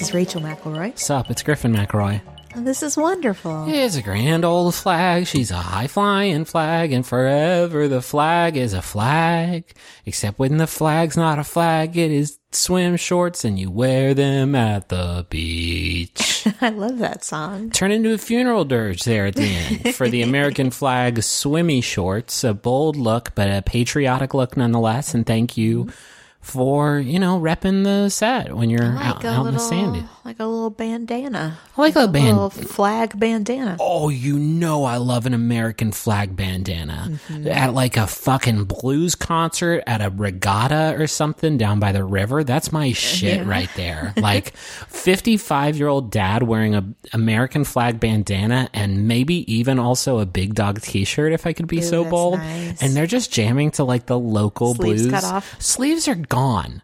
Hi, 0.00 0.02
this 0.02 0.08
is 0.08 0.14
Rachel 0.14 0.40
McElroy. 0.40 0.98
Sup, 0.98 1.30
it's 1.30 1.42
Griffin 1.42 1.74
McElroy. 1.74 2.22
Oh, 2.56 2.62
this 2.62 2.82
is 2.82 2.96
wonderful. 2.96 3.66
It's 3.68 3.96
a 3.96 4.02
grand 4.02 4.46
old 4.46 4.74
flag. 4.74 5.26
She's 5.26 5.50
a 5.50 5.56
high 5.56 5.88
flying 5.88 6.46
flag, 6.46 6.90
and 6.92 7.06
forever 7.06 7.86
the 7.86 8.00
flag 8.00 8.56
is 8.56 8.72
a 8.72 8.80
flag. 8.80 9.64
Except 10.06 10.38
when 10.38 10.56
the 10.56 10.66
flag's 10.66 11.18
not 11.18 11.38
a 11.38 11.44
flag, 11.44 11.98
it 11.98 12.10
is 12.10 12.38
swim 12.50 12.96
shorts, 12.96 13.44
and 13.44 13.58
you 13.58 13.70
wear 13.70 14.14
them 14.14 14.54
at 14.54 14.88
the 14.88 15.26
beach. 15.28 16.46
I 16.62 16.70
love 16.70 16.96
that 17.00 17.22
song. 17.22 17.68
Turn 17.68 17.92
into 17.92 18.14
a 18.14 18.18
funeral 18.18 18.64
dirge 18.64 19.04
there 19.04 19.26
at 19.26 19.36
the 19.36 19.42
end 19.84 19.94
for 19.94 20.08
the 20.08 20.22
American 20.22 20.70
flag 20.70 21.22
swimmy 21.22 21.82
shorts. 21.82 22.42
A 22.42 22.54
bold 22.54 22.96
look, 22.96 23.34
but 23.34 23.50
a 23.50 23.60
patriotic 23.60 24.32
look 24.32 24.56
nonetheless. 24.56 25.12
And 25.12 25.26
thank 25.26 25.58
you 25.58 25.90
for, 26.40 26.98
you 26.98 27.18
know, 27.18 27.38
repping 27.38 27.84
the 27.84 28.08
set 28.08 28.56
when 28.56 28.70
you're 28.70 28.82
out, 28.82 29.24
out 29.24 29.46
in 29.46 29.52
the 29.54 29.60
sandy. 29.60 30.02
like 30.24 30.40
a 30.40 30.44
little 30.46 30.70
bandana. 30.70 31.58
I 31.76 31.80
like 31.80 31.96
a 31.96 32.06
little 32.06 32.50
flag 32.50 33.18
bandana. 33.18 33.76
Oh, 33.78 34.08
you 34.08 34.38
know 34.38 34.84
I 34.84 34.96
love 34.96 35.26
an 35.26 35.34
American 35.34 35.92
flag 35.92 36.34
bandana 36.36 37.08
Mm-hmm. 37.10 37.48
at 37.48 37.74
like 37.74 37.96
a 37.96 38.06
fucking 38.06 38.64
blues 38.64 39.14
concert 39.14 39.82
at 39.86 40.00
a 40.00 40.10
regatta 40.10 40.94
or 41.00 41.06
something 41.06 41.56
down 41.58 41.78
by 41.80 41.92
the 41.92 42.04
river. 42.04 42.42
That's 42.44 42.72
my 42.72 42.92
shit 42.94 43.46
right 43.46 43.70
there. 43.76 44.12
Like 44.16 44.54
55 44.56 45.76
year 45.76 45.88
old 45.88 46.10
dad 46.10 46.42
wearing 46.42 46.74
a 46.74 46.84
American 47.12 47.64
flag 47.64 48.00
bandana 48.00 48.68
and 48.74 49.08
maybe 49.08 49.50
even 49.52 49.78
also 49.78 50.18
a 50.18 50.26
big 50.26 50.54
dog 50.54 50.80
t-shirt 50.80 51.32
if 51.32 51.46
I 51.46 51.52
could 51.52 51.66
be 51.66 51.78
Ooh, 51.78 51.82
so 51.82 52.04
bold. 52.04 52.38
nice. 52.38 52.82
And 52.82 52.94
they're 52.94 53.06
just 53.06 53.32
jamming 53.32 53.70
to 53.72 53.84
like 53.84 54.06
the 54.06 54.18
local 54.18 54.74
Sleeves 54.74 55.02
blues. 55.02 55.12
cut 55.12 55.24
off? 55.24 55.60
Sleeves 55.60 56.06
are 56.08 56.14
gone 56.30 56.82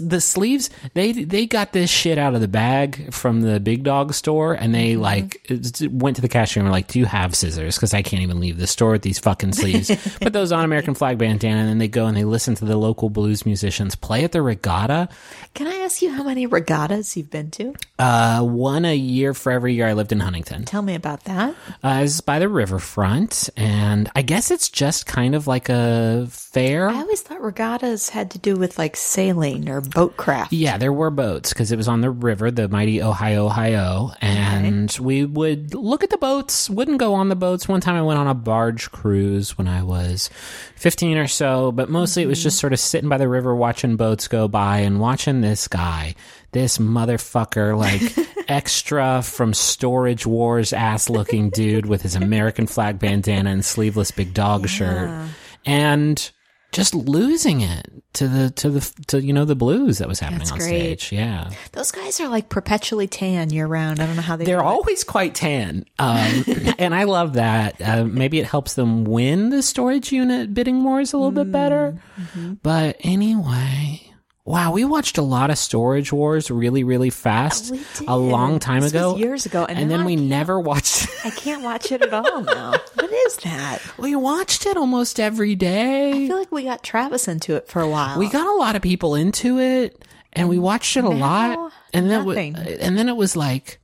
the 0.00 0.20
sleeves 0.20 0.70
they 0.94 1.12
they 1.12 1.46
got 1.46 1.72
this 1.72 1.88
shit 1.88 2.18
out 2.18 2.34
of 2.34 2.40
the 2.40 2.48
bag 2.48 3.12
from 3.14 3.42
the 3.42 3.60
big 3.60 3.84
dog 3.84 4.12
store 4.12 4.52
and 4.54 4.74
they 4.74 4.88
Mm-hmm. 4.94 5.02
like 5.02 5.46
went 5.92 6.16
to 6.16 6.22
the 6.22 6.28
cashier 6.28 6.60
and 6.62 6.68
were 6.68 6.72
like 6.72 6.88
do 6.88 6.98
you 6.98 7.04
have 7.04 7.34
scissors 7.34 7.76
because 7.76 7.94
i 7.94 8.02
can't 8.02 8.22
even 8.22 8.40
leave 8.40 8.58
the 8.58 8.66
store 8.66 8.92
with 8.92 9.02
these 9.02 9.18
fucking 9.18 9.52
sleeves 9.52 9.90
put 10.20 10.32
those 10.32 10.50
on 10.50 10.64
american 10.64 10.94
flag 10.94 11.18
bandana 11.18 11.60
and 11.60 11.68
then 11.68 11.78
they 11.78 11.86
go 11.88 12.06
and 12.06 12.16
they 12.16 12.24
listen 12.24 12.54
to 12.56 12.64
the 12.64 12.76
local 12.76 13.10
blues 13.10 13.44
musicians 13.46 13.94
play 13.94 14.24
at 14.24 14.32
the 14.32 14.40
regatta 14.42 15.08
Can 15.54 15.66
I 15.68 15.76
ask 15.84 16.02
you 16.02 16.10
how 16.10 16.22
many 16.24 16.46
regattas 16.46 17.16
you've 17.16 17.30
been 17.30 17.50
to? 17.52 17.74
uh 17.98 18.42
one 18.42 18.84
a 18.84 18.96
year 18.96 19.34
for 19.34 19.52
every 19.52 19.74
year 19.74 19.86
i 19.86 19.92
lived 19.92 20.10
in 20.12 20.20
huntington 20.20 20.64
Tell 20.64 20.82
me 20.82 20.94
about 20.94 21.24
that. 21.24 21.54
uh, 21.84 22.00
it's 22.02 22.20
by 22.20 22.38
the 22.38 22.48
riverfront 22.48 23.50
and 23.56 24.10
i 24.16 24.22
guess 24.22 24.50
it's 24.50 24.68
just 24.68 25.06
kind 25.06 25.34
of 25.34 25.46
like 25.46 25.68
a 25.68 26.26
fair 26.30 26.88
I 26.88 26.94
always 27.00 27.20
thought 27.22 27.40
regattas 27.42 28.08
had 28.08 28.30
to 28.32 28.38
do 28.38 28.56
with 28.56 28.78
like 28.78 28.96
sailing 28.96 29.67
or 29.68 29.80
boat 29.80 30.16
craft. 30.16 30.52
Yeah, 30.52 30.78
there 30.78 30.92
were 30.92 31.10
boats 31.10 31.52
because 31.52 31.72
it 31.72 31.76
was 31.76 31.88
on 31.88 32.00
the 32.00 32.10
river, 32.10 32.50
the 32.50 32.68
mighty 32.68 33.02
Ohio, 33.02 33.46
Ohio, 33.46 34.12
and 34.20 34.96
we 35.00 35.24
would 35.24 35.74
look 35.74 36.02
at 36.02 36.10
the 36.10 36.18
boats. 36.18 36.68
Wouldn't 36.68 36.98
go 36.98 37.14
on 37.14 37.28
the 37.28 37.36
boats. 37.36 37.68
One 37.68 37.80
time, 37.80 37.96
I 37.96 38.02
went 38.02 38.18
on 38.18 38.26
a 38.26 38.34
barge 38.34 38.90
cruise 38.90 39.56
when 39.56 39.68
I 39.68 39.82
was 39.82 40.28
fifteen 40.76 41.16
or 41.18 41.26
so, 41.26 41.72
but 41.72 41.90
mostly 41.90 42.22
it 42.22 42.26
was 42.26 42.42
just 42.42 42.56
mm-hmm. 42.56 42.60
sort 42.60 42.72
of 42.72 42.80
sitting 42.80 43.08
by 43.08 43.18
the 43.18 43.28
river, 43.28 43.54
watching 43.54 43.96
boats 43.96 44.28
go 44.28 44.48
by, 44.48 44.78
and 44.78 45.00
watching 45.00 45.40
this 45.40 45.68
guy, 45.68 46.14
this 46.52 46.78
motherfucker, 46.78 47.76
like 47.76 48.28
extra 48.48 49.22
from 49.22 49.54
Storage 49.54 50.26
Wars 50.26 50.72
ass 50.72 51.10
looking 51.10 51.50
dude 51.50 51.86
with 51.86 52.02
his 52.02 52.14
American 52.14 52.66
flag 52.66 52.98
bandana 52.98 53.50
and 53.50 53.64
sleeveless 53.64 54.10
big 54.10 54.34
dog 54.34 54.68
shirt, 54.68 55.28
and 55.64 56.30
just 56.72 56.94
losing 56.94 57.60
it 57.62 57.86
to 58.14 58.28
the 58.28 58.50
to 58.50 58.70
the 58.70 58.80
to 59.08 59.22
you 59.22 59.32
know 59.32 59.44
the 59.44 59.54
blues 59.56 59.98
that 59.98 60.08
was 60.08 60.20
happening 60.20 60.40
That's 60.40 60.52
on 60.52 60.58
great. 60.58 60.68
stage. 61.00 61.12
Yeah, 61.12 61.50
Those 61.72 61.90
guys 61.90 62.20
are 62.20 62.28
like 62.28 62.48
perpetually 62.48 63.06
tan 63.06 63.50
year 63.50 63.66
round. 63.66 64.00
I 64.00 64.06
don't 64.06 64.16
know 64.16 64.22
how 64.22 64.36
they 64.36 64.44
they're 64.44 64.58
do 64.58 64.62
it. 64.64 64.66
always 64.66 65.02
quite 65.04 65.34
tan, 65.34 65.84
um, 65.98 66.44
and 66.78 66.94
I 66.94 67.04
love 67.04 67.34
that. 67.34 67.80
Uh, 67.80 68.04
maybe 68.04 68.38
it 68.38 68.46
helps 68.46 68.74
them 68.74 69.04
win 69.04 69.50
the 69.50 69.62
storage 69.62 70.12
unit 70.12 70.52
bidding 70.52 70.84
wars 70.84 71.12
a 71.12 71.16
little 71.16 71.32
bit 71.32 71.50
better. 71.50 71.98
Mm-hmm. 72.20 72.54
But 72.62 72.96
anyway. 73.00 74.07
Wow, 74.48 74.72
we 74.72 74.82
watched 74.86 75.18
a 75.18 75.22
lot 75.22 75.50
of 75.50 75.58
Storage 75.58 76.10
Wars 76.10 76.50
really, 76.50 76.82
really 76.82 77.10
fast 77.10 77.74
a 78.06 78.16
long 78.16 78.58
time 78.58 78.80
This 78.80 78.92
ago. 78.92 79.14
years 79.16 79.44
ago, 79.44 79.66
and 79.68 79.78
and 79.78 79.90
then 79.90 80.00
I 80.00 80.06
we 80.06 80.16
never 80.16 80.58
watched. 80.58 81.06
I 81.22 81.28
can't 81.28 81.62
watch 81.62 81.92
it 81.92 82.00
at 82.00 82.14
all 82.14 82.40
now. 82.40 82.70
what 82.94 83.12
is 83.12 83.36
that? 83.44 83.82
we 83.98 84.16
watched 84.16 84.64
it 84.64 84.78
almost 84.78 85.20
every 85.20 85.54
day. 85.54 86.24
I 86.24 86.26
feel 86.28 86.38
like 86.38 86.50
we 86.50 86.64
got 86.64 86.82
Travis 86.82 87.28
into 87.28 87.56
it 87.56 87.68
for 87.68 87.82
a 87.82 87.88
while. 87.88 88.18
we 88.18 88.30
got 88.30 88.46
a 88.46 88.56
lot 88.58 88.74
of 88.74 88.80
people 88.80 89.14
into 89.16 89.58
it 89.60 90.02
and 90.32 90.48
we 90.48 90.58
watched 90.58 90.96
it 90.96 91.04
a 91.04 91.10
lot 91.10 91.70
and 91.92 92.10
then 92.10 92.20
w- 92.20 92.38
and 92.80 92.96
then 92.96 93.10
it 93.10 93.16
was 93.16 93.36
like 93.36 93.80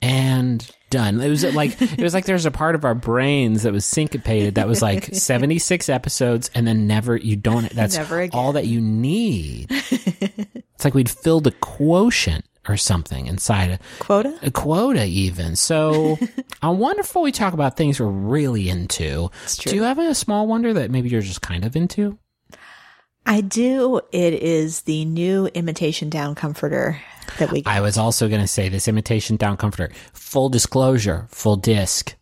and 0.00 0.70
done. 0.90 1.20
It 1.20 1.28
was 1.28 1.44
like 1.54 1.80
it 1.82 2.00
was 2.00 2.14
like 2.14 2.24
there's 2.24 2.46
a 2.46 2.50
part 2.50 2.74
of 2.74 2.84
our 2.84 2.94
brains 2.94 3.62
that 3.62 3.72
was 3.72 3.84
syncopated 3.84 4.56
that 4.56 4.68
was 4.68 4.82
like 4.82 5.06
76 5.12 5.88
episodes 5.88 6.50
and 6.54 6.66
then 6.66 6.86
never 6.86 7.16
you 7.16 7.36
don't 7.36 7.70
that's 7.74 7.98
all 8.32 8.52
that 8.52 8.66
you 8.66 8.80
need. 8.80 9.66
It's 9.70 10.84
like 10.84 10.94
we'd 10.94 11.10
filled 11.10 11.46
a 11.46 11.52
quotient 11.52 12.44
or 12.68 12.76
something 12.76 13.26
inside 13.26 13.70
a, 13.70 13.78
quota. 13.98 14.38
a 14.42 14.50
quota 14.50 15.04
even. 15.06 15.56
So 15.56 16.18
i 16.60 16.68
wonder 16.68 17.00
if 17.00 17.14
we 17.16 17.32
talk 17.32 17.54
about 17.54 17.76
things 17.76 17.98
we're 17.98 18.06
really 18.06 18.68
into. 18.68 19.30
Do 19.58 19.74
you 19.74 19.84
have 19.84 19.98
a 19.98 20.14
small 20.14 20.46
wonder 20.46 20.74
that 20.74 20.90
maybe 20.90 21.08
you're 21.08 21.22
just 21.22 21.40
kind 21.40 21.64
of 21.64 21.76
into 21.76 22.18
I 23.28 23.42
do. 23.42 24.00
It 24.10 24.32
is 24.34 24.80
the 24.82 25.04
new 25.04 25.46
imitation 25.48 26.08
down 26.08 26.34
comforter 26.34 26.98
that 27.38 27.52
we. 27.52 27.62
I 27.66 27.82
was 27.82 27.98
also 27.98 28.26
going 28.28 28.40
to 28.40 28.46
say 28.48 28.70
this 28.70 28.88
imitation 28.88 29.36
down 29.36 29.58
comforter. 29.58 29.92
Full 30.14 30.48
disclosure, 30.48 31.26
full 31.30 31.56
disc. 31.56 32.14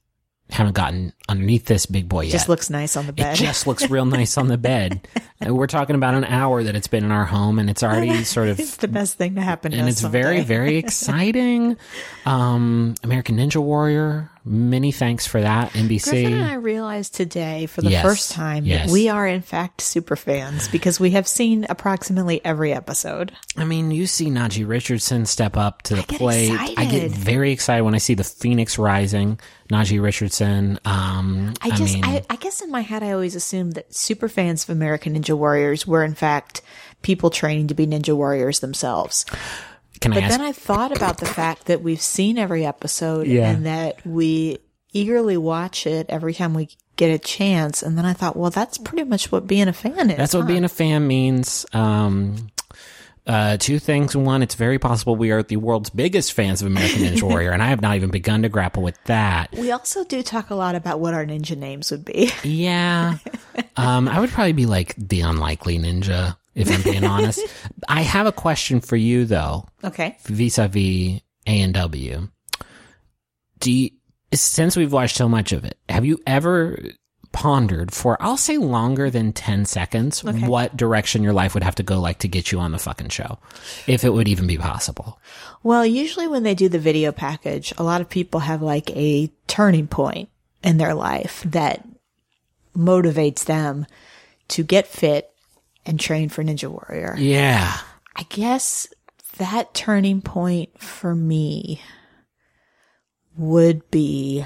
Haven't 0.50 0.74
gotten 0.74 1.12
underneath 1.28 1.66
this 1.66 1.86
big 1.86 2.08
boy 2.08 2.22
yet. 2.22 2.32
just 2.32 2.48
looks 2.48 2.70
nice 2.70 2.96
on 2.96 3.06
the 3.06 3.12
bed. 3.12 3.34
it 3.34 3.36
just 3.36 3.66
looks 3.66 3.88
real 3.90 4.04
nice 4.04 4.36
on 4.38 4.48
the 4.48 4.58
bed. 4.58 5.06
And 5.40 5.56
We're 5.56 5.66
talking 5.66 5.96
about 5.96 6.14
an 6.14 6.24
hour 6.24 6.62
that 6.62 6.74
it's 6.76 6.86
been 6.86 7.04
in 7.04 7.10
our 7.12 7.24
home, 7.24 7.58
and 7.58 7.68
it's 7.70 7.82
already 7.82 8.22
sort 8.24 8.48
of, 8.48 8.58
it's 8.60 8.76
the 8.76 8.86
best 8.88 9.16
thing 9.16 9.36
to 9.36 9.40
happen. 9.40 9.72
to 9.72 9.78
and 9.78 9.88
it's 9.88 10.00
very, 10.00 10.42
very 10.42 10.76
exciting. 10.84 11.76
Um, 12.24 12.94
American 13.02 13.36
Ninja 13.38 13.56
Warrior. 13.62 14.30
Many 14.48 14.92
thanks 14.92 15.26
for 15.26 15.40
that, 15.40 15.72
NBC. 15.72 16.04
Griffin 16.10 16.32
and 16.34 16.44
I 16.46 16.54
realized 16.54 17.16
today 17.16 17.66
for 17.66 17.82
the 17.82 17.90
Yes. 17.90 18.02
first 18.04 18.30
time 18.30 18.64
Yes. 18.64 18.86
that 18.86 18.92
we 18.92 19.08
are 19.08 19.26
in 19.26 19.42
fact 19.42 19.80
super 19.80 20.14
fans 20.14 20.68
because 20.68 21.00
we 21.00 21.10
have 21.10 21.26
seen 21.26 21.66
approximately 21.68 22.44
every 22.44 22.72
episode. 22.72 23.32
I 23.56 23.64
mean, 23.64 23.90
you 23.90 24.06
see 24.06 24.26
Najee 24.26 24.66
Richardson 24.66 25.26
step 25.26 25.56
up 25.56 25.82
to 25.82 25.96
the 25.96 26.04
plate. 26.04 26.52
I 26.76 26.84
get 26.84 27.10
very 27.10 27.50
excited 27.50 27.82
when 27.82 27.96
I 27.96 27.98
see 27.98 28.14
the 28.14 28.22
Phoenix 28.22 28.78
Rising. 28.78 29.40
Najee 29.68 30.00
Richardson. 30.00 30.78
Um, 30.84 31.54
I 31.60 31.70
just, 31.70 31.94
mean, 31.94 32.04
I, 32.04 32.22
I 32.30 32.36
guess 32.36 32.60
in 32.62 32.70
my 32.70 32.82
head, 32.82 33.02
I 33.02 33.10
always 33.10 33.34
assumed 33.34 33.72
that 33.72 33.92
super 33.92 34.28
fans 34.28 34.62
of 34.62 34.70
American 34.70 35.14
Ninja 35.20 35.36
Warriors 35.36 35.88
were 35.88 36.04
in 36.04 36.14
fact 36.14 36.62
people 37.02 37.30
training 37.30 37.66
to 37.66 37.74
be 37.74 37.84
Ninja 37.84 38.14
Warriors 38.16 38.60
themselves. 38.60 39.26
Can 40.00 40.12
I 40.12 40.16
But 40.16 40.24
ask 40.24 40.38
then 40.38 40.46
I 40.46 40.52
thought 40.52 40.96
about 40.96 41.18
the 41.18 41.26
fact 41.26 41.66
that 41.66 41.82
we've 41.82 42.00
seen 42.00 42.38
every 42.38 42.64
episode 42.66 43.26
Yeah. 43.26 43.50
and 43.50 43.66
that 43.66 44.04
we 44.06 44.58
eagerly 44.92 45.36
watch 45.36 45.86
it 45.86 46.06
every 46.08 46.32
time 46.34 46.54
we 46.54 46.68
get 46.96 47.08
a 47.10 47.18
chance. 47.18 47.82
And 47.82 47.98
then 47.98 48.06
I 48.06 48.12
thought, 48.14 48.36
well, 48.36 48.50
that's 48.50 48.78
pretty 48.78 49.04
much 49.04 49.30
what 49.30 49.46
being 49.46 49.68
a 49.68 49.72
fan 49.72 50.10
is. 50.10 50.16
That's 50.16 50.34
what 50.34 50.42
huh? 50.42 50.46
being 50.48 50.64
a 50.64 50.68
fan 50.68 51.06
means. 51.06 51.66
Um, 51.72 52.48
uh, 53.26 53.56
two 53.56 53.78
things. 53.80 54.16
One, 54.16 54.40
it's 54.42 54.54
very 54.54 54.78
possible 54.78 55.16
we 55.16 55.32
are 55.32 55.42
the 55.42 55.56
world's 55.56 55.90
biggest 55.90 56.32
fans 56.32 56.62
of 56.62 56.68
American 56.68 57.02
Ninja 57.02 57.22
Warrior, 57.28 57.50
and 57.50 57.60
I 57.60 57.66
have 57.70 57.80
not 57.82 57.96
even 57.96 58.10
begun 58.10 58.42
to 58.42 58.48
grapple 58.48 58.84
with 58.84 58.96
that. 59.06 59.50
we 59.52 59.72
also 59.72 60.04
do 60.04 60.22
talk 60.22 60.50
a 60.50 60.54
lot 60.54 60.76
about 60.76 61.00
what 61.00 61.12
our 61.12 61.26
ninja 61.26 61.56
names 61.56 61.90
would 61.90 62.04
be. 62.04 62.30
Yeah. 62.44 63.18
Um, 63.78 64.06
I 64.08 64.20
would 64.20 64.30
probably 64.30 64.52
be 64.54 64.64
like 64.66 64.94
the 64.96 65.20
unlikely 65.22 65.78
ninja, 65.78 66.36
if 66.56 66.68
I'm 66.72 66.82
being 66.82 67.04
honest. 67.04 67.40
I 67.88 68.02
have 68.02 68.26
a 68.26 68.32
question 68.32 68.80
for 68.80 68.96
you, 68.96 69.24
though, 69.26 69.66
okay. 69.84 70.16
vis 70.24 70.58
a 70.58 70.66
vis 70.66 71.20
A 71.46 71.60
and 71.60 71.72
W. 71.74 72.28
Do 73.60 73.70
you, 73.72 73.90
since 74.34 74.76
we've 74.76 74.92
watched 74.92 75.16
so 75.16 75.28
much 75.28 75.52
of 75.52 75.64
it, 75.64 75.78
have 75.88 76.04
you 76.04 76.18
ever 76.26 76.78
pondered 77.32 77.92
for, 77.92 78.16
I'll 78.20 78.36
say 78.38 78.56
longer 78.56 79.10
than 79.10 79.32
10 79.32 79.66
seconds, 79.66 80.24
Okay. 80.24 80.46
what 80.48 80.76
direction 80.76 81.22
your 81.22 81.34
life 81.34 81.52
would 81.54 81.62
have 81.62 81.74
to 81.76 81.82
go 81.82 82.00
like 82.00 82.18
to 82.20 82.28
get 82.28 82.50
you 82.50 82.58
on 82.58 82.72
the 82.72 82.78
fucking 82.78 83.10
show? 83.10 83.38
If 83.86 84.04
it 84.04 84.10
would 84.10 84.26
even 84.28 84.46
be 84.46 84.56
possible. 84.56 85.20
Well, 85.62 85.84
usually 85.84 86.28
when 86.28 86.42
they 86.44 86.54
do 86.54 86.68
the 86.70 86.78
video 86.78 87.12
package, 87.12 87.74
a 87.76 87.82
lot 87.82 88.00
of 88.00 88.08
people 88.08 88.40
have 88.40 88.62
like 88.62 88.90
a 88.96 89.30
turning 89.46 89.86
point 89.86 90.30
in 90.62 90.78
their 90.78 90.94
life 90.94 91.42
that 91.46 91.86
motivates 92.76 93.44
them 93.44 93.86
to 94.48 94.62
get 94.62 94.86
fit 94.86 95.30
and 95.86 95.98
train 95.98 96.28
for 96.28 96.42
Ninja 96.44 96.68
Warrior. 96.68 97.16
Yeah. 97.18 97.76
I 98.14 98.24
guess 98.24 98.86
that 99.38 99.72
turning 99.72 100.20
point 100.20 100.78
for 100.80 101.14
me 101.14 101.80
would 103.36 103.90
be 103.90 104.44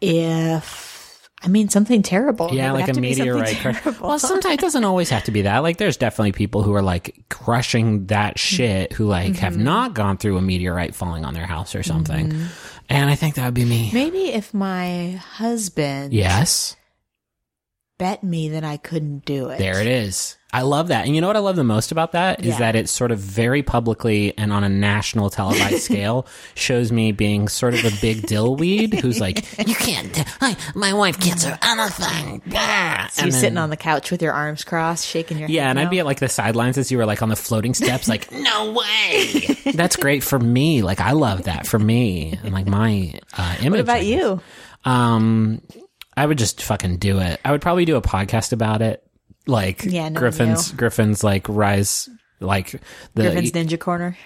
if 0.00 1.28
I 1.42 1.48
mean, 1.48 1.68
something 1.68 2.02
terrible. 2.02 2.52
Yeah, 2.52 2.72
like 2.72 2.88
a 2.88 2.94
to 2.94 3.00
be 3.00 3.14
something 3.14 3.34
meteorite. 3.34 4.00
Well, 4.00 4.18
sometimes 4.18 4.54
it 4.54 4.60
doesn't 4.60 4.84
always 4.84 5.10
have 5.10 5.24
to 5.24 5.30
be 5.30 5.42
that. 5.42 5.58
Like, 5.58 5.76
there's 5.76 5.96
definitely 5.96 6.32
people 6.32 6.62
who 6.62 6.74
are 6.74 6.82
like 6.82 7.24
crushing 7.28 8.06
that 8.06 8.38
shit 8.38 8.92
who 8.94 9.06
like 9.06 9.26
Mm-hmm. 9.32 9.40
have 9.40 9.56
not 9.56 9.94
gone 9.94 10.16
through 10.16 10.38
a 10.38 10.42
meteorite 10.42 10.94
falling 10.94 11.24
on 11.24 11.34
their 11.34 11.46
house 11.46 11.74
or 11.74 11.82
something. 11.82 12.34
And 12.88 13.10
I 13.10 13.14
think 13.14 13.34
that 13.36 13.44
would 13.44 13.54
be 13.54 13.64
me. 13.64 13.90
Maybe 13.92 14.30
if 14.32 14.54
my 14.54 15.20
husband 15.34 16.12
Yes, 16.14 16.74
bet 17.98 18.22
me 18.22 18.50
that 18.50 18.64
I 18.64 18.76
couldn't 18.76 19.24
do 19.24 19.48
it. 19.48 19.58
there 19.58 19.80
it 19.80 19.86
is. 19.86 20.36
I 20.52 20.62
love 20.62 20.88
that. 20.88 21.04
And 21.04 21.14
you 21.14 21.20
know 21.20 21.26
what 21.26 21.36
I 21.36 21.40
love 21.40 21.56
the 21.56 21.64
most 21.64 21.92
about 21.92 22.12
that 22.12 22.40
is 22.40 22.46
Yeah. 22.46 22.58
that 22.60 22.76
it's 22.76 22.90
sort 22.90 23.10
of 23.10 23.18
very 23.18 23.62
publicly 23.62 24.32
and 24.38 24.52
on 24.54 24.64
a 24.64 24.68
national 24.70 25.28
televised 25.28 25.82
scale 25.82 26.26
shows 26.54 26.90
me 26.92 27.12
being 27.12 27.48
sort 27.48 27.74
of 27.74 27.84
a 27.84 27.90
big 28.00 28.22
dillweed 28.22 28.94
who's 29.00 29.20
like, 29.20 29.44
you 29.68 29.74
can't, 29.74 30.24
I, 30.40 30.56
my 30.74 30.94
wife 30.94 31.18
can't 31.20 31.38
do 31.40 31.52
anything. 31.62 32.42
So 33.10 33.22
you're 33.24 33.32
sitting 33.32 33.58
on 33.58 33.68
the 33.70 33.76
couch 33.76 34.10
with 34.10 34.22
your 34.22 34.32
arms 34.32 34.64
crossed, 34.64 35.06
shaking 35.06 35.38
your 35.38 35.48
Yeah, 35.48 35.68
and 35.68 35.78
I'd 35.78 35.90
be 35.90 35.98
at 35.98 36.06
like 36.06 36.20
the 36.20 36.28
sidelines 36.28 36.78
as 36.78 36.90
you 36.90 36.98
were 36.98 37.06
like 37.06 37.22
on 37.22 37.28
the 37.28 37.36
floating 37.36 37.74
steps, 37.74 38.08
like, 38.08 38.30
no 38.32 38.72
way. 38.72 39.40
That's 39.74 39.96
great 39.96 40.22
for 40.22 40.38
me. 40.38 40.80
Like, 40.82 41.00
I 41.00 41.12
love 41.12 41.44
that 41.44 41.66
for 41.66 41.78
me 41.78 42.38
and 42.42 42.54
like 42.54 42.66
my 42.66 43.18
uh, 43.36 43.56
image. 43.60 43.72
What 43.72 43.80
about 43.80 44.04
you? 44.06 44.40
Um, 44.84 45.60
I 46.16 46.24
would 46.26 46.38
just 46.38 46.62
fucking 46.62 46.96
do 46.96 47.18
it. 47.18 47.40
I 47.44 47.52
would 47.52 47.60
probably 47.60 47.84
do 47.84 47.96
a 47.96 48.02
podcast 48.02 48.52
about 48.52 48.82
it. 48.82 49.02
Like, 49.46 49.84
Yeah, 49.84 50.10
Griffin's, 50.10 50.72
no. 50.72 50.76
Griffin's 50.78 51.22
like 51.22 51.46
rise, 51.48 52.08
like 52.40 52.72
the, 53.14 53.22
Griffin's 53.22 53.52
Ninja 53.52 53.78
Corner. 53.78 54.16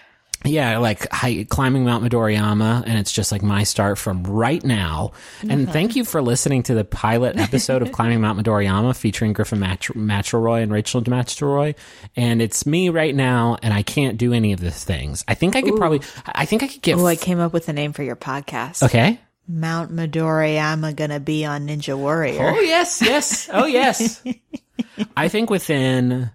yeah, 0.46 0.78
like 0.78 1.12
high, 1.12 1.44
climbing 1.50 1.84
Mount 1.84 2.02
Midoriyama, 2.02 2.84
and 2.86 2.98
it's 2.98 3.12
just 3.12 3.30
like 3.30 3.42
my 3.42 3.62
start 3.64 3.98
from 3.98 4.22
right 4.24 4.64
now. 4.64 5.12
And 5.42 5.64
Uh-huh. 5.64 5.72
thank 5.74 5.96
you 5.96 6.06
for 6.06 6.22
listening 6.22 6.62
to 6.62 6.74
the 6.74 6.84
pilot 6.86 7.36
episode 7.38 7.82
of 7.82 7.92
Climbing 7.92 8.22
Mount 8.22 8.38
Midoriyama 8.42 8.96
featuring 8.96 9.34
Griffin 9.34 9.58
Match- 9.60 9.88
McElroy 9.90 10.62
and 10.62 10.72
Rachel 10.72 11.02
McElroy. 11.02 11.74
And 12.16 12.40
it's 12.40 12.64
me 12.64 12.88
right 12.88 13.14
now, 13.14 13.58
and 13.62 13.74
I 13.74 13.82
can't 13.82 14.16
do 14.16 14.32
any 14.32 14.54
of 14.54 14.60
the 14.60 14.70
things. 14.70 15.22
I 15.28 15.34
think 15.34 15.56
I 15.56 15.60
could 15.60 15.76
probably, 15.76 16.00
I 16.24 16.46
think 16.46 16.62
I 16.62 16.68
could 16.68 16.80
get. 16.80 16.96
Oh, 16.96 17.04
I 17.06 17.16
came 17.16 17.40
up 17.40 17.52
with 17.52 17.68
a 17.68 17.74
name 17.74 17.92
for 17.92 18.02
your 18.02 18.16
podcast. 18.16 18.82
okay. 18.84 19.20
Mount 19.50 19.90
Midori, 19.92 20.60
I'm 20.60 20.82
gonna 20.94 21.20
be 21.20 21.44
on 21.44 21.66
Ninja 21.68 21.96
Warrior. 21.96 22.54
Oh 22.56 22.60
yes, 22.60 23.02
yes. 23.02 23.48
Oh 23.52 23.66
yes. 23.66 24.22
I 25.16 25.28
think 25.28 25.50
within 25.50 26.30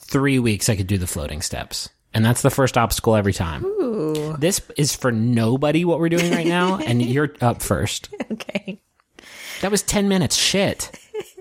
three 0.00 0.38
weeks 0.38 0.68
I 0.68 0.76
could 0.76 0.86
do 0.86 0.98
the 0.98 1.06
floating 1.06 1.40
steps. 1.42 1.88
And 2.14 2.24
that's 2.24 2.42
the 2.42 2.50
first 2.50 2.76
obstacle 2.76 3.14
every 3.16 3.32
time. 3.32 3.64
Ooh, 3.64 4.36
This 4.38 4.60
is 4.76 4.94
for 4.94 5.10
nobody 5.10 5.84
what 5.86 5.98
we're 5.98 6.10
doing 6.10 6.30
right 6.32 6.46
now, 6.46 6.76
and 6.76 7.00
you're 7.10 7.32
up 7.40 7.62
first. 7.62 8.10
okay. 8.32 8.82
That 9.62 9.70
was 9.70 9.82
10 9.82 10.08
minutes. 10.08 10.36
Shit. 10.36 10.90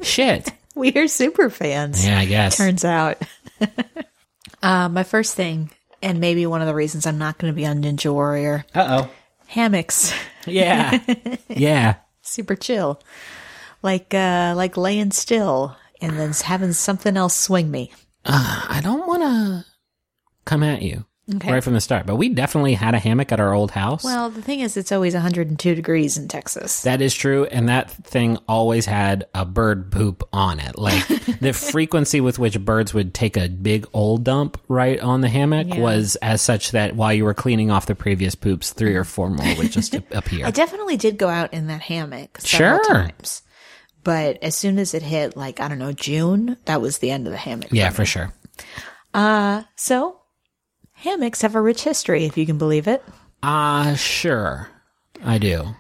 Shit. 0.02 0.50
We 0.74 0.94
are 0.94 1.10
super 1.10 1.50
fans. 1.50 2.06
Yeah, 2.06 2.18
I 2.18 2.24
guess. 2.24 2.56
Turns 2.56 2.86
out. 2.86 3.18
uh, 4.64 4.88
my 4.88 5.04
first 5.04 5.36
thing, 5.36 5.70
and 6.02 6.22
maybe 6.22 6.46
one 6.46 6.62
of 6.62 6.68
the 6.68 6.74
reasons 6.74 7.06
I'm 7.06 7.18
not 7.18 7.38
going 7.38 7.52
to 7.52 7.56
be 7.56 7.66
on 7.66 7.84
Ninja 7.84 8.12
Warrior, 8.14 8.64
Uh 8.74 9.04
oh. 9.04 9.12
Hammocks. 9.52 10.14
Yeah. 10.48 11.00
Yeah. 11.50 11.96
super 12.22 12.56
chill. 12.56 13.00
Like, 13.84 14.14
uh, 14.14 14.54
like 14.56 14.78
laying 14.78 15.12
still 15.12 15.76
and 16.02 16.18
then 16.18 16.32
having 16.32 16.74
something 16.74 17.18
else 17.18 17.36
swing 17.36 17.70
me. 17.70 17.92
Uh, 18.26 18.66
I 18.70 18.80
don't 18.82 19.06
want 19.08 19.22
to 19.24 19.66
come 20.46 20.64
at 20.64 20.82
you 20.82 21.06
Okay. 21.36 21.52
right 21.54 21.64
from 21.64 21.74
the 21.76 21.82
start, 21.82 22.06
but 22.08 22.16
we 22.18 22.30
definitely 22.30 22.74
had 22.74 22.94
a 22.96 23.00
hammock 23.00 23.32
at 23.32 23.40
our 23.40 23.54
old 23.54 23.72
house. 23.72 24.04
Well, 24.04 24.30
the 24.32 24.42
thing 24.42 24.60
is, 24.60 24.76
it's 24.76 24.92
always 24.92 25.14
102 25.14 25.76
degrees 25.76 26.18
in 26.18 26.28
Texas. 26.28 26.82
that 26.82 27.00
is 27.02 27.14
true, 27.14 27.46
and 27.46 27.70
that 27.70 27.90
thing 27.92 28.38
always 28.50 28.86
had 28.88 29.26
a 29.34 29.46
bird 29.46 29.92
poop 29.92 30.28
on 30.34 30.60
it. 30.60 30.78
Like 30.78 31.08
the 31.40 31.54
frequency 31.54 32.20
with 32.22 32.40
which 32.40 32.60
birds 32.60 32.94
would 32.94 33.14
take 33.14 33.38
a 33.38 33.48
big 33.48 33.86
old 33.94 34.24
dump 34.24 34.60
right 34.68 35.00
on 35.00 35.22
the 35.22 35.30
hammock 35.30 35.68
Yeah. 35.68 35.80
was 35.80 36.18
as 36.24 36.42
such 36.42 36.72
that 36.72 36.96
while 36.96 37.14
you 37.14 37.24
were 37.24 37.36
cleaning 37.36 37.70
off 37.72 37.86
the 37.86 37.96
previous 37.96 38.36
poops, 38.36 38.72
three 38.74 38.96
or 38.96 39.04
four 39.04 39.30
more 39.30 39.56
would 39.58 39.72
just 39.72 39.94
appear. 40.12 40.46
I 40.46 40.52
definitely 40.52 40.98
did 40.98 41.18
go 41.18 41.30
out 41.30 41.54
in 41.54 41.68
that 41.68 41.82
hammock 41.82 42.40
several 42.42 42.84
Sure. 42.84 42.94
times. 42.94 43.44
But 44.04 44.42
as 44.42 44.56
soon 44.56 44.80
as 44.80 44.96
it 44.96 45.04
hit, 45.04 45.38
like, 45.38 45.60
I 45.60 45.68
don't 45.68 45.78
know, 45.80 45.94
June, 45.94 46.58
that 46.66 46.82
was 46.82 46.98
the 46.98 47.12
end 47.12 47.28
of 47.28 47.32
the 47.32 47.38
hammock. 47.38 47.68
yeah, 47.72 47.92
for 47.92 48.04
sure. 48.06 48.34
Uh, 49.14 49.64
so, 49.76 50.18
hammocks 51.02 51.42
have 51.42 51.56
a 51.56 51.62
rich 51.62 51.84
history, 51.84 52.26
if 52.26 52.38
you 52.38 52.46
can 52.46 52.58
believe 52.58 52.88
it. 52.88 53.04
Uh, 53.44 53.96
sure. 53.96 54.70
I 55.24 55.38
do. 55.38 55.76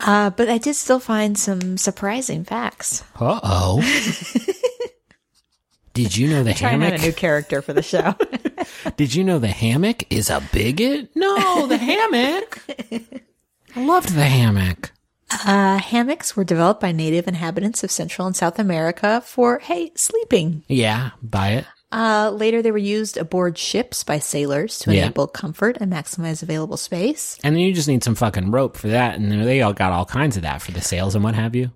Uh, 0.00 0.30
but 0.30 0.48
I 0.48 0.58
did 0.58 0.74
still 0.76 1.00
find 1.00 1.36
some 1.38 1.76
surprising 1.76 2.44
facts. 2.44 3.02
Uh 3.18 3.40
oh. 3.42 3.82
Did 5.94 6.16
you 6.16 6.28
know 6.28 6.44
the 6.44 6.54
Trying 6.54 6.76
out 6.84 6.92
hammock? 6.92 7.00
a 7.02 7.06
new 7.06 7.12
character 7.12 7.60
for 7.60 7.72
the 7.72 7.82
show. 7.82 8.14
Did 8.96 9.14
you 9.16 9.24
know 9.24 9.40
the 9.40 9.48
hammock 9.48 10.04
is 10.12 10.30
a 10.30 10.40
bigot? 10.52 11.10
No, 11.16 11.66
the 11.66 11.76
hammock. 11.88 12.62
I 13.74 13.84
loved 13.84 14.10
the 14.10 14.22
hammock. 14.24 14.92
uh, 15.44 15.78
hammocks 15.78 16.36
were 16.36 16.44
developed 16.44 16.80
by 16.80 16.92
native 16.92 17.26
inhabitants 17.26 17.82
of 17.82 17.90
Central 17.90 18.26
and 18.28 18.36
South 18.36 18.60
America 18.60 19.20
for, 19.26 19.58
hey, 19.58 19.90
sleeping. 19.96 20.62
Yeah, 20.68 21.10
buy 21.20 21.48
it. 21.54 21.64
Uh, 21.90 22.30
later, 22.34 22.60
they 22.60 22.70
were 22.70 22.76
used 22.78 23.16
aboard 23.16 23.56
ships 23.56 24.04
by 24.04 24.18
sailors 24.18 24.78
to 24.80 24.94
Yeah. 24.94 25.04
enable 25.04 25.26
comfort 25.26 25.78
and 25.80 25.90
maximize 25.92 26.42
available 26.42 26.76
space. 26.76 27.38
And 27.42 27.54
then 27.56 27.62
you 27.62 27.72
just 27.72 27.88
need 27.88 28.04
some 28.04 28.14
fucking 28.14 28.50
rope 28.50 28.76
for 28.76 28.88
that, 28.88 29.16
and 29.18 29.30
they 29.44 29.62
all 29.62 29.72
got 29.72 29.92
all 29.92 30.04
kinds 30.04 30.36
of 30.36 30.42
that 30.42 30.60
for 30.60 30.72
the 30.72 30.82
sails 30.82 31.14
and 31.14 31.24
what 31.24 31.34
have 31.34 31.54
you. 31.54 31.70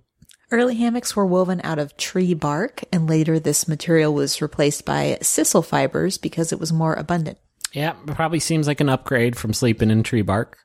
Early 0.51 0.75
hammocks 0.75 1.15
were 1.15 1.25
woven 1.25 1.61
out 1.63 1.79
of 1.79 1.97
tree 1.97 2.35
bark, 2.35 2.83
and 2.91 3.09
later 3.09 3.39
this 3.39 3.67
material 3.67 4.13
was 4.13 4.39
replaced 4.39 4.85
by 4.85 5.17
sisal 5.21 5.65
fibers 5.65 6.19
because 6.19 6.51
it 6.51 6.59
was 6.59 6.71
more 6.71 6.93
abundant. 6.93 7.39
Yeah, 7.71 7.93
it 8.07 8.13
probably 8.13 8.39
seems 8.39 8.67
like 8.67 8.79
an 8.81 8.89
upgrade 8.89 9.35
from 9.35 9.51
sleeping 9.51 9.89
in 9.89 10.03
tree 10.03 10.21
bark. 10.21 10.59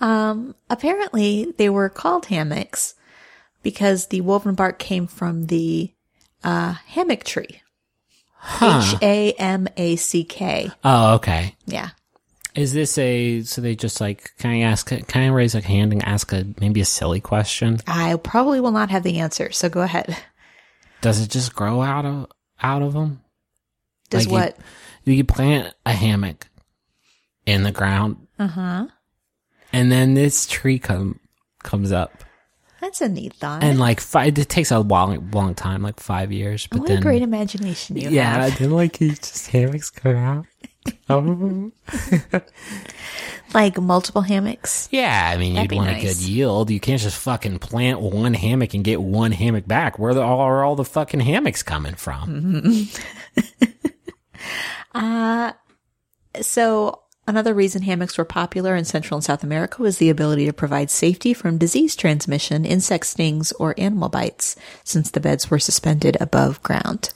Um, 0.00 0.54
apparently, 0.70 1.52
they 1.58 1.68
were 1.68 1.88
called 1.90 2.26
hammocks 2.26 2.94
because 3.62 4.06
the 4.06 4.22
woven 4.22 4.54
bark 4.54 4.78
came 4.78 5.06
from 5.06 5.46
the 5.46 5.92
uh, 6.42 6.72
hammock 6.86 7.24
tree. 7.24 7.60
H 8.60 8.94
A 9.02 9.32
M 9.38 9.68
A 9.76 9.96
C 9.96 10.24
K. 10.24 10.70
Oh, 10.84 11.14
okay. 11.14 11.54
Yeah. 11.66 11.90
Is 12.54 12.72
this 12.74 12.98
a 12.98 13.42
so 13.42 13.60
they 13.62 13.74
just 13.74 14.00
like 14.00 14.32
can 14.38 14.50
I 14.50 14.60
ask 14.60 14.86
can 14.88 15.22
I 15.22 15.28
raise 15.28 15.54
a 15.54 15.60
hand 15.60 15.92
and 15.92 16.04
ask 16.04 16.32
a 16.32 16.44
maybe 16.60 16.80
a 16.80 16.84
silly 16.84 17.20
question? 17.20 17.78
I 17.86 18.16
probably 18.16 18.60
will 18.60 18.72
not 18.72 18.90
have 18.90 19.02
the 19.04 19.20
answer, 19.20 19.50
so 19.52 19.68
go 19.68 19.80
ahead. 19.80 20.16
Does 21.00 21.20
it 21.20 21.30
just 21.30 21.54
grow 21.54 21.80
out 21.82 22.04
of 22.04 22.26
out 22.62 22.82
of 22.82 22.92
them? 22.92 23.22
Does 24.10 24.26
Like 24.26 24.32
what? 24.32 24.56
You, 25.04 25.14
you 25.14 25.24
plant 25.24 25.74
a 25.86 25.92
hammock 25.92 26.48
in 27.46 27.62
the 27.62 27.72
ground, 27.72 28.26
Uh 28.38 28.46
huh. 28.48 28.86
and 29.72 29.90
then 29.90 30.14
this 30.14 30.46
tree 30.46 30.78
come 30.78 31.18
comes 31.62 31.90
up, 31.90 32.22
That's 32.82 33.00
a 33.00 33.08
neat 33.08 33.32
thought. 33.34 33.62
and 33.62 33.78
like 33.78 34.00
five, 34.00 34.36
it 34.36 34.48
takes 34.48 34.70
a 34.72 34.80
long 34.80 35.30
long 35.30 35.54
time, 35.54 35.82
like 35.82 36.00
five 36.00 36.32
years. 36.32 36.66
But 36.66 36.80
what 36.80 36.88
then 36.88 36.98
a 36.98 37.00
great 37.00 37.22
imagination 37.22 37.96
you 37.96 38.10
yeah, 38.10 38.24
have. 38.24 38.50
Yeah, 38.50 38.56
then 38.58 38.70
like 38.72 39.00
you 39.00 39.10
just 39.10 39.46
hammocks 39.46 39.88
come 39.88 40.16
out. 40.16 40.46
Oh. 41.08 41.70
Like 43.54 43.78
multiple 43.78 44.22
hammocks. 44.22 44.88
Yeah, 44.90 45.30
I 45.32 45.36
mean, 45.36 45.54
That'd 45.54 45.70
you'd 45.70 45.76
want 45.76 45.90
a 45.90 46.00
good 46.00 46.16
yield. 46.16 46.70
You 46.70 46.80
can't 46.80 47.00
just 47.00 47.18
fucking 47.18 47.58
plant 47.58 48.00
one 48.00 48.34
hammock 48.34 48.72
and 48.74 48.82
get 48.82 49.02
one 49.02 49.30
hammock 49.30 49.68
back. 49.68 49.98
Where 49.98 50.14
the, 50.14 50.22
are 50.22 50.64
all 50.64 50.74
the 50.74 50.84
fucking 50.84 51.20
hammocks 51.20 51.62
coming 51.62 51.94
from? 51.94 52.88
Uh, 54.94 55.52
so, 56.40 57.01
another 57.26 57.54
reason 57.54 57.82
hammocks 57.82 58.18
were 58.18 58.24
popular 58.24 58.74
in 58.76 58.84
Central 58.84 59.16
and 59.16 59.24
South 59.24 59.44
America 59.44 59.82
was 59.82 59.98
the 59.98 60.10
ability 60.10 60.46
to 60.46 60.52
provide 60.52 60.90
safety 60.90 61.34
from 61.34 61.58
disease 61.58 61.96
transmission, 61.96 62.64
insect 62.64 63.06
stings, 63.06 63.52
or 63.52 63.74
animal 63.78 64.08
bites, 64.08 64.56
since 64.84 65.10
the 65.10 65.20
beds 65.20 65.50
were 65.50 65.58
suspended 65.58 66.16
above 66.20 66.62
ground. 66.62 67.10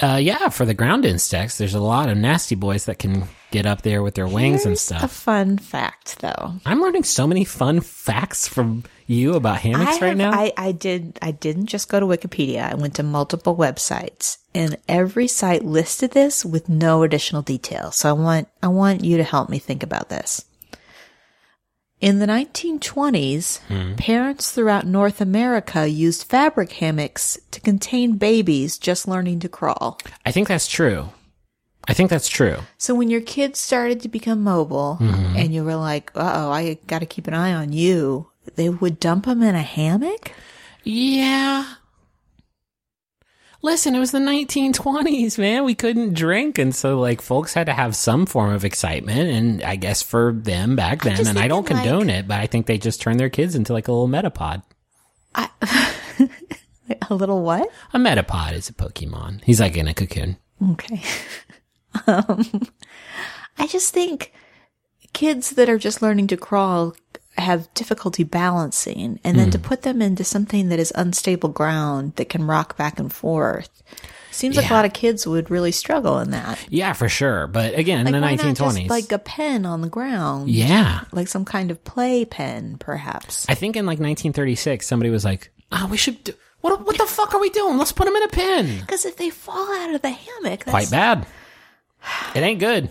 Uh, 0.00 0.18
yeah, 0.20 0.48
for 0.48 0.64
the 0.64 0.74
ground 0.74 1.04
insects, 1.04 1.58
there's 1.58 1.74
a 1.74 1.80
lot 1.80 2.08
of 2.08 2.16
nasty 2.16 2.54
boys 2.54 2.84
that 2.84 2.98
can 2.98 3.24
get 3.50 3.66
up 3.66 3.82
there 3.82 4.02
with 4.02 4.14
their 4.14 4.26
wings 4.26 4.62
and 4.62 4.70
Here's 4.72 4.80
stuff. 4.82 5.02
A 5.02 5.08
fun 5.08 5.58
fact, 5.58 6.18
though. 6.20 6.54
I'm 6.66 6.80
learning 6.80 7.04
so 7.04 7.26
many 7.26 7.44
fun 7.44 7.80
facts 7.80 8.48
from 8.48 8.84
you 9.06 9.34
about 9.34 9.58
hammocks 9.58 10.02
I 10.02 10.06
right 10.08 10.16
now. 10.16 10.32
I, 10.32 10.52
I 10.56 10.72
did. 10.72 11.18
I 11.22 11.30
didn't 11.30 11.66
just 11.66 11.88
go 11.88 12.00
to 12.00 12.06
Wikipedia. 12.06 12.70
I 12.70 12.74
went 12.74 12.94
to 12.96 13.02
multiple 13.02 13.56
websites, 13.56 14.38
and 14.54 14.76
every 14.88 15.28
site 15.28 15.64
listed 15.64 16.10
this 16.10 16.44
with 16.44 16.68
no 16.68 17.02
additional 17.02 17.42
detail. 17.42 17.92
So 17.92 18.08
I 18.08 18.12
want 18.12 18.48
I 18.62 18.68
want 18.68 19.04
you 19.04 19.16
to 19.18 19.24
help 19.24 19.48
me 19.48 19.58
think 19.58 19.82
about 19.82 20.08
this. 20.08 20.44
In 22.00 22.18
the 22.18 22.26
1920s, 22.26 23.58
Hmm. 23.68 23.94
parents 23.94 24.50
throughout 24.50 24.86
North 24.86 25.20
America 25.20 25.88
used 25.88 26.24
fabric 26.24 26.72
hammocks 26.72 27.38
to 27.50 27.60
contain 27.60 28.12
babies 28.18 28.76
just 28.78 29.08
learning 29.08 29.40
to 29.40 29.48
crawl. 29.48 29.98
I 30.24 30.30
think 30.32 30.46
that's 30.48 30.68
true. 30.68 31.08
I 31.88 31.94
think 31.94 32.10
that's 32.10 32.28
true. 32.28 32.58
So 32.78 32.94
when 32.94 33.08
your 33.08 33.20
kids 33.22 33.58
started 33.60 34.00
to 34.02 34.08
become 34.08 34.42
mobile 34.42 34.98
Mm-hmm. 35.00 35.36
and 35.36 35.54
you 35.54 35.64
were 35.64 35.76
like, 35.76 36.10
uh 36.14 36.32
oh, 36.34 36.50
I 36.50 36.78
got 36.86 36.98
to 36.98 37.06
keep 37.06 37.26
an 37.28 37.34
eye 37.34 37.54
on 37.54 37.72
you, 37.72 38.28
they 38.56 38.68
would 38.68 39.00
dump 39.00 39.24
them 39.24 39.42
in 39.42 39.54
a 39.54 39.62
hammock? 39.62 40.32
Yeah. 40.84 41.64
Listen, 43.66 43.96
it 43.96 43.98
was 43.98 44.12
the 44.12 44.20
1920s, 44.20 45.38
man. 45.38 45.64
We 45.64 45.74
couldn't 45.74 46.14
drink. 46.14 46.56
And 46.56 46.72
so, 46.72 47.00
like, 47.00 47.20
folks 47.20 47.52
had 47.52 47.66
to 47.66 47.72
have 47.72 47.96
some 47.96 48.24
form 48.24 48.52
of 48.52 48.64
excitement. 48.64 49.28
And 49.28 49.60
I 49.64 49.74
guess 49.74 50.04
for 50.04 50.32
them 50.32 50.76
back 50.76 51.02
then, 51.02 51.26
and 51.26 51.36
I 51.36 51.48
don't 51.48 51.66
thinking, 51.66 51.78
like- 51.78 51.84
condone 51.84 52.08
it, 52.08 52.28
but 52.28 52.38
I 52.38 52.46
think 52.46 52.66
they 52.66 52.78
just 52.78 53.00
turned 53.00 53.18
their 53.18 53.28
kids 53.28 53.56
into 53.56 53.72
like 53.72 53.88
a 53.88 53.92
little 53.92 54.06
metapod. 54.06 54.62
I, 55.34 55.48
a 57.10 57.14
little 57.14 57.42
what? 57.42 57.68
A 57.92 57.98
metapod 57.98 58.52
is 58.52 58.68
a 58.68 58.72
Pokemon. 58.72 59.42
He's 59.42 59.60
like 59.60 59.76
in 59.76 59.88
a 59.88 59.94
cocoon. 59.94 60.36
Okay. 60.70 61.02
um, 62.06 62.68
I 63.58 63.66
just 63.66 63.92
think 63.92 64.32
kids 65.12 65.50
that 65.50 65.68
are 65.68 65.78
just 65.78 66.02
learning 66.02 66.28
to 66.28 66.36
crawl 66.36 66.94
have 67.38 67.72
difficulty 67.74 68.24
balancing, 68.24 69.20
and 69.24 69.38
then 69.38 69.50
to 69.50 69.58
hmm. 69.58 69.64
put 69.64 69.82
them 69.82 70.00
into 70.00 70.24
something 70.24 70.68
that 70.68 70.78
is 70.78 70.92
unstable 70.94 71.50
ground 71.50 72.14
that 72.16 72.28
can 72.28 72.46
rock 72.46 72.76
back 72.76 72.98
and 72.98 73.12
forth 73.12 73.82
seems 74.36 74.56
like 74.56 74.70
a 74.70 74.74
lot 74.74 74.84
of 74.84 74.92
kids 74.92 75.26
would 75.26 75.50
really 75.50 75.72
struggle 75.72 76.18
in 76.18 76.30
that. 76.30 76.64
Yeah, 76.68 76.92
for 76.92 77.08
sure. 77.08 77.46
But 77.46 77.76
again, 77.76 78.06
in 78.06 78.12
the 78.12 78.20
why 78.20 78.34
not 78.34 78.44
1920s. 78.44 78.56
just, 78.56 78.90
like 78.90 79.12
a 79.12 79.18
pen 79.18 79.66
on 79.66 79.80
the 79.80 79.88
ground, 79.88 80.50
yeah. 80.50 81.04
like 81.12 81.28
some 81.28 81.44
kind 81.44 81.70
of 81.70 81.82
play 81.84 82.24
pen, 82.24 82.76
perhaps. 82.78 83.46
I 83.48 83.54
think 83.54 83.76
in 83.76 83.86
like 83.86 83.98
1936, 83.98 84.86
somebody 84.86 85.10
was 85.10 85.24
like, 85.24 85.50
oh, 85.72 85.88
we 85.90 85.96
should 85.96 86.22
do. 86.22 86.32
What, 86.60 86.84
what 86.84 86.98
the 86.98 87.06
fuck 87.06 87.34
are 87.34 87.40
we 87.40 87.50
doing? 87.50 87.78
Let's 87.78 87.92
put 87.92 88.04
them 88.04 88.16
in 88.16 88.22
a 88.22 88.28
pen. 88.28 88.80
Because 88.80 89.04
if 89.04 89.16
they 89.16 89.30
fall 89.30 89.72
out 89.80 89.94
of 89.94 90.02
the 90.02 90.10
hammock, 90.10 90.64
that's, 90.64 90.70
Quite 90.70 90.90
bad. 90.90 91.26
It 92.34 92.40
ain't 92.40 92.60
good. 92.60 92.90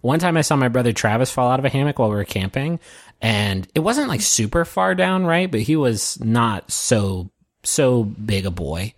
One 0.00 0.20
time 0.20 0.36
I 0.36 0.42
saw 0.42 0.54
my 0.56 0.68
brother 0.68 0.92
Travis 0.92 1.30
fall 1.30 1.50
out 1.50 1.58
of 1.58 1.64
a 1.64 1.68
hammock 1.68 1.98
while 1.98 2.08
we 2.08 2.16
were 2.16 2.24
camping, 2.24 2.78
and 3.20 3.66
it 3.74 3.80
wasn't 3.80 4.08
like 4.08 4.20
super 4.20 4.64
far 4.64 4.94
down, 4.94 5.24
right? 5.24 5.50
But 5.50 5.60
he 5.60 5.76
was 5.76 6.20
not 6.20 6.70
so 6.70 7.30
so 7.62 8.04
big 8.04 8.46
a 8.46 8.50
boy. 8.50 8.94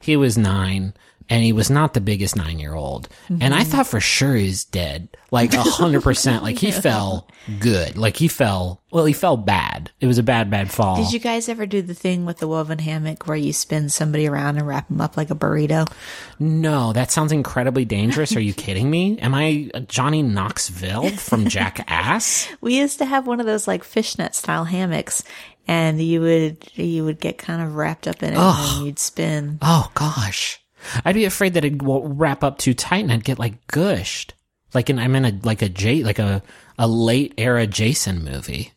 He 0.00 0.16
was 0.16 0.38
nine, 0.38 0.94
and 1.28 1.42
he 1.42 1.52
was 1.52 1.70
not 1.70 1.94
the 1.94 2.00
biggest 2.00 2.36
nine 2.36 2.58
year 2.58 2.74
old. 2.74 3.08
And 3.28 3.54
I 3.54 3.60
mm-hmm. 3.60 3.70
thought 3.70 3.86
for 3.86 4.00
sure 4.00 4.34
he's 4.34 4.64
dead, 4.64 5.08
like 5.30 5.54
a 5.54 5.62
hundred 5.62 6.02
percent. 6.02 6.42
Like 6.42 6.58
he 6.58 6.70
fell 6.86 7.28
good, 7.60 7.96
like 7.96 8.16
he 8.16 8.28
fell. 8.28 8.82
Well, 8.90 9.06
he 9.06 9.12
fell 9.12 9.36
bad. 9.36 9.90
It 10.00 10.06
was 10.06 10.18
a 10.18 10.22
bad, 10.22 10.50
bad 10.50 10.70
fall. 10.70 10.96
Did 10.96 11.12
you 11.12 11.18
guys 11.18 11.48
ever 11.48 11.66
do 11.66 11.82
the 11.82 11.94
thing 11.94 12.26
with 12.26 12.38
the 12.38 12.46
woven 12.46 12.78
hammock 12.78 13.26
where 13.26 13.36
you 13.36 13.52
spin 13.52 13.88
somebody 13.88 14.28
around 14.28 14.56
and 14.56 14.66
wrap 14.66 14.88
them 14.88 15.00
up 15.00 15.16
like 15.16 15.30
a 15.30 15.34
burrito? 15.34 15.90
No, 16.38 16.92
that 16.92 17.10
sounds 17.10 17.32
incredibly 17.32 17.84
dangerous. 17.84 18.36
Are 18.36 18.40
you 18.40 18.54
kidding 18.54 18.90
me? 18.90 19.18
Am 19.18 19.34
I 19.34 19.70
Johnny 19.88 20.22
Knoxville 20.22 21.10
from 21.16 21.48
Jackass? 21.48 22.48
We 22.60 22.78
used 22.78 22.98
to 22.98 23.04
have 23.04 23.26
one 23.26 23.40
of 23.40 23.46
those 23.46 23.68
like 23.68 23.84
fishnet 23.84 24.34
style 24.34 24.64
hammocks, 24.64 25.22
and 25.66 26.00
you 26.00 26.20
would 26.20 26.58
you 26.74 27.04
would 27.04 27.20
get 27.20 27.36
kind 27.36 27.62
of 27.62 27.74
wrapped 27.74 28.08
up 28.08 28.22
in 28.22 28.32
it, 28.32 28.38
and 28.38 28.86
you'd 28.86 28.98
spin. 28.98 29.58
Oh 29.60 29.90
gosh, 29.94 30.63
I'd 31.04 31.14
be 31.14 31.24
afraid 31.24 31.54
that 31.54 31.64
it'd 31.64 31.78
w- 31.78 32.04
wrap 32.06 32.42
up 32.44 32.58
too 32.58 32.74
tight 32.74 33.02
and 33.04 33.12
I'd 33.12 33.24
get 33.24 33.38
like 33.38 33.66
gushed. 33.66 34.34
Like 34.72 34.90
in 34.90 34.98
I'm 34.98 35.14
in 35.16 35.24
a 35.24 35.38
like 35.42 35.62
a 35.62 35.68
J 35.68 36.02
like 36.02 36.18
a 36.18 36.42
a 36.78 36.88
late 36.88 37.34
era 37.38 37.66
Jason 37.66 38.24
movie. 38.24 38.72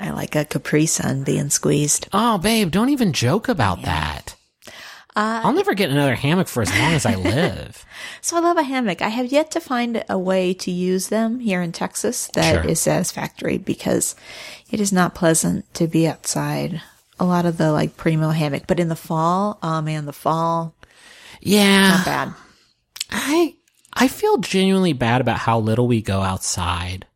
I 0.00 0.10
like 0.10 0.36
a 0.36 0.44
Capri 0.44 0.86
Sun 0.86 1.24
being 1.24 1.50
squeezed. 1.50 2.08
Oh 2.12 2.38
babe, 2.38 2.70
don't 2.70 2.90
even 2.90 3.12
joke 3.12 3.48
about 3.48 3.82
that. 3.82 4.34
Uh, 5.16 5.40
I'll 5.42 5.52
never 5.52 5.74
get 5.74 5.90
another 5.90 6.14
hammock 6.14 6.46
for 6.46 6.62
as 6.62 6.70
long 6.78 6.92
as 6.92 7.04
I 7.04 7.14
live. 7.16 7.84
So 8.20 8.36
I 8.36 8.40
love 8.40 8.56
a 8.56 8.62
hammock. 8.62 9.02
I 9.02 9.08
have 9.08 9.32
yet 9.32 9.50
to 9.52 9.60
find 9.60 10.04
a 10.08 10.16
way 10.18 10.54
to 10.54 10.70
use 10.70 11.08
them 11.08 11.40
here 11.40 11.60
in 11.60 11.72
Texas 11.72 12.28
that 12.34 12.64
is 12.66 12.80
Sure. 12.80 12.92
satisfactory 12.92 13.58
because 13.58 14.14
it 14.70 14.80
is 14.80 14.92
not 14.92 15.16
pleasant 15.16 15.72
to 15.74 15.88
be 15.88 16.06
outside. 16.06 16.80
A 17.18 17.24
lot 17.24 17.46
of 17.46 17.56
the 17.58 17.72
like 17.72 17.96
primo 17.96 18.30
hammock, 18.30 18.68
but 18.68 18.78
in 18.78 18.88
the 18.88 18.94
fall, 18.94 19.58
oh 19.60 19.82
man, 19.82 20.06
the 20.06 20.12
fall, 20.12 20.74
yeah, 21.40 21.88
not 21.90 22.04
bad. 22.04 22.34
I 23.10 23.56
I 23.92 24.08
feel 24.08 24.38
genuinely 24.38 24.92
bad 24.92 25.20
about 25.20 25.38
how 25.38 25.58
little 25.58 25.86
we 25.86 26.02
go 26.02 26.20
outside. 26.20 27.06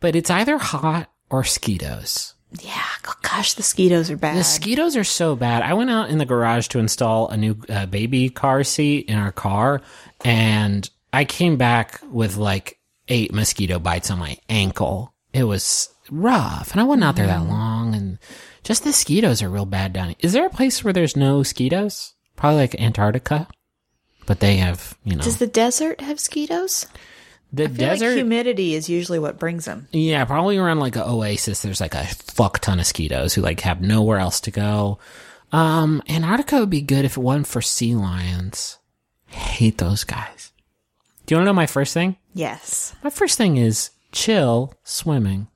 But 0.00 0.16
it's 0.16 0.30
either 0.30 0.56
hot 0.56 1.10
or 1.28 1.40
mosquitoes. 1.40 2.34
Yeah, 2.62 2.82
gosh, 3.22 3.54
the 3.54 3.60
mosquitoes 3.60 4.10
are 4.10 4.16
bad. 4.16 4.34
The 4.34 4.38
mosquitoes 4.38 4.96
are 4.96 5.04
so 5.04 5.36
bad. 5.36 5.62
I 5.62 5.74
went 5.74 5.90
out 5.90 6.10
in 6.10 6.18
the 6.18 6.24
garage 6.26 6.68
to 6.68 6.78
install 6.78 7.28
a 7.28 7.36
new 7.36 7.56
uh, 7.68 7.86
baby 7.86 8.28
car 8.28 8.64
seat 8.64 9.08
in 9.08 9.16
our 9.18 9.30
car, 9.30 9.82
and 10.24 10.88
I 11.12 11.24
came 11.24 11.56
back 11.56 12.00
with 12.10 12.36
like 12.36 12.78
eight 13.08 13.32
mosquito 13.32 13.78
bites 13.78 14.10
on 14.10 14.18
my 14.18 14.36
ankle. 14.48 15.14
It 15.32 15.44
was 15.44 15.90
rough, 16.10 16.72
and 16.72 16.80
I 16.80 16.84
wasn't 16.84 17.04
out 17.04 17.16
there 17.16 17.26
that 17.26 17.46
long, 17.46 17.94
and 17.94 18.18
just 18.64 18.82
the 18.82 18.88
mosquitoes 18.88 19.42
are 19.42 19.50
real 19.50 19.66
bad 19.66 19.92
down 19.92 20.08
here. 20.08 20.16
Is 20.20 20.32
there 20.32 20.46
a 20.46 20.50
place 20.50 20.82
where 20.82 20.92
there's 20.92 21.16
no 21.16 21.38
mosquitoes? 21.38 22.14
Probably 22.40 22.58
like 22.60 22.80
Antarctica, 22.80 23.46
but 24.26 24.40
they 24.40 24.56
have, 24.56 24.96
you 25.04 25.14
know, 25.14 25.22
Does 25.22 25.36
the 25.38 25.46
desert 25.46 26.00
have 26.00 26.16
mosquitoes? 26.16 26.86
the 27.52 27.68
desert. 27.68 28.06
like 28.06 28.14
humidity 28.16 28.74
is 28.74 28.88
usually 28.88 29.18
what 29.18 29.38
brings 29.38 29.64
them. 29.64 29.88
Yeah, 29.92 30.24
probably 30.24 30.56
around 30.56 30.78
like 30.80 30.96
an 30.96 31.02
oasis. 31.02 31.62
There's 31.62 31.80
like 31.80 31.94
a 31.94 32.04
fuck 32.06 32.60
ton 32.60 32.74
of 32.74 32.78
mosquitoes 32.78 33.34
who 33.34 33.42
like 33.42 33.60
have 33.60 33.80
nowhere 33.80 34.18
else 34.18 34.40
to 34.42 34.50
go. 34.50 34.98
Um, 35.52 36.02
Antarctica 36.08 36.60
would 36.60 36.70
be 36.70 36.80
good 36.80 37.04
if 37.04 37.16
it 37.16 37.20
wasn't 37.20 37.48
for 37.48 37.60
sea 37.60 37.94
lions. 37.94 38.78
Hate 39.26 39.78
those 39.78 40.04
guys. 40.04 40.52
Do 41.26 41.34
you 41.34 41.38
want 41.38 41.46
to 41.46 41.50
know 41.50 41.54
my 41.54 41.66
first 41.66 41.92
thing? 41.92 42.16
Yes. 42.34 42.94
My 43.02 43.10
first 43.10 43.36
thing 43.36 43.56
is 43.56 43.90
chill 44.12 44.72
swimming. 44.84 45.48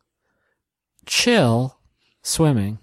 Chill 1.06 1.78
swimming. 2.22 2.78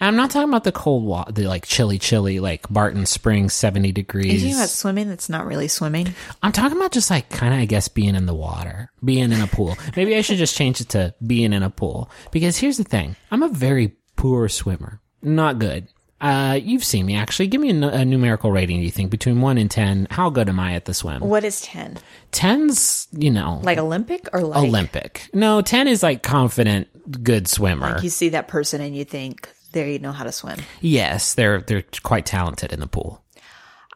And 0.00 0.08
I'm 0.08 0.16
not 0.16 0.30
talking 0.30 0.48
about 0.48 0.64
the 0.64 0.72
cold 0.72 1.04
water, 1.04 1.30
the 1.32 1.46
like 1.46 1.66
chilly, 1.66 1.98
chilly, 1.98 2.40
like 2.40 2.66
Barton 2.70 3.04
Springs, 3.06 3.52
70 3.52 3.86
Are 3.86 3.88
you 3.88 3.92
degrees. 3.92 4.40
talking 4.42 4.56
about 4.56 4.68
swimming 4.70 5.08
that's 5.08 5.28
not 5.28 5.46
really 5.46 5.68
swimming? 5.68 6.14
I'm 6.42 6.52
talking 6.52 6.78
about 6.78 6.92
just 6.92 7.10
like 7.10 7.28
kind 7.28 7.52
of, 7.52 7.60
I 7.60 7.66
guess, 7.66 7.88
being 7.88 8.14
in 8.14 8.24
the 8.26 8.34
water, 8.34 8.90
being 9.04 9.30
in 9.30 9.40
a 9.42 9.46
pool. 9.46 9.76
Maybe 9.96 10.16
I 10.16 10.22
should 10.22 10.38
just 10.38 10.56
change 10.56 10.80
it 10.80 10.88
to 10.90 11.14
being 11.26 11.52
in 11.52 11.62
a 11.62 11.70
pool 11.70 12.10
because 12.30 12.56
here's 12.56 12.78
the 12.78 12.84
thing: 12.84 13.14
I'm 13.30 13.42
a 13.42 13.48
very 13.48 13.94
poor 14.16 14.48
swimmer, 14.48 15.00
not 15.22 15.58
good. 15.58 15.88
Uh, 16.22 16.58
you've 16.62 16.84
seen 16.84 17.06
me 17.06 17.16
actually. 17.16 17.46
Give 17.46 17.60
me 17.62 17.70
a, 17.70 17.88
a 17.88 18.04
numerical 18.04 18.50
rating. 18.52 18.78
Do 18.80 18.84
you 18.84 18.90
think 18.90 19.10
between 19.10 19.40
one 19.40 19.56
and 19.58 19.70
ten? 19.70 20.06
How 20.10 20.28
good 20.30 20.48
am 20.48 20.60
I 20.60 20.74
at 20.74 20.84
the 20.86 20.92
swim? 20.94 21.20
What 21.20 21.44
is 21.44 21.60
10? 21.62 21.96
Ten's, 22.30 23.08
you 23.12 23.30
know, 23.30 23.60
Like 23.62 23.78
Olympic 23.78 24.28
or 24.32 24.42
like 24.42 24.62
Olympic. 24.62 25.28
No, 25.32 25.62
ten 25.62 25.88
is 25.88 26.02
like 26.02 26.22
confident, 26.22 26.88
good 27.22 27.48
swimmer. 27.48 27.98
you 28.02 28.10
see 28.10 28.30
that 28.30 28.48
person 28.48 28.80
and 28.82 28.94
you 28.96 29.04
think, 29.04 29.48
there 29.72 29.88
you 29.88 29.98
know 29.98 30.12
how 30.12 30.24
to 30.24 30.32
swim. 30.32 30.58
yes, 30.80 31.34
they're 31.34 31.60
they're 31.60 31.84
quite 32.02 32.26
talented 32.26 32.72
in 32.72 32.80
the 32.80 32.86
pool. 32.86 33.24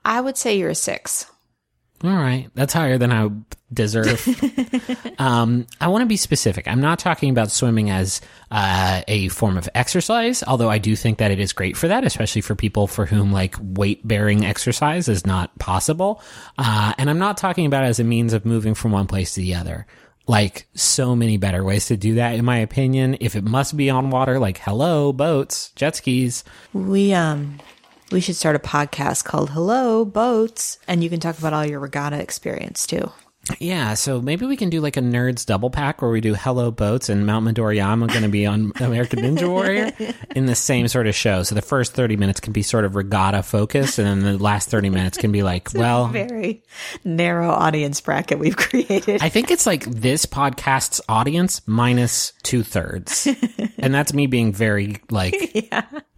I 0.04 0.20
would 0.20 0.36
say 0.36 0.58
you're 0.58 0.70
a 0.70 0.74
six. 0.74 1.26
All 2.02 2.10
right, 2.10 2.50
that's 2.54 2.74
higher 2.74 2.98
than 2.98 3.10
I 3.10 3.30
deserve. 3.72 4.26
um, 5.18 5.66
I 5.80 5.88
want 5.88 6.02
to 6.02 6.06
be 6.06 6.18
specific. 6.18 6.68
I'm 6.68 6.80
not 6.80 6.98
talking 6.98 7.30
about 7.30 7.50
swimming 7.50 7.88
as 7.88 8.20
uh, 8.50 9.02
a 9.08 9.28
form 9.28 9.56
of 9.56 9.70
exercise, 9.74 10.42
although 10.42 10.68
I 10.68 10.76
do 10.76 10.96
think 10.96 11.16
that 11.18 11.30
it 11.30 11.40
is 11.40 11.54
great 11.54 11.78
for 11.78 11.88
that, 11.88 12.04
especially 12.04 12.42
for 12.42 12.54
people 12.54 12.86
for 12.86 13.06
whom 13.06 13.32
like 13.32 13.56
weight 13.58 14.06
bearing 14.06 14.44
exercise 14.44 15.08
is 15.08 15.24
not 15.24 15.58
possible. 15.58 16.22
Uh, 16.58 16.92
and 16.98 17.08
I'm 17.08 17.18
not 17.18 17.38
talking 17.38 17.64
about 17.64 17.84
it 17.84 17.88
as 17.88 18.00
a 18.00 18.04
means 18.04 18.34
of 18.34 18.44
moving 18.44 18.74
from 18.74 18.92
one 18.92 19.06
place 19.06 19.34
to 19.34 19.40
the 19.40 19.54
other. 19.54 19.86
Like 20.26 20.66
so 20.74 21.14
many 21.14 21.36
better 21.36 21.62
ways 21.62 21.86
to 21.86 21.96
do 21.96 22.14
that, 22.14 22.34
in 22.34 22.44
my 22.44 22.58
opinion. 22.58 23.16
If 23.20 23.36
it 23.36 23.44
must 23.44 23.76
be 23.76 23.90
on 23.90 24.10
water, 24.10 24.38
like 24.38 24.58
hello, 24.58 25.12
boats, 25.12 25.70
jet 25.76 25.96
skis. 25.96 26.44
We 26.72 27.12
um 27.12 27.58
we 28.10 28.20
should 28.20 28.36
start 28.36 28.56
a 28.56 28.60
podcast 28.60 29.24
called 29.24 29.50
Hello 29.50 30.04
Boats 30.04 30.78
and 30.86 31.02
you 31.02 31.10
can 31.10 31.20
talk 31.20 31.38
about 31.38 31.52
all 31.52 31.66
your 31.66 31.80
regatta 31.80 32.20
experience 32.20 32.86
too. 32.86 33.10
Yeah, 33.58 33.94
so 33.94 34.20
maybe 34.20 34.46
we 34.46 34.56
can 34.56 34.70
do 34.70 34.80
like 34.80 34.96
a 34.96 35.00
nerds 35.00 35.44
double 35.44 35.70
pack 35.70 36.00
where 36.00 36.10
we 36.10 36.20
do 36.20 36.34
Hello 36.34 36.70
Boats 36.70 37.08
and 37.08 37.26
Mount 37.26 37.46
Midoriyama 37.46 38.08
going 38.08 38.22
to 38.22 38.28
be 38.28 38.46
on 38.46 38.72
American 38.80 39.20
Ninja 39.20 39.48
Warrior 39.48 39.92
in 40.34 40.46
the 40.46 40.54
same 40.54 40.88
sort 40.88 41.06
of 41.06 41.14
show. 41.14 41.42
So 41.42 41.54
the 41.54 41.62
first 41.62 41.92
30 41.94 42.16
minutes 42.16 42.40
can 42.40 42.52
be 42.52 42.62
sort 42.62 42.84
of 42.84 42.96
regatta 42.96 43.42
focused 43.42 43.98
and 43.98 44.06
then 44.06 44.20
the 44.20 44.42
last 44.42 44.68
30 44.70 44.90
minutes 44.90 45.18
can 45.18 45.32
be 45.32 45.42
like, 45.42 45.68
well, 45.74 46.08
Very 46.08 46.62
narrow 47.04 47.50
audience 47.50 48.00
bracket 48.00 48.38
we've 48.38 48.56
created. 48.56 49.22
I 49.22 49.28
think 49.28 49.50
it's 49.50 49.66
like 49.66 49.84
this 49.84 50.26
podcast's 50.26 51.00
audience 51.08 51.60
minus 51.66 52.32
two 52.42 52.62
thirds. 52.62 53.28
and 53.78 53.94
that's 53.94 54.14
me 54.14 54.26
being 54.26 54.52
very 54.52 54.96
like 55.10 55.70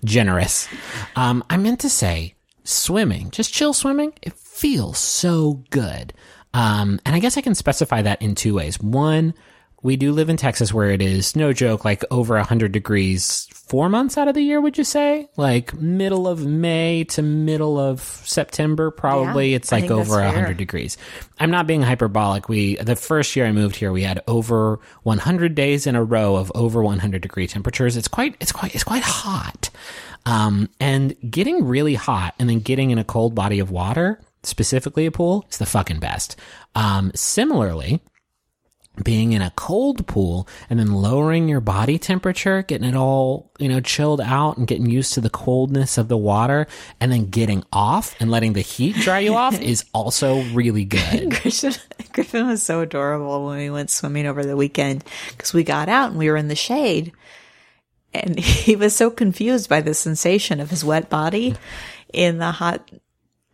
generous. 0.05 0.69
Um, 1.17 1.45
I 1.51 1.57
meant 1.57 1.81
to 1.81 1.91
say 1.91 2.35
swimming, 2.65 3.31
just 3.31 3.53
chill 3.53 3.73
swimming. 3.73 4.13
It 4.23 4.33
feels 4.35 4.99
so 4.99 5.65
good. 5.71 6.13
Um, 6.57 7.01
and 7.05 7.15
I 7.15 7.19
guess 7.19 7.37
I 7.37 7.43
can 7.43 7.55
specify 7.55 8.01
that 8.01 8.23
in 8.23 8.35
two 8.35 8.55
ways. 8.55 8.81
One, 8.81 9.35
we 9.83 9.97
do 9.97 10.13
live 10.13 10.31
in 10.31 10.39
Texas 10.39 10.73
where 10.73 10.91
it 10.91 11.03
is 11.03 11.37
no 11.37 11.53
joke, 11.53 11.85
like 11.85 12.03
over 12.11 12.35
100 12.37 12.73
degrees 12.73 13.47
four 13.53 13.91
months 13.91 14.17
out 14.17 14.27
of 14.27 14.35
the 14.35 14.41
year, 14.41 14.59
would 14.59 14.79
you 14.79 14.85
say? 14.85 15.29
Like 15.37 15.75
middle 15.75 16.27
of 16.27 16.47
May 16.47 17.05
to 17.05 17.21
middle 17.21 17.79
of 17.79 18.01
September, 18.01 18.91
probably 18.91 19.51
Yeah, 19.51 19.57
it's 19.57 19.71
like 19.71 19.91
over 19.91 20.15
fair. 20.15 20.25
100 20.25 20.57
degrees. 20.57 20.97
I'm 21.39 21.51
not 21.51 21.67
being 21.67 21.83
hyperbolic. 21.83 22.49
We, 22.49 22.77
the 22.77 22.97
first 22.97 23.37
year 23.37 23.45
I 23.45 23.53
moved 23.53 23.77
here, 23.77 23.93
we 23.93 24.03
had 24.03 24.23
over 24.27 24.81
100 25.03 25.55
days 25.55 25.87
in 25.87 25.95
a 25.95 26.03
row 26.03 26.37
of 26.37 26.51
over 26.55 26.83
100 26.83 27.21
degree 27.21 27.47
temperatures. 27.47 27.99
It's 27.99 28.09
quite, 28.09 28.35
it's 28.41 28.53
quite, 28.53 28.75
it's 28.75 28.85
quite 28.85 29.03
hot. 29.03 29.69
Um, 30.25 30.71
and 30.81 31.15
getting 31.31 31.67
really 31.67 31.95
hot 31.95 32.35
and 32.39 32.49
then 32.49 32.61
getting 32.61 32.93
in 32.93 32.99
a 32.99 33.05
cold 33.05 33.35
body 33.35 33.59
of 33.59 33.71
water, 33.71 34.21
specifically 34.47 35.07
a 35.07 35.11
pool, 35.11 35.47
is 35.51 35.59
the 35.59 35.67
fucking 35.67 36.01
best. 36.01 36.37
Um, 36.75 37.13
similarly, 37.15 38.01
being 39.03 39.33
in 39.33 39.43
a 39.43 39.53
cold 39.57 40.07
pool 40.07 40.49
and 40.71 40.79
then 40.79 40.93
lowering 40.93 41.49
your 41.49 41.61
body 41.61 41.99
temperature, 41.99 42.63
getting 42.63 42.89
it 42.89 42.97
all, 42.97 43.51
you 43.59 43.69
know, 43.69 43.81
chilled 43.81 44.21
out 44.21 44.57
and 44.57 44.67
getting 44.67 44.89
used 44.89 45.15
to 45.15 45.21
the 45.21 45.31
coldness 45.31 45.99
of 45.99 46.09
the 46.09 46.17
water 46.17 46.67
and 47.01 47.13
then 47.13 47.27
getting 47.27 47.63
off 47.73 48.15
and 48.21 48.31
letting 48.31 48.55
the 48.55 48.61
heat 48.61 48.97
dry 48.97 49.19
you 49.19 49.35
off 49.35 49.61
is 49.61 49.85
also 49.93 50.43
really 50.53 50.85
good. 50.85 51.31
Griffin, 51.31 51.75
Griffin 52.13 52.47
was 52.47 52.63
so 52.63 52.81
adorable 52.81 53.47
when 53.47 53.59
we 53.59 53.71
went 53.71 53.91
swimming 53.91 54.27
over 54.27 54.45
the 54.45 54.57
weekend 54.57 55.05
because 55.31 55.53
we 55.53 55.63
got 55.63 55.89
out 55.89 56.11
and 56.11 56.19
we 56.19 56.31
were 56.31 56.37
in 56.37 56.49
the 56.49 56.57
shade. 56.57 57.13
And 58.15 58.39
he 58.41 58.77
was 58.77 58.97
so 58.97 59.11
confused 59.11 59.69
by 59.69 59.81
the 59.81 59.95
sensation 59.95 60.61
of 60.61 60.71
his 60.71 60.85
wet 60.85 61.11
body 61.11 61.55
in 62.13 62.39
the 62.39 62.53
hot, 62.53 62.91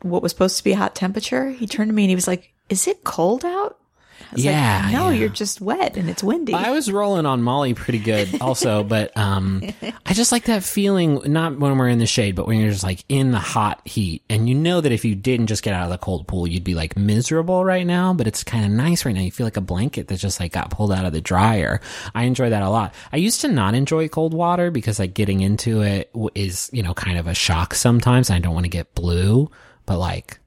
what 0.02 0.23
was 0.23 0.32
supposed 0.32 0.56
to 0.59 0.64
be 0.64 0.73
a 0.73 0.76
hot 0.76 0.94
temperature. 0.94 1.50
He 1.50 1.66
turned 1.66 1.88
to 1.88 1.94
me 1.94 2.04
and 2.04 2.11
he 2.11 2.14
was 2.14 2.26
like, 2.28 2.52
Is 2.68 2.87
it 2.87 3.04
cold 3.04 3.44
out? 3.44 3.78
I 4.21 4.35
was 4.37 4.44
Yeah, 4.44 4.82
like, 4.85 4.92
no, 4.94 5.09
yeah. 5.11 5.18
you're 5.18 5.28
just 5.28 5.61
wet 5.61 5.97
and 5.97 6.09
it's 6.09 6.23
windy. 6.23 6.54
I 6.54 6.71
was 6.71 6.90
rolling 6.90 7.26
on 7.26 7.42
Molly 7.42 7.75
pretty 7.75 7.99
good 7.99 8.28
also, 8.40 8.82
but 8.85 9.14
um 9.16 9.62
I 10.06 10.14
just 10.14 10.32
like 10.32 10.44
that 10.44 10.62
feeling 10.62 11.21
not 11.26 11.59
when 11.59 11.76
we're 11.76 11.88
in 11.88 11.99
the 11.99 12.06
shade, 12.06 12.37
but 12.37 12.47
when 12.47 12.59
you're 12.61 12.71
just 12.71 12.85
like 12.85 13.04
in 13.09 13.32
the 13.32 13.38
hot 13.40 13.80
heat 13.87 14.23
and 14.30 14.49
you 14.49 14.54
know 14.54 14.80
that 14.80 14.92
if 14.92 15.04
you 15.04 15.14
didn't 15.16 15.49
just 15.49 15.62
get 15.62 15.75
out 15.75 15.85
of 15.85 15.90
the 15.90 15.99
cold 15.99 16.28
pool, 16.28 16.47
you'd 16.47 16.64
be 16.64 16.75
like 16.75 16.97
miserable 16.97 17.64
right 17.64 17.87
now, 17.87 18.14
but 18.14 18.26
it's 18.28 18.42
kind 18.44 18.64
of 18.64 18.71
nice 18.71 19.04
right 19.04 19.14
now. 19.14 19.21
You 19.23 19.32
feel 19.32 19.44
like 19.47 19.56
a 19.56 19.61
blanket 19.61 20.09
that 20.09 20.16
just 20.16 20.38
like 20.40 20.52
got 20.52 20.71
pulled 20.71 20.92
out 20.92 21.04
of 21.04 21.12
the 21.12 21.21
dryer. 21.21 21.80
I 22.14 22.23
enjoy 22.25 22.49
that 22.50 22.62
a 22.62 22.71
lot. 22.71 22.94
I 23.12 23.16
used 23.16 23.40
to 23.42 23.49
not 23.49 23.75
enjoy 23.75 24.09
cold 24.09 24.32
water 24.35 24.71
because 24.71 24.99
like 24.99 25.14
getting 25.14 25.40
into 25.40 25.82
it 25.82 26.11
is, 26.35 26.71
you 26.73 26.82
know, 26.82 26.94
kind 26.94 27.18
of 27.18 27.26
a 27.26 27.35
shock 27.35 27.75
sometimes. 27.75 28.30
I 28.30 28.38
don't 28.38 28.54
want 28.54 28.64
to 28.64 28.71
get 28.71 28.94
blue, 28.94 29.50
but 29.87 29.99
like 29.99 30.39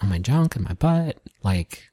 on 0.00 0.08
my 0.08 0.18
junk 0.18 0.56
and 0.56 0.64
my 0.64 0.74
butt, 0.74 1.18
like 1.42 1.90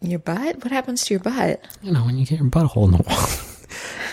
your 0.00 0.18
butt? 0.18 0.62
What 0.62 0.72
happens 0.72 1.04
to 1.04 1.14
your 1.14 1.20
butt? 1.20 1.64
you 1.82 1.92
know, 1.92 2.04
when 2.04 2.18
you 2.18 2.26
get 2.26 2.38
your 2.38 2.50
butthole 2.50 2.84
in 2.86 2.92
the 2.92 3.02
water. 3.02 3.42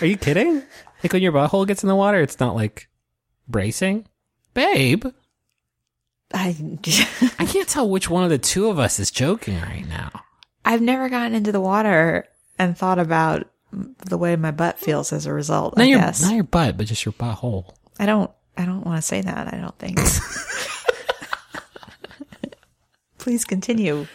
Are 0.00 0.06
you 0.06 0.16
kidding? 0.16 0.62
Like 1.02 1.12
when 1.12 1.22
your 1.22 1.32
butthole 1.32 1.66
gets 1.66 1.82
in 1.82 1.88
the 1.88 1.94
water, 1.96 2.20
it's 2.20 2.40
not 2.40 2.54
like 2.54 2.88
bracing? 3.46 4.06
Babe, 4.54 5.06
I, 6.32 6.56
I 7.38 7.46
can't 7.46 7.68
tell 7.68 7.88
which 7.88 8.08
one 8.10 8.24
of 8.24 8.30
the 8.30 8.38
two 8.38 8.68
of 8.68 8.78
us 8.78 8.98
is 8.98 9.10
joking 9.10 9.60
right 9.60 9.86
now. 9.88 10.10
I've 10.64 10.80
never 10.80 11.08
gotten 11.08 11.34
into 11.34 11.52
the 11.52 11.60
water 11.60 12.26
and 12.58 12.76
thought 12.76 12.98
about 12.98 13.48
the 14.06 14.18
way 14.18 14.34
my 14.36 14.50
butt 14.50 14.78
feels 14.78 15.12
as 15.12 15.26
a 15.26 15.32
result. 15.32 15.76
Not 15.76 15.84
I 15.84 15.88
your, 15.88 15.98
guess 15.98 16.22
not 16.22 16.34
your 16.34 16.44
butt, 16.44 16.76
but 16.76 16.86
just 16.86 17.04
your 17.04 17.12
butthole. 17.12 17.74
I 17.98 18.06
don't. 18.06 18.30
I 18.56 18.64
don't 18.64 18.84
want 18.86 18.98
to 18.98 19.02
say 19.02 19.20
that. 19.20 19.52
I 19.52 19.58
don't 19.58 19.76
think. 19.78 19.98
Please 23.24 23.46
continue. 23.46 24.06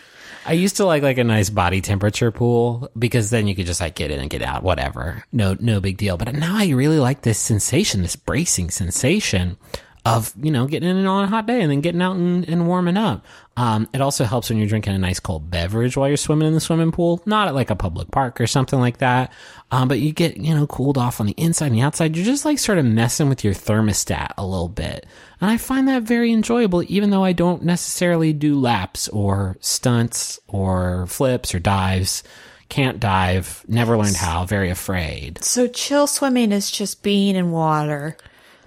I 0.46 0.54
used 0.54 0.78
to 0.78 0.86
like 0.86 1.02
like 1.02 1.18
a 1.18 1.24
nice 1.24 1.50
body 1.50 1.82
temperature 1.82 2.30
pool 2.30 2.92
because 2.96 3.32
then 3.32 3.48
you 3.48 3.56
could 3.56 3.66
just 3.66 3.82
like 3.82 3.96
get 3.96 4.12
in 4.12 4.20
and 4.20 4.30
get 4.30 4.44
out, 4.44 4.62
whatever. 4.62 5.24
No, 5.34 5.58
no 5.60 5.80
big 5.80 5.98
deal. 5.98 6.16
But 6.16 6.32
now 6.36 6.56
I 6.56 6.70
really 6.70 7.00
like 7.00 7.24
this 7.24 7.40
sensation, 7.40 8.04
this 8.04 8.16
bracing 8.16 8.70
sensation 8.70 9.58
of, 10.06 10.34
you 10.42 10.50
know, 10.50 10.66
getting 10.66 10.90
in 10.90 11.06
on 11.06 11.26
a 11.26 11.28
hot 11.28 11.46
day 11.46 11.62
and 11.62 11.70
then 11.70 11.82
getting 11.82 12.02
out 12.02 12.16
and, 12.16 12.48
and 12.48 12.68
warming 12.68 12.98
up. 12.98 13.26
Um, 13.58 13.90
it 13.94 14.00
also 14.00 14.24
helps 14.24 14.50
when 14.50 14.58
you're 14.58 14.68
drinking 14.68 14.94
a 14.94 14.98
nice 14.98 15.20
cold 15.20 15.52
beverage 15.52 15.98
while 15.98 16.08
you're 16.08 16.16
swimming 16.16 16.48
in 16.48 16.54
the 16.54 16.62
swimming 16.62 16.94
pool, 16.94 17.22
not 17.26 17.50
at 17.50 17.56
like 17.56 17.70
a 17.70 17.76
public 17.76 18.10
park 18.10 18.40
or 18.40 18.48
something 18.48 18.80
like 18.80 19.00
that. 19.00 19.34
Um, 19.72 19.90
but 19.90 20.00
you 20.00 20.14
get, 20.14 20.38
you 20.38 20.56
know, 20.56 20.66
cooled 20.68 20.98
off 20.98 21.20
on 21.20 21.26
the 21.26 21.34
inside 21.34 21.68
and 21.68 21.76
the 21.76 21.82
outside. 21.82 22.16
You're 22.16 22.26
just 22.26 22.46
like 22.46 22.60
sort 22.60 22.78
of 22.78 22.86
messing 22.86 23.28
with 23.28 23.44
your 23.44 23.54
thermostat 23.54 24.32
a 24.38 24.46
little 24.46 24.70
bit. 24.70 25.06
And 25.42 25.52
I 25.52 25.58
find 25.58 25.88
that 25.90 26.04
very 26.04 26.32
enjoyable, 26.32 26.84
even 26.88 27.10
though 27.10 27.24
I 27.24 27.34
don't 27.34 27.64
necessarily 27.64 28.32
do 28.32 28.58
laps 28.58 29.10
or 29.10 29.58
stunts 29.60 30.40
or 30.48 31.08
flips 31.08 31.54
or 31.54 31.60
dives. 31.60 32.24
Can't 32.70 33.00
dive, 33.00 33.66
never 33.68 33.98
learned 33.98 34.16
how, 34.16 34.46
very 34.46 34.70
afraid. 34.70 35.44
So 35.44 35.68
chill 35.68 36.06
swimming 36.06 36.52
is 36.52 36.70
just 36.70 37.02
being 37.02 37.36
in 37.36 37.52
water. 37.52 38.16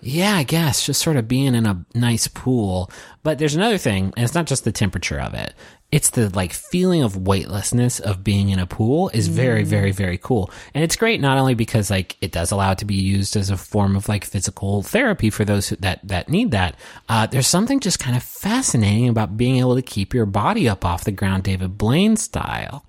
Yeah, 0.04 0.34
I 0.34 0.42
guess 0.42 0.84
just 0.84 1.00
sort 1.00 1.16
of 1.16 1.28
being 1.28 1.54
in 1.54 1.64
a 1.64 1.86
nice 1.94 2.26
pool. 2.26 2.90
But 3.22 3.38
there's 3.38 3.54
another 3.54 3.78
thing, 3.78 4.12
and 4.16 4.24
it's 4.24 4.34
not 4.34 4.46
just 4.46 4.64
the 4.64 4.72
temperature 4.72 5.20
of 5.20 5.32
it. 5.32 5.54
It's 5.92 6.10
the 6.10 6.28
like 6.30 6.52
feeling 6.52 7.04
of 7.04 7.16
weightlessness 7.16 8.00
of 8.00 8.24
being 8.24 8.48
in 8.48 8.58
a 8.58 8.66
pool 8.66 9.10
is 9.10 9.28
very, 9.28 9.62
very, 9.62 9.92
very 9.92 10.18
cool. 10.18 10.50
And 10.74 10.82
it's 10.82 10.96
great 10.96 11.20
not 11.20 11.38
only 11.38 11.54
because 11.54 11.88
like 11.88 12.16
it 12.20 12.32
does 12.32 12.50
allow 12.50 12.72
it 12.72 12.78
to 12.78 12.84
be 12.84 12.96
used 12.96 13.36
as 13.36 13.48
a 13.48 13.56
form 13.56 13.94
of 13.94 14.08
like 14.08 14.24
physical 14.24 14.82
therapy 14.82 15.30
for 15.30 15.44
those 15.44 15.68
who, 15.68 15.76
that, 15.76 16.00
that 16.02 16.28
need 16.28 16.50
that. 16.50 16.74
Uh, 17.08 17.26
there's 17.26 17.46
something 17.46 17.78
just 17.78 18.00
kind 18.00 18.16
of 18.16 18.24
fascinating 18.24 19.08
about 19.08 19.36
being 19.36 19.58
able 19.58 19.76
to 19.76 19.82
keep 19.82 20.14
your 20.14 20.26
body 20.26 20.68
up 20.68 20.84
off 20.84 21.04
the 21.04 21.12
ground, 21.12 21.44
David 21.44 21.78
Blaine 21.78 22.16
style. 22.16 22.84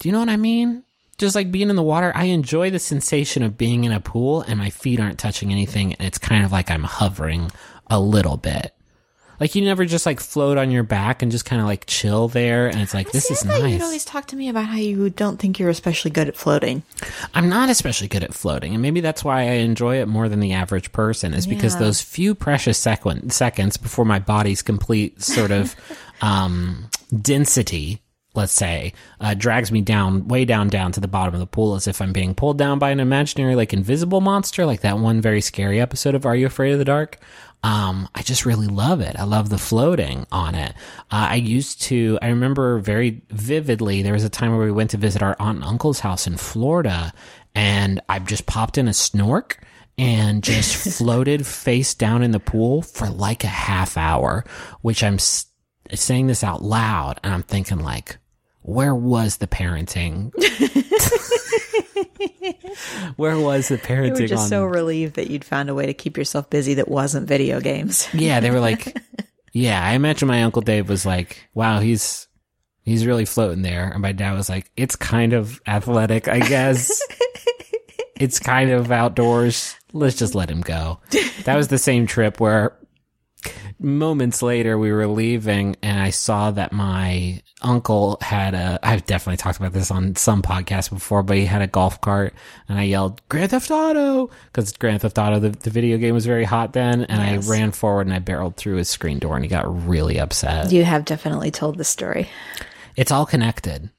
Do 0.00 0.08
you 0.08 0.12
know 0.12 0.20
what 0.20 0.28
I 0.28 0.38
mean? 0.38 0.82
Just 1.18 1.34
like 1.34 1.52
being 1.52 1.70
in 1.70 1.76
the 1.76 1.82
water, 1.82 2.10
I 2.14 2.24
enjoy 2.24 2.70
the 2.70 2.78
sensation 2.78 3.42
of 3.42 3.56
being 3.58 3.84
in 3.84 3.92
a 3.92 4.00
pool 4.00 4.42
and 4.42 4.58
my 4.58 4.70
feet 4.70 4.98
aren't 5.00 5.18
touching 5.18 5.52
anything 5.52 5.92
and 5.94 6.06
it's 6.06 6.18
kind 6.18 6.44
of 6.44 6.50
like 6.52 6.70
I'm 6.70 6.84
hovering 6.84 7.50
a 7.88 8.00
little 8.00 8.36
bit. 8.36 8.74
Like 9.40 9.54
you 9.56 9.62
never 9.64 9.84
just 9.84 10.06
like 10.06 10.20
float 10.20 10.56
on 10.56 10.70
your 10.70 10.84
back 10.84 11.20
and 11.20 11.32
just 11.32 11.44
kind 11.44 11.60
of 11.60 11.66
like 11.66 11.86
chill 11.86 12.28
there 12.28 12.68
and 12.68 12.80
it's 12.80 12.94
like 12.94 13.10
this 13.10 13.28
is 13.30 13.42
I 13.44 13.58
thought 13.58 13.70
You'd 13.70 13.82
always 13.82 14.04
talk 14.04 14.26
to 14.28 14.36
me 14.36 14.48
about 14.48 14.66
how 14.66 14.76
you 14.76 15.10
don't 15.10 15.36
think 15.38 15.58
you're 15.58 15.68
especially 15.70 16.12
good 16.12 16.28
at 16.28 16.36
floating. 16.36 16.84
I'm 17.34 17.48
not 17.48 17.68
especially 17.68 18.06
good 18.06 18.22
at 18.22 18.34
floating, 18.34 18.72
and 18.72 18.80
maybe 18.82 19.00
that's 19.00 19.24
why 19.24 19.40
I 19.40 19.52
enjoy 19.54 20.00
it 20.00 20.06
more 20.06 20.28
than 20.28 20.38
the 20.38 20.52
average 20.52 20.92
person. 20.92 21.34
Is 21.34 21.48
because 21.48 21.74
Yeah. 21.74 21.80
those 21.80 22.00
few 22.00 22.36
precious 22.36 22.80
sequen- 22.80 23.32
seconds 23.32 23.76
before 23.76 24.04
my 24.04 24.20
body's 24.20 24.62
complete 24.62 25.20
sort 25.20 25.50
of 25.50 25.74
um, 26.20 26.88
density, 27.20 28.00
let's 28.34 28.52
say, 28.52 28.92
uh, 29.20 29.34
drags 29.34 29.70
me 29.70 29.80
down, 29.80 30.28
way 30.28 30.44
down, 30.44 30.68
down 30.68 30.92
to 30.92 31.00
the 31.00 31.08
bottom 31.08 31.34
of 31.34 31.40
the 31.40 31.46
pool, 31.46 31.74
as 31.74 31.86
if 31.86 32.00
I'm 32.00 32.12
being 32.12 32.34
pulled 32.34 32.58
down 32.58 32.78
by 32.78 32.90
an 32.90 33.00
imaginary, 33.00 33.54
like 33.54 33.72
invisible 33.72 34.20
monster, 34.20 34.64
like 34.64 34.80
that 34.80 34.98
one 34.98 35.20
very 35.20 35.40
scary 35.40 35.80
episode 35.80 36.14
of 36.14 36.24
Are 36.24 36.36
You 36.36 36.46
Afraid 36.46 36.72
of 36.72 36.78
the 36.78 36.84
Dark? 36.84 37.18
Um, 37.64 38.08
I 38.14 38.22
just 38.22 38.44
really 38.44 38.66
love 38.66 39.00
it. 39.00 39.14
I 39.16 39.22
love 39.22 39.48
the 39.48 39.58
floating 39.58 40.26
on 40.32 40.54
it. 40.54 40.72
Uh, 41.12 41.28
I 41.30 41.34
used 41.36 41.82
to, 41.82 42.18
I 42.20 42.28
remember 42.28 42.78
very 42.78 43.22
vividly, 43.30 44.02
there 44.02 44.14
was 44.14 44.24
a 44.24 44.30
time 44.30 44.56
where 44.56 44.66
we 44.66 44.72
went 44.72 44.90
to 44.90 44.96
visit 44.96 45.22
our 45.22 45.36
aunt 45.38 45.58
and 45.58 45.64
uncle's 45.64 46.00
house 46.00 46.26
in 46.26 46.36
Florida 46.36 47.12
and 47.54 48.00
I 48.08 48.18
just 48.18 48.46
popped 48.46 48.78
in 48.78 48.88
a 48.88 48.92
snork 48.92 49.58
and 49.96 50.42
just 50.42 50.96
floated 50.98 51.46
face 51.46 51.94
down 51.94 52.22
in 52.22 52.32
the 52.32 52.40
pool 52.40 52.82
for 52.82 53.08
like 53.08 53.44
a 53.44 53.48
half 53.48 53.96
hour, 53.96 54.44
which 54.80 55.04
I'm 55.04 55.18
saying 55.18 56.26
this 56.26 56.42
out 56.42 56.62
loud 56.62 57.20
and 57.22 57.32
I'm 57.32 57.42
thinking 57.42 57.78
like, 57.78 58.18
where 58.62 58.94
was 58.94 59.38
the 59.38 59.46
parenting? 59.46 60.32
where 63.16 63.38
was 63.38 63.68
the 63.68 63.74
You 63.74 63.80
parenting 63.80 64.20
were 64.20 64.26
just 64.26 64.44
on 64.44 64.48
so 64.48 64.64
relieved 64.64 65.16
that 65.16 65.30
you'd 65.30 65.44
found 65.44 65.68
a 65.68 65.74
way 65.74 65.86
to 65.86 65.94
keep 65.94 66.16
yourself 66.16 66.48
busy 66.48 66.74
that 66.74 66.88
wasn't 66.88 67.28
video 67.28 67.60
games. 67.60 68.08
Yeah, 68.14 68.40
they 68.40 68.50
were 68.50 68.60
like, 68.60 68.96
yeah, 69.52 69.84
I 69.84 69.92
imagine 69.92 70.28
my 70.28 70.42
uncle 70.44 70.62
Dave 70.62 70.88
was 70.88 71.04
like, 71.04 71.48
wow, 71.54 71.80
he's, 71.80 72.28
he's 72.82 73.06
really 73.06 73.24
floating 73.24 73.62
there. 73.62 73.88
And 73.88 74.00
my 74.00 74.12
dad 74.12 74.34
was 74.34 74.48
like, 74.48 74.70
it's 74.76 74.96
kind 74.96 75.32
of 75.32 75.60
athletic, 75.66 76.28
I 76.28 76.38
guess. 76.38 77.02
it's 78.16 78.38
kind 78.38 78.70
of 78.70 78.92
outdoors. 78.92 79.74
Let's 79.92 80.16
just 80.16 80.34
let 80.34 80.50
him 80.50 80.60
go. 80.60 81.00
That 81.44 81.56
was 81.56 81.68
the 81.68 81.78
same 81.78 82.06
trip 82.06 82.38
where 82.38 82.76
moments 83.82 84.42
later 84.42 84.78
we 84.78 84.92
were 84.92 85.06
leaving 85.06 85.76
and 85.82 86.00
I 86.00 86.10
saw 86.10 86.50
that 86.52 86.72
my 86.72 87.42
uncle 87.60 88.18
had 88.20 88.54
a 88.54 88.78
I've 88.82 89.04
definitely 89.06 89.36
talked 89.36 89.58
about 89.58 89.72
this 89.72 89.90
on 89.90 90.16
some 90.16 90.42
podcast 90.42 90.90
before, 90.90 91.22
but 91.22 91.36
he 91.36 91.44
had 91.46 91.62
a 91.62 91.66
golf 91.66 92.00
cart 92.00 92.34
and 92.68 92.78
I 92.78 92.84
yelled 92.84 93.20
Grand 93.28 93.50
Theft 93.50 93.70
Auto 93.70 94.30
because 94.46 94.72
Grand 94.72 95.02
Theft 95.02 95.18
Auto 95.18 95.38
the, 95.38 95.50
the 95.50 95.70
video 95.70 95.98
game 95.98 96.14
was 96.14 96.26
very 96.26 96.44
hot 96.44 96.72
then 96.72 97.02
and 97.04 97.20
Yes. 97.20 97.48
I 97.48 97.50
ran 97.50 97.72
forward 97.72 98.06
and 98.06 98.14
I 98.14 98.18
barreled 98.18 98.56
through 98.56 98.76
his 98.76 98.88
screen 98.88 99.18
door 99.18 99.36
and 99.36 99.44
he 99.44 99.48
got 99.48 99.86
really 99.88 100.18
upset. 100.18 100.72
You 100.72 100.84
have 100.84 101.04
definitely 101.04 101.50
told 101.50 101.78
the 101.78 101.84
story. 101.84 102.28
It's 102.96 103.10
all 103.10 103.26
connected. 103.26 103.90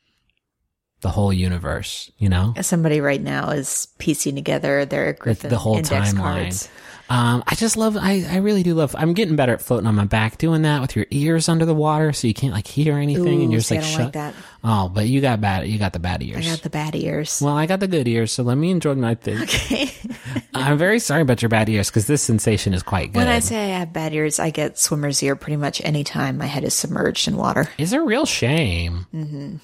The 1.02 1.10
whole 1.10 1.34
universe, 1.34 2.10
you 2.18 2.30
know? 2.30 2.54
Somebody 2.62 3.02
right 3.02 3.22
now 3.22 3.50
is 3.50 3.90
piecing 3.98 4.36
together 4.36 4.86
their 4.86 5.12
Griffin 5.14 5.50
the 5.50 5.58
whole 5.58 5.76
index 5.76 6.14
timeline. 6.14 6.18
cards. 6.18 6.70
Um, 7.10 7.44
I 7.46 7.56
just 7.56 7.78
love. 7.78 7.98
I, 7.98 8.26
I 8.30 8.38
really 8.38 8.64
do 8.64 8.74
love. 8.74 8.96
I'm 8.98 9.14
getting 9.14 9.36
better 9.36 9.54
at 9.54 9.62
floating 9.62 9.86
on 9.88 9.94
my 9.96 10.06
back, 10.06 10.38
doing 10.38 10.62
that 10.64 10.82
with 10.82 10.96
your 10.96 11.06
ears 11.12 11.50
under 11.50 11.66
the 11.66 11.74
water, 11.74 12.14
so 12.14 12.28
you 12.28 12.34
can't 12.34 12.54
like 12.54 12.66
hear 12.66 12.98
anything, 12.98 13.42
and 13.42 13.52
you're 13.52 13.60
just 13.60 13.70
see, 13.70 13.76
I 13.76 13.80
like 13.80 13.88
don't 13.88 13.92
shut. 13.96 14.04
like 14.06 14.14
that. 14.14 14.34
Oh, 14.64 14.90
but 14.90 15.08
you 15.08 15.20
got 15.22 15.42
bad. 15.42 15.68
You 15.68 15.78
got 15.78 15.94
the 15.94 16.00
bad 16.00 16.24
ears. 16.24 16.48
I 16.48 16.50
got 16.50 16.62
the 16.62 16.70
bad 16.70 16.96
ears. 16.96 17.42
well, 17.44 17.56
I 17.56 17.66
got 17.66 17.82
the 17.82 17.88
good 17.88 18.08
ears, 18.08 18.32
so 18.32 18.42
let 18.44 18.56
me 18.58 18.72
enjoy 18.72 18.96
my 18.96 19.16
thing. 19.16 19.42
Okay. 19.44 19.92
I'm 20.54 20.78
very 20.78 21.00
sorry 21.00 21.22
about 21.22 21.42
your 21.42 21.50
bad 21.50 21.68
ears 21.70 21.90
because 21.90 22.08
this 22.08 22.22
sensation 22.22 22.74
is 22.74 22.82
quite 22.82 23.12
good. 23.12 23.18
when 23.20 23.28
I 23.28 23.40
say 23.40 23.74
I 23.74 23.80
have 23.80 23.92
bad 23.92 24.14
ears, 24.14 24.40
I 24.40 24.50
get 24.50 24.80
swimmer's 24.80 25.22
ear 25.22 25.36
pretty 25.36 25.58
much 25.58 25.82
any 25.84 26.04
time 26.04 26.38
my 26.38 26.46
head 26.46 26.64
is 26.64 26.74
submerged 26.74 27.28
in 27.28 27.36
water. 27.36 27.68
it's 27.78 27.92
a 27.92 28.02
real 28.02 28.26
shame. 28.26 29.06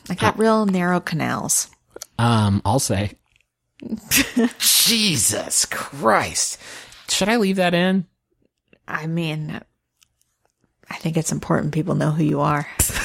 I 0.10 0.15
got 0.15 0.38
real 0.38 0.65
narrow 0.65 0.99
canals. 0.99 1.69
Um, 2.19 2.62
I'll 2.65 2.80
say. 2.80 3.13
Jesus 4.60 5.65
Christ! 5.65 6.58
Should 7.10 7.30
I 7.30 7.38
leave 7.38 7.58
that 7.58 7.74
in? 7.74 8.06
I 8.88 9.08
mean, 9.08 9.60
I 10.89 10.95
think 10.95 11.17
it's 11.17 11.32
important 11.32 11.74
people 11.74 11.95
know 11.95 12.12
who 12.12 12.24
you 12.24 12.41
are. 12.41 12.67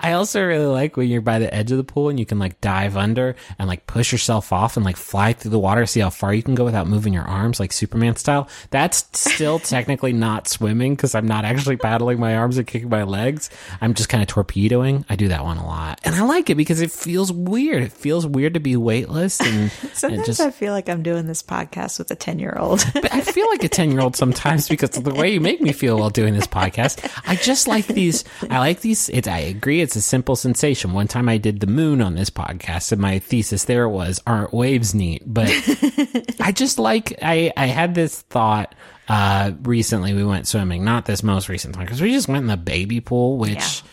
I 0.00 0.12
also 0.12 0.44
really 0.44 0.66
like 0.66 0.96
when 0.96 1.08
you're 1.08 1.20
by 1.20 1.38
the 1.38 1.52
edge 1.52 1.70
of 1.70 1.78
the 1.78 1.84
pool 1.84 2.08
and 2.08 2.18
you 2.18 2.26
can 2.26 2.38
like 2.38 2.60
dive 2.60 2.96
under 2.96 3.36
and 3.58 3.68
like 3.68 3.86
push 3.86 4.12
yourself 4.12 4.52
off 4.52 4.76
and 4.76 4.84
like 4.84 4.96
fly 4.96 5.32
through 5.32 5.50
the 5.50 5.58
water, 5.58 5.86
see 5.86 6.00
how 6.00 6.10
far 6.10 6.34
you 6.34 6.42
can 6.42 6.54
go 6.54 6.64
without 6.64 6.86
moving 6.86 7.12
your 7.12 7.24
arms, 7.24 7.60
like 7.60 7.72
Superman 7.72 8.16
style. 8.16 8.48
That's 8.70 9.06
still 9.18 9.58
technically 9.60 10.12
not 10.12 10.48
swimming 10.48 10.94
because 10.94 11.14
I'm 11.14 11.26
not 11.26 11.44
actually 11.44 11.76
paddling 11.76 12.20
my 12.20 12.36
arms 12.36 12.58
and 12.58 12.66
kicking 12.66 12.88
my 12.88 13.02
legs. 13.04 13.50
I'm 13.80 13.94
just 13.94 14.08
kind 14.08 14.22
of 14.22 14.28
torpedoing. 14.28 15.04
I 15.08 15.16
do 15.16 15.28
that 15.28 15.44
one 15.44 15.58
a 15.58 15.66
lot. 15.66 16.00
And 16.04 16.14
I 16.14 16.22
like 16.22 16.50
it 16.50 16.56
because 16.56 16.80
it 16.80 16.90
feels 16.90 17.32
weird. 17.32 17.82
It 17.82 17.92
feels 17.92 18.26
weird 18.26 18.54
to 18.54 18.60
be 18.60 18.76
weightless 18.76 19.40
and, 19.40 19.70
and 19.82 19.92
Sometimes 19.92 20.26
just. 20.26 20.40
I 20.40 20.50
feel 20.50 20.72
like 20.72 20.88
I'm 20.88 21.02
doing 21.02 21.26
this 21.26 21.42
podcast 21.42 21.98
with 21.98 22.10
a 22.10 22.16
10 22.16 22.38
year 22.38 22.56
old. 22.58 22.84
But 22.96 23.12
I 23.12 23.20
feel 23.20 23.46
like 23.50 23.62
a 23.62 23.68
10 23.68 23.92
year 23.92 24.00
old 24.00 24.16
sometimes 24.16 24.68
because 24.68 24.96
of 24.96 25.04
the 25.04 25.14
way 25.14 25.32
you 25.32 25.40
make 25.40 25.60
me 25.60 25.72
feel 25.72 25.98
while 25.98 26.10
doing 26.10 26.34
this 26.34 26.46
podcast. 26.46 27.08
I 27.26 27.36
just 27.36 27.68
like 27.68 27.86
these. 27.86 28.24
I 28.50 28.58
like 28.58 28.80
these. 28.80 29.08
It's, 29.10 29.28
I 29.28 29.55
agree. 29.56 29.80
It's 29.80 29.96
a 29.96 30.02
simple 30.02 30.36
sensation. 30.36 30.92
One 30.92 31.08
time 31.08 31.28
I 31.28 31.38
did 31.38 31.60
the 31.60 31.66
moon 31.66 32.00
on 32.00 32.14
this 32.14 32.30
podcast 32.30 32.92
and 32.92 33.00
my 33.00 33.18
thesis 33.18 33.64
there 33.64 33.88
was, 33.88 34.22
aren't 34.26 34.52
waves 34.52 34.94
neat? 34.94 35.22
But 35.26 35.48
I 36.40 36.52
just 36.52 36.78
like, 36.78 37.18
I, 37.22 37.52
I 37.56 37.66
had 37.66 37.94
this 37.94 38.22
thought, 38.22 38.74
uh, 39.08 39.52
recently 39.62 40.14
we 40.14 40.24
went 40.24 40.46
swimming, 40.46 40.84
not 40.84 41.06
this 41.06 41.22
most 41.22 41.48
recent 41.48 41.74
time, 41.74 41.84
because 41.84 42.00
we 42.00 42.12
just 42.12 42.28
went 42.28 42.42
in 42.42 42.46
the 42.48 42.56
baby 42.56 43.00
pool, 43.00 43.38
which, 43.38 43.54
Yeah. 43.54 43.90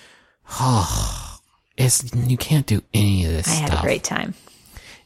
oh, 0.59 1.39
it's, 1.77 2.13
you 2.13 2.37
can't 2.37 2.65
do 2.67 2.81
any 2.93 3.25
of 3.25 3.31
this 3.31 3.47
I 3.47 3.51
had 3.55 3.79
a 3.79 3.81
great 3.81 4.03
time. 4.03 4.33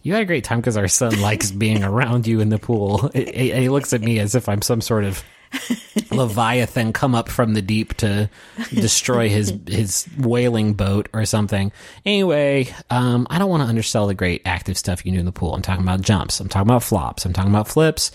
You 0.02 0.14
had 0.14 0.22
a 0.22 0.26
great 0.26 0.44
time 0.44 0.60
because 0.60 0.78
our 0.78 0.88
son 0.88 1.20
likes 1.22 1.52
being 1.52 1.84
around 1.84 2.28
you 2.28 2.40
in 2.40 2.50
the 2.50 2.60
pool. 2.60 3.10
He 3.14 3.68
looks 3.70 3.92
at 3.94 4.02
me 4.02 4.20
as 4.20 4.36
if 4.36 4.48
I'm 4.48 4.62
some 4.62 4.80
sort 4.82 5.04
of 5.04 5.22
leviathan 6.12 6.94
come 6.94 7.16
up 7.16 7.30
from 7.30 7.54
the 7.54 7.62
deep 7.62 7.94
to 7.96 8.30
destroy 8.70 9.30
his 9.30 9.54
his 9.68 10.08
whaling 10.18 10.74
boat 10.74 11.10
or 11.14 11.26
something. 11.26 11.72
Anyway, 12.06 12.74
um, 12.90 13.28
I 13.30 13.40
don't 13.40 13.50
want 13.50 13.64
to 13.64 13.70
undersell 13.70 14.08
the 14.08 14.14
great 14.14 14.42
active 14.46 14.78
stuff 14.78 15.06
you 15.06 15.12
can 15.12 15.16
do 15.16 15.20
in 15.20 15.26
the 15.26 15.32
pool. 15.32 15.54
I'm 15.54 15.62
talking 15.62 15.84
about 15.84 16.02
jumps. 16.02 16.40
I'm 16.40 16.50
talking 16.50 16.68
about 16.68 16.84
flops. 16.84 17.26
I'm 17.26 17.34
talking 17.34 17.52
about 17.52 17.68
flips, 17.68 18.12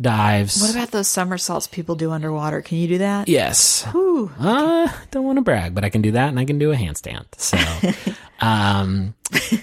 dives. 0.00 0.60
What 0.60 0.72
about 0.72 0.90
those 0.90 1.08
somersaults 1.08 1.66
people 1.66 1.94
do 1.94 2.10
underwater? 2.10 2.62
Can 2.62 2.78
you 2.78 2.88
do 2.88 2.98
that? 2.98 3.28
Yes. 3.28 3.86
Ooh. 3.94 4.30
Uh, 4.38 4.88
don't 5.10 5.24
want 5.24 5.36
to 5.36 5.42
brag, 5.42 5.74
but 5.74 5.84
I 5.84 5.90
can 5.90 6.02
do 6.02 6.12
that 6.12 6.28
and 6.28 6.38
I 6.38 6.44
can 6.44 6.58
do 6.58 6.72
a 6.72 6.76
handstand. 6.76 7.26
So, 7.36 7.58
um, 8.40 9.14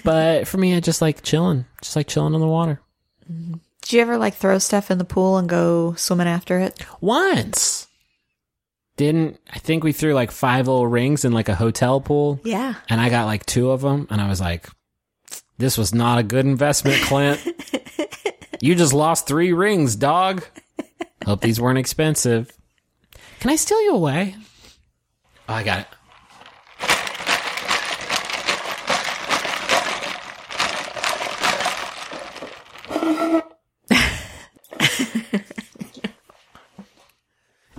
but 0.04 0.46
for 0.46 0.58
me, 0.58 0.74
I 0.74 0.80
just 0.80 1.02
like 1.02 1.22
chilling, 1.22 1.66
just 1.82 1.96
like 1.96 2.06
chilling 2.06 2.34
in 2.34 2.40
the 2.40 2.46
water. 2.46 2.80
Did 3.90 3.96
you 3.96 4.02
ever 4.02 4.18
like 4.18 4.34
throw 4.34 4.58
stuff 4.60 4.92
in 4.92 4.98
the 4.98 5.04
pool 5.04 5.36
and 5.36 5.48
go 5.48 5.94
swimming 5.94 6.28
after 6.28 6.60
it? 6.60 6.80
Once. 7.00 7.88
Didn't, 8.96 9.40
I 9.52 9.58
think 9.58 9.82
we 9.82 9.90
threw 9.90 10.14
like 10.14 10.30
five 10.30 10.68
little 10.68 10.86
rings 10.86 11.24
in 11.24 11.32
like 11.32 11.48
a 11.48 11.56
hotel 11.56 12.00
pool 12.00 12.38
Yeah. 12.44 12.74
and 12.88 13.00
I 13.00 13.08
got 13.08 13.24
like 13.26 13.44
two 13.46 13.72
of 13.72 13.80
them 13.80 14.06
and 14.08 14.20
I 14.20 14.28
was 14.28 14.40
like, 14.40 14.68
this 15.58 15.76
was 15.76 15.92
not 15.92 16.20
a 16.20 16.22
good 16.22 16.46
investment, 16.46 17.02
Clint. 17.02 17.44
you 18.60 18.76
just 18.76 18.92
lost 18.92 19.26
three 19.26 19.52
rings, 19.52 19.96
dog. 19.96 20.44
Hope 21.24 21.40
these 21.40 21.60
weren't 21.60 21.78
expensive. 21.80 22.52
Can 23.40 23.50
I 23.50 23.56
steal 23.56 23.82
you 23.82 23.92
away? 23.96 24.36
Oh, 25.48 25.54
I 25.54 25.64
got 25.64 25.80
it. 25.80 25.86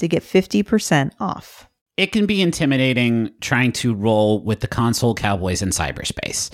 to 0.00 0.08
get 0.08 0.22
50% 0.22 1.12
off. 1.20 1.68
it 1.96 2.12
can 2.12 2.26
be 2.26 2.40
intimidating 2.42 3.30
trying 3.40 3.72
to 3.72 3.94
roll 3.94 4.42
with 4.42 4.60
the 4.60 4.66
console 4.68 5.14
cowboys 5.14 5.60
in 5.62 5.68
cyberspace. 5.70 6.50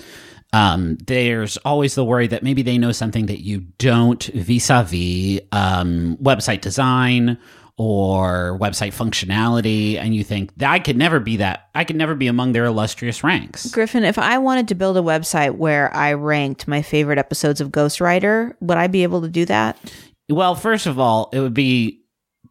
Um, 0.53 0.97
there's 1.05 1.57
always 1.57 1.95
the 1.95 2.03
worry 2.05 2.27
that 2.27 2.43
maybe 2.43 2.61
they 2.63 2.77
know 2.77 2.91
something 2.91 3.25
that 3.27 3.43
you 3.43 3.61
don't 3.77 4.23
vis-a-vis 4.23 5.41
um, 5.51 6.17
website 6.21 6.61
design 6.61 7.37
or 7.77 8.57
website 8.59 8.93
functionality, 8.95 9.97
and 9.97 10.15
you 10.15 10.23
think 10.23 10.51
I 10.63 10.79
could 10.79 10.97
never 10.97 11.19
be 11.19 11.37
that. 11.37 11.69
I 11.75 11.83
could 11.83 11.95
never 11.95 12.15
be 12.15 12.27
among 12.27 12.53
their 12.53 12.65
illustrious 12.65 13.23
ranks. 13.23 13.69
Griffin, 13.71 14.03
if 14.03 14.17
I 14.17 14.37
wanted 14.39 14.67
to 14.69 14.75
build 14.75 14.97
a 14.97 15.01
website 15.01 15.55
where 15.57 15.95
I 15.95 16.13
ranked 16.13 16.67
my 16.67 16.81
favorite 16.81 17.19
episodes 17.19 17.61
of 17.61 17.69
Ghostwriter, 17.69 18.53
would 18.61 18.77
I 18.77 18.87
be 18.87 19.03
able 19.03 19.21
to 19.21 19.29
do 19.29 19.45
that? 19.45 19.77
Well, 20.29 20.55
first 20.55 20.87
of 20.87 20.97
all, 20.97 21.29
it 21.33 21.39
would 21.39 21.53
be 21.53 22.01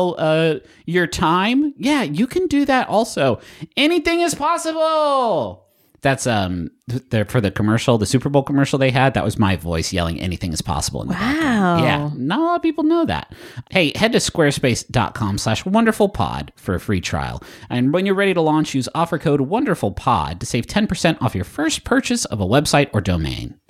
uh, 0.00 0.58
your 0.86 1.06
time? 1.06 1.74
Yeah, 1.76 2.02
you 2.02 2.26
can 2.26 2.46
do 2.46 2.64
that 2.64 2.88
also. 2.88 3.40
Anything 3.76 4.20
is 4.20 4.34
possible. 4.34 5.66
That's 6.02 6.26
um 6.26 6.70
the, 6.88 7.24
for 7.24 7.40
the 7.40 7.52
commercial, 7.52 7.96
the 7.96 8.06
Super 8.06 8.28
Bowl 8.28 8.42
commercial 8.42 8.76
they 8.76 8.90
had. 8.90 9.14
That 9.14 9.24
was 9.24 9.38
my 9.38 9.54
voice 9.54 9.92
yelling 9.92 10.20
"Anything 10.20 10.52
is 10.52 10.60
possible." 10.60 11.02
In 11.02 11.08
the 11.08 11.14
Wow. 11.14 11.78
Yeah, 11.82 12.10
not 12.16 12.40
a 12.40 12.42
lot 12.42 12.56
of 12.56 12.62
people 12.62 12.82
know 12.82 13.04
that. 13.04 13.32
Hey, 13.70 13.92
head 13.94 14.10
to 14.12 14.18
squarespace.com 14.18 15.38
slash 15.38 15.62
wonderfulpod 15.62 16.50
for 16.56 16.74
a 16.74 16.80
free 16.80 17.00
trial. 17.00 17.40
And 17.70 17.92
when 17.92 18.04
you're 18.04 18.16
ready 18.16 18.34
to 18.34 18.40
launch, 18.40 18.74
use 18.74 18.88
offer 18.96 19.16
code 19.16 19.40
wonderfulpod 19.40 20.40
to 20.40 20.46
save 20.46 20.66
10% 20.66 21.22
off 21.22 21.36
your 21.36 21.44
first 21.44 21.84
purchase 21.84 22.24
of 22.24 22.40
a 22.40 22.46
website 22.46 22.90
or 22.92 23.00
domain. 23.00 23.60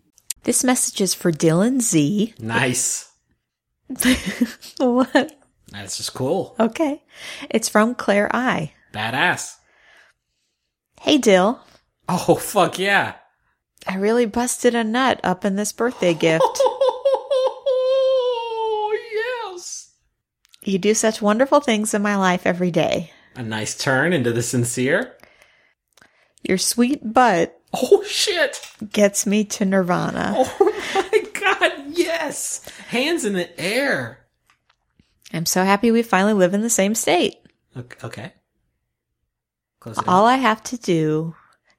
This 0.44 0.64
message 0.64 1.02
is 1.02 1.12
for 1.12 1.30
Dylan 1.30 1.80
Z. 1.80 2.32
Nice. 2.40 3.12
what? 4.78 5.38
That's 5.72 5.96
just 5.96 6.14
cool. 6.14 6.54
Okay. 6.60 7.02
It's 7.50 7.68
from 7.68 7.94
Claire 7.94 8.30
I. 8.34 8.72
Badass. 8.92 9.56
Hey, 11.00 11.18
Dill. 11.18 11.60
Oh, 12.08 12.34
fuck 12.36 12.78
yeah. 12.78 13.14
I 13.86 13.96
really 13.96 14.26
busted 14.26 14.74
a 14.74 14.84
nut 14.84 15.18
up 15.24 15.44
in 15.44 15.56
this 15.56 15.72
birthday 15.72 16.14
gift. 16.14 16.44
Oh, 17.74 18.98
yes. 19.54 19.90
You 20.62 20.78
do 20.78 20.94
such 20.94 21.22
wonderful 21.22 21.60
things 21.60 21.94
in 21.94 22.02
my 22.02 22.16
life 22.16 22.46
every 22.46 22.70
day. 22.70 23.10
A 23.36 23.42
nice 23.42 23.76
turn 23.76 24.12
into 24.12 24.32
the 24.32 24.42
sincere. 24.42 25.16
Your 26.42 26.58
sweet 26.58 27.12
butt 27.12 27.58
Oh, 27.72 28.02
shit. 28.04 28.60
gets 28.92 29.26
me 29.26 29.44
to 29.46 29.64
nirvana. 29.64 30.34
Oh, 30.36 31.08
my 31.12 31.40
God. 31.40 31.72
Yes. 31.96 32.64
Hands 32.88 33.24
in 33.24 33.32
the 33.32 33.58
air. 33.60 34.21
I'm 35.32 35.46
so 35.46 35.64
happy 35.64 35.90
we 35.90 36.02
finally 36.02 36.34
live 36.34 36.54
in 36.54 36.62
the 36.62 36.70
same 36.70 36.94
state. 36.94 37.36
Okay. 37.76 38.06
okay. 38.06 38.32
Close 39.80 39.98
it 39.98 40.06
All 40.06 40.26
I 40.26 40.36
have 40.36 40.62
to 40.64 40.76
do 40.76 41.34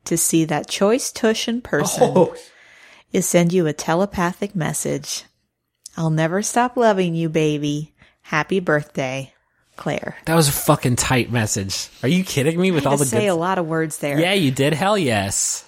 to 0.05 0.17
see 0.17 0.45
that 0.45 0.67
choice 0.67 1.11
tush 1.11 1.47
in 1.47 1.61
person 1.61 2.11
Oh, 2.15 2.35
is 3.11 3.27
send 3.27 3.53
you 3.53 3.67
a 3.67 3.73
telepathic 3.73 4.55
message. 4.55 5.23
I'll 5.95 6.09
never 6.09 6.41
stop 6.41 6.75
loving 6.75 7.13
you, 7.15 7.29
baby. 7.29 7.93
Happy 8.23 8.59
birthday, 8.59 9.33
Claire. 9.75 10.17
that 10.25 10.35
was 10.35 10.49
a 10.49 10.53
fucking 10.53 10.95
tight 10.95 11.31
message. 11.31 11.89
Are 12.01 12.09
you 12.09 12.23
kidding 12.23 12.59
me 12.59 12.71
with 12.71 12.87
all 12.87 12.97
the 12.97 13.05
say 13.05 13.21
good 13.21 13.27
a 13.27 13.35
lot 13.35 13.59
of 13.59 13.67
words 13.67 13.99
there. 13.99 14.19
Yeah, 14.19 14.33
you 14.33 14.49
did. 14.51 14.73
Hell 14.73 14.97
yes. 14.97 15.67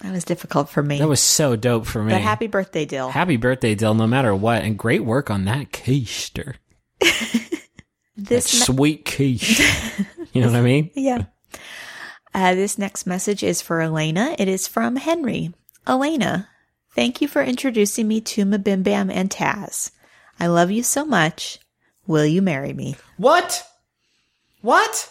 That 0.00 0.12
was 0.12 0.24
difficult 0.24 0.70
for 0.70 0.82
me. 0.82 0.98
That 0.98 1.08
was 1.08 1.20
so 1.20 1.54
dope 1.54 1.86
for 1.86 2.02
me. 2.02 2.12
but 2.14 2.22
happy 2.22 2.46
birthday, 2.46 2.86
Dill. 2.86 3.10
Happy 3.10 3.36
birthday, 3.36 3.74
Dill, 3.74 3.94
no 3.94 4.06
matter 4.06 4.34
what. 4.34 4.62
And 4.62 4.78
great 4.78 5.04
work 5.04 5.30
on 5.30 5.44
that 5.44 5.70
keister. 5.70 6.54
this 8.16 8.54
ne- 8.68 8.74
Sweet 8.74 9.04
quiche. 9.04 9.60
you 10.32 10.40
know 10.40 10.48
what 10.48 10.56
I 10.56 10.62
mean? 10.62 10.90
Yeah. 10.94 11.24
Uh, 12.34 12.54
this 12.54 12.78
next 12.78 13.04
message 13.06 13.42
is 13.42 13.60
for 13.60 13.80
Elena. 13.82 14.34
It 14.38 14.48
is 14.48 14.66
from 14.66 14.96
Henry. 14.96 15.52
Elena, 15.86 16.48
thank 16.94 17.20
you 17.20 17.28
for 17.28 17.42
introducing 17.42 18.08
me 18.08 18.22
to 18.22 18.44
Mabim 18.46 18.82
Bam 18.82 19.10
and 19.10 19.28
Taz. 19.28 19.90
I 20.40 20.46
love 20.46 20.70
you 20.70 20.82
so 20.82 21.04
much. 21.04 21.58
Will 22.06 22.24
you 22.24 22.40
marry 22.40 22.72
me? 22.72 22.96
What? 23.18 23.64
What? 24.62 25.10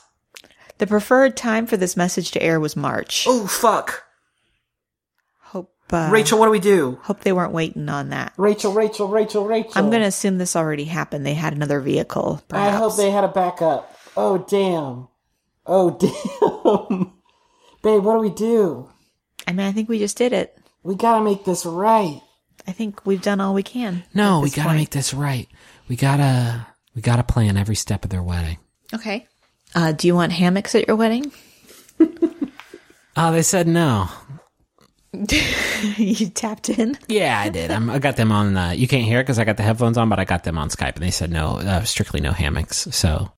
The 0.80 0.88
preferred 0.88 1.38
time 1.38 1.68
for 1.68 1.78
this 1.78 1.96
message 1.96 2.32
to 2.32 2.42
air 2.42 2.60
was 2.60 2.76
March. 2.76 3.26
Oh, 3.28 3.46
fuck. 3.46 4.04
Hope 5.92 6.08
uh, 6.08 6.10
Rachel, 6.12 6.40
what 6.40 6.46
do 6.46 6.52
we 6.52 6.60
do? 6.60 6.98
Hope 7.04 7.20
they 7.22 7.34
weren't 7.34 7.52
waiting 7.52 7.90
on 7.90 8.10
that. 8.10 8.34
Rachel, 8.38 8.72
Rachel, 8.72 9.10
Rachel, 9.10 9.46
Rachel. 9.46 9.74
I'm 9.76 9.90
going 9.90 10.02
to 10.02 10.08
assume 10.08 10.38
this 10.38 10.56
already 10.56 10.86
happened. 10.86 11.26
They 11.26 11.34
had 11.34 11.54
another 11.54 11.82
vehicle. 11.82 12.42
I 12.50 12.70
hope 12.72 12.96
they 12.96 13.12
had 13.12 13.26
a 13.26 13.28
backup. 13.28 13.94
Oh, 14.16 14.38
damn. 14.38 15.10
Oh, 15.66 15.92
damn. 16.92 17.12
Babe, 17.84 18.04
what 18.04 18.16
do 18.16 18.20
we 18.20 18.30
do? 18.30 18.90
I 19.48 19.52
mean, 19.52 19.68
I 19.68 19.72
think 19.74 19.90
we 19.90 20.00
just 20.00 20.18
did 20.18 20.34
it. 20.34 20.58
We 20.84 20.96
gotta 20.96 21.24
make 21.24 21.46
this 21.46 21.66
right. 21.66 22.22
I 22.68 22.72
think 22.72 23.06
we've 23.06 23.22
done 23.22 23.42
all 23.42 23.54
we 23.54 23.64
can. 23.64 24.04
No, 24.14 24.40
we 24.40 24.50
gotta 24.50 24.74
make 24.74 24.92
this 24.92 25.14
right. 25.14 25.48
We 25.90 25.96
gotta, 25.96 26.68
we 26.96 27.02
gotta 27.02 27.24
plan 27.24 27.58
every 27.58 27.76
step 27.76 28.04
of 28.04 28.12
their 28.12 28.24
wedding. 28.24 28.60
Okay. 28.94 29.28
Uh, 29.76 29.92
do 29.92 30.08
you 30.08 30.16
want 30.16 30.32
hammocks 30.32 30.74
at 30.76 30.88
your 30.88 30.96
wedding? 30.96 31.32
Oh, 33.18 33.32
they 33.32 33.42
said 33.42 33.68
no. 33.68 34.10
you 35.98 36.30
tapped 36.30 36.70
in. 36.70 36.98
Yeah, 37.08 37.40
I 37.40 37.50
did. 37.50 37.70
I'm, 37.70 37.90
I 37.90 38.00
got 38.00 38.16
them 38.16 38.32
on. 38.32 38.56
Uh, 38.56 38.70
you 38.72 38.88
can't 38.88 39.04
hear 39.04 39.20
it 39.20 39.24
because 39.24 39.40
I 39.40 39.44
got 39.44 39.58
the 39.58 39.64
headphones 39.64 39.98
on, 39.98 40.08
but 40.08 40.20
I 40.20 40.26
got 40.26 40.44
them 40.46 40.58
on 40.58 40.70
Skype, 40.70 40.96
and 40.96 41.04
they 41.04 41.12
said 41.12 41.32
no, 41.32 41.58
uh, 41.58 41.84
strictly 41.84 42.22
no 42.22 42.32
hammocks. 42.32 42.88
So 42.92 43.30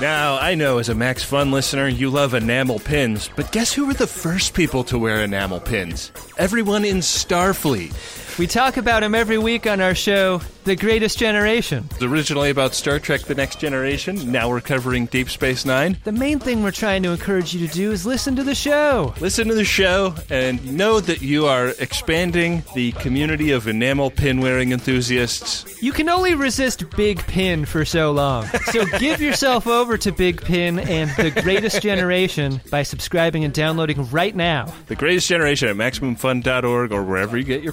Now, 0.00 0.38
I 0.38 0.54
know 0.54 0.78
as 0.78 0.88
a 0.88 0.94
Max 0.94 1.22
Fun 1.22 1.50
listener, 1.50 1.86
you 1.88 2.08
love 2.08 2.32
enamel 2.32 2.78
pins, 2.78 3.28
but 3.36 3.52
guess 3.52 3.72
who 3.74 3.86
were 3.86 3.94
the 3.94 4.06
first 4.06 4.54
people 4.54 4.84
to 4.84 4.98
wear 4.98 5.22
enamel 5.22 5.60
pins? 5.60 6.12
Everyone 6.38 6.84
in 6.86 6.98
Starfleet. 6.98 7.92
We 8.38 8.46
talk 8.46 8.76
about 8.76 9.02
him 9.02 9.14
every 9.14 9.38
week 9.38 9.66
on 9.66 9.80
our 9.80 9.94
show, 9.94 10.42
The 10.64 10.76
Greatest 10.76 11.18
Generation. 11.18 11.88
Originally 12.02 12.50
about 12.50 12.74
Star 12.74 12.98
Trek 12.98 13.22
The 13.22 13.34
Next 13.34 13.58
Generation. 13.58 14.30
Now 14.30 14.50
we're 14.50 14.60
covering 14.60 15.06
Deep 15.06 15.30
Space 15.30 15.64
Nine. 15.64 15.96
The 16.04 16.12
main 16.12 16.38
thing 16.38 16.62
we're 16.62 16.70
trying 16.70 17.02
to 17.04 17.12
encourage 17.12 17.54
you 17.54 17.66
to 17.66 17.72
do 17.72 17.92
is 17.92 18.04
listen 18.04 18.36
to 18.36 18.44
the 18.44 18.54
show. 18.54 19.14
Listen 19.20 19.48
to 19.48 19.54
the 19.54 19.64
show 19.64 20.14
and 20.28 20.76
know 20.76 21.00
that 21.00 21.22
you 21.22 21.46
are 21.46 21.68
expanding 21.78 22.62
the 22.74 22.92
community 22.92 23.52
of 23.52 23.68
enamel 23.68 24.10
pin 24.10 24.42
wearing 24.42 24.72
enthusiasts. 24.72 25.64
You 25.82 25.92
can 25.92 26.10
only 26.10 26.34
resist 26.34 26.90
Big 26.94 27.20
Pin 27.20 27.64
for 27.64 27.86
so 27.86 28.12
long. 28.12 28.44
So 28.70 28.84
give 28.98 29.22
yourself 29.22 29.66
over 29.66 29.96
to 29.96 30.12
Big 30.12 30.42
Pin 30.42 30.78
and 30.78 31.08
The 31.16 31.30
Greatest 31.42 31.80
Generation 31.80 32.60
by 32.70 32.82
subscribing 32.82 33.44
and 33.44 33.54
downloading 33.54 34.10
right 34.10 34.36
now. 34.36 34.74
The 34.88 34.96
Greatest 34.96 35.26
Generation 35.26 35.68
at 35.68 35.76
MaximumFun.org 35.76 36.92
or 36.92 37.02
wherever 37.02 37.38
you 37.38 37.44
get 37.44 37.62
your 37.62 37.72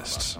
podcasts. 0.00 0.36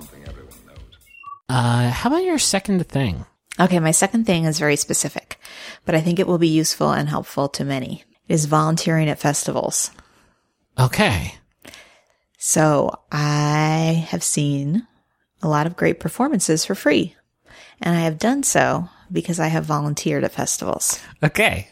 uh, 1.49 1.91
how 1.91 2.11
about 2.11 2.25
your 2.25 2.39
second 2.39 2.87
thing? 2.87 3.25
Okay, 3.59 3.79
my 3.79 3.91
second 3.91 4.25
thing 4.25 4.45
is 4.45 4.59
very 4.59 4.77
specific, 4.77 5.39
but 5.85 5.95
I 5.95 6.01
think 6.01 6.19
it 6.19 6.27
will 6.27 6.39
be 6.39 6.49
useful 6.49 6.93
and 6.93 7.09
helpful 7.09 7.49
to 7.51 7.65
many. 7.65 8.05
It 8.29 8.35
is 8.35 8.47
volunteering 8.47 9.09
at 9.09 9.19
festivals. 9.19 9.91
Okay. 10.79 11.35
So 12.39 12.99
I 13.13 14.07
have 14.09 14.23
seen 14.23 14.87
a 15.43 15.49
lot 15.49 15.67
of 15.67 15.77
great 15.77 16.01
performances 16.01 16.65
for 16.65 16.75
free, 16.75 17.17
and 17.83 17.97
I 17.97 18.01
have 18.01 18.19
done 18.19 18.43
so 18.43 18.89
because 19.13 19.41
I 19.41 19.49
have 19.49 19.65
volunteered 19.65 20.25
at 20.25 20.33
festivals. 20.33 20.99
Okay. 21.23 21.69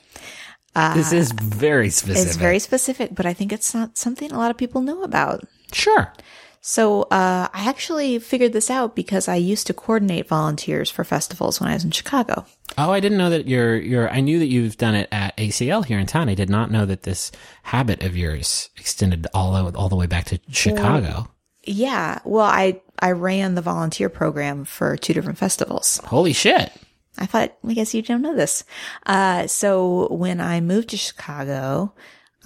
this 0.75 1.13
is 1.13 1.33
very 1.33 1.91
specific. 1.91 2.27
It's 2.27 2.37
very 2.37 2.59
specific, 2.59 3.15
but 3.15 3.25
I 3.25 3.33
think 3.33 3.53
it's 3.53 3.73
not 3.73 3.97
something 3.97 4.31
a 4.31 4.39
lot 4.39 4.51
of 4.51 4.59
people 4.59 4.83
know 4.83 5.03
about. 5.05 5.45
sure. 5.73 6.13
So 6.61 7.03
uh, 7.03 7.49
I 7.53 7.69
actually 7.69 8.19
figured 8.19 8.53
this 8.53 8.71
out 8.71 8.97
because 8.97 9.29
I 9.29 9.37
used 9.37 9.67
to 9.69 9.75
coordinate 9.75 10.29
volunteers 10.29 10.91
for 10.91 11.05
festivals 11.05 11.61
when 11.61 11.71
I 11.71 11.75
was 11.75 11.85
in 11.85 11.91
Chicago. 11.91 12.45
Oh, 12.77 12.91
I 12.91 13.01
didn't 13.01 13.19
know 13.19 13.31
that 13.31 13.47
you're. 13.47 13.77
You're. 13.77 14.11
I 14.11 14.21
knew 14.21 14.39
that 14.39 14.47
you've 14.47 14.77
done 14.77 14.95
it 14.95 15.09
at 15.13 15.37
ACL 15.37 15.85
here 15.85 15.99
in 15.99 16.07
town. 16.07 16.29
I 16.29 16.35
did 16.35 16.51
not 16.51 16.71
know 16.71 16.87
that 16.87 17.05
this 17.05 17.33
habit 17.63 18.03
of 18.03 18.17
yours 18.17 18.71
extended 18.77 19.27
all 19.33 19.55
all 19.77 19.89
the 19.89 19.97
way 19.97 20.07
back 20.07 20.27
to 20.27 20.41
Chicago. 20.51 21.29
Yeah, 21.65 22.21
well, 22.25 22.47
I 22.47 22.81
I 22.99 23.13
ran 23.13 23.55
the 23.55 23.63
volunteer 23.63 24.09
program 24.09 24.65
for 24.65 24.97
two 24.97 25.15
different 25.15 25.39
festivals. 25.39 26.01
Holy 26.05 26.33
shit! 26.33 26.73
I 27.19 27.27
thought, 27.27 27.57
I 27.67 27.75
guess 27.75 27.95
you 27.95 28.03
don't 28.03 28.23
know 28.23 28.37
this. 28.37 28.65
Uh, 29.05 29.47
so 29.47 30.09
when 30.13 30.41
I 30.41 30.61
moved 30.61 30.91
to 30.91 30.97
Chicago, 30.97 31.93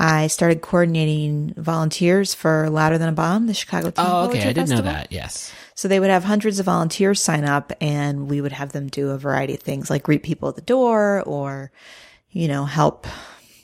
I 0.03 0.27
started 0.27 0.63
coordinating 0.63 1.55
volunteers 1.57 2.35
for 2.35 2.69
Louder 2.69 2.99
Than 2.99 3.09
a 3.09 3.13
Bomb, 3.13 3.47
the 3.47 3.55
Chicago 3.55 3.91
Teen 3.91 4.05
Oh, 4.05 4.25
okay. 4.25 4.33
Poetry 4.33 4.51
I 4.51 4.53
didn't 4.53 4.71
know 4.71 4.83
that. 4.83 5.13
Yes. 5.13 5.53
So 5.77 5.87
they 5.87 6.01
would 6.01 6.11
have 6.11 6.25
hundreds 6.25 6.59
of 6.59 6.67
volunteers 6.67 7.23
sign 7.23 7.45
up 7.45 7.73
and 7.81 8.29
we 8.29 8.41
would 8.41 8.51
have 8.51 8.73
them 8.73 8.89
do 8.89 9.11
a 9.11 9.19
variety 9.19 9.55
of 9.55 9.61
things 9.61 9.91
like 9.91 10.03
greet 10.03 10.25
people 10.25 10.49
at 10.49 10.57
the 10.57 10.61
door 10.61 11.23
or, 11.25 11.71
you 12.31 12.49
know, 12.49 12.65
help 12.65 13.07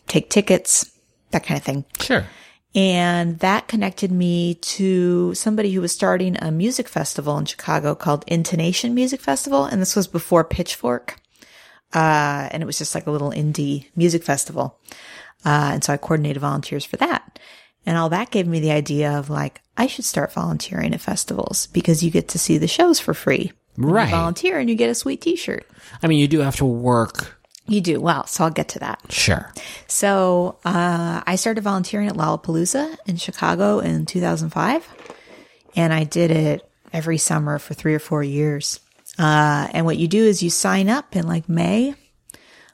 take 0.07 0.31
tickets, 0.31 0.89
that 1.33 1.45
kind 1.45 1.59
of 1.59 1.65
thing. 1.65 1.85
Sure. 1.99 2.25
And 2.73 3.41
that 3.41 3.67
connected 3.67 4.13
me 4.13 4.55
to 4.55 5.35
somebody 5.35 5.73
who 5.73 5.81
was 5.81 5.91
starting 5.91 6.37
a 6.41 6.53
music 6.53 6.87
festival 6.87 7.37
in 7.39 7.47
Chicago 7.47 7.97
called 7.97 8.23
Intonation 8.29 8.95
Music 8.95 9.21
Festival. 9.21 9.65
And 9.65 9.83
this 9.83 9.97
was 9.97 10.07
before 10.07 10.45
Pitchfork. 10.45 11.17
Uh, 11.93 12.49
and 12.53 12.63
it 12.63 12.67
was 12.67 12.79
just 12.79 12.95
like 12.95 13.09
a 13.09 13.11
little 13.11 13.33
indie 13.33 13.87
music 13.97 14.23
festival. 14.23 14.79
Uh, 15.45 15.71
and 15.75 15.85
so 15.85 15.93
I 15.93 15.97
coordinated 15.97 16.41
volunteers 16.41 16.85
for 16.85 16.97
that. 16.99 17.39
And 17.87 17.97
all 17.97 18.09
that 18.11 18.31
gave 18.31 18.47
me 18.47 18.61
the 18.61 18.73
idea 18.73 19.13
of 19.19 19.31
like, 19.31 19.61
I 19.77 19.87
should 19.87 20.05
start 20.05 20.33
volunteering 20.33 20.93
at 20.95 21.01
festivals 21.01 21.67
because 21.69 22.03
you 22.03 22.11
get 22.11 22.29
to 22.29 22.39
see 22.39 22.59
the 22.59 22.67
shows 22.69 22.99
for 23.01 23.15
free. 23.15 23.53
When 23.77 23.89
you 23.89 23.95
Right. 23.95 24.11
volunteer 24.11 24.59
and 24.59 24.69
you 24.69 24.75
get 24.75 24.91
a 24.91 24.95
sweet 24.95 25.21
t-shirt. 25.21 25.65
I 26.03 26.07
mean, 26.09 26.19
you 26.19 26.27
do 26.29 26.41
have 26.41 26.57
to 26.57 26.65
work. 26.67 27.39
You 27.67 27.81
do. 27.81 28.01
Well, 28.01 28.27
so 28.27 28.45
I'll 28.45 28.51
get 28.51 28.69
to 28.71 28.79
that. 28.81 29.01
Sure. 29.11 29.53
So 29.87 30.59
uh, 30.65 31.23
I 31.27 31.37
started 31.37 31.63
volunteering 31.63 32.09
at 32.09 32.15
Lollapalooza 32.15 32.97
in 33.07 33.17
Chicago 33.17 33.79
in 33.79 34.05
2005, 34.07 34.89
and 35.77 35.93
I 35.93 36.05
did 36.05 36.31
it 36.31 36.69
every 36.93 37.19
summer 37.19 37.59
for 37.59 37.75
three 37.75 37.95
or 37.95 37.99
four 38.01 38.23
years. 38.25 38.81
Uh, 39.19 39.69
and 39.73 39.85
what 39.87 39.99
you 39.99 40.09
do 40.09 40.25
is 40.25 40.43
you 40.43 40.51
sign 40.51 40.89
up 40.89 41.15
in 41.15 41.27
like 41.27 41.49
May, 41.49 41.95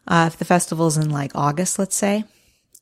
uh, 0.06 0.30
if 0.32 0.38
the 0.38 0.44
festival's 0.44 0.96
in 0.96 1.10
like 1.10 1.32
August, 1.34 1.78
let's 1.78 1.96
say, 1.96 2.24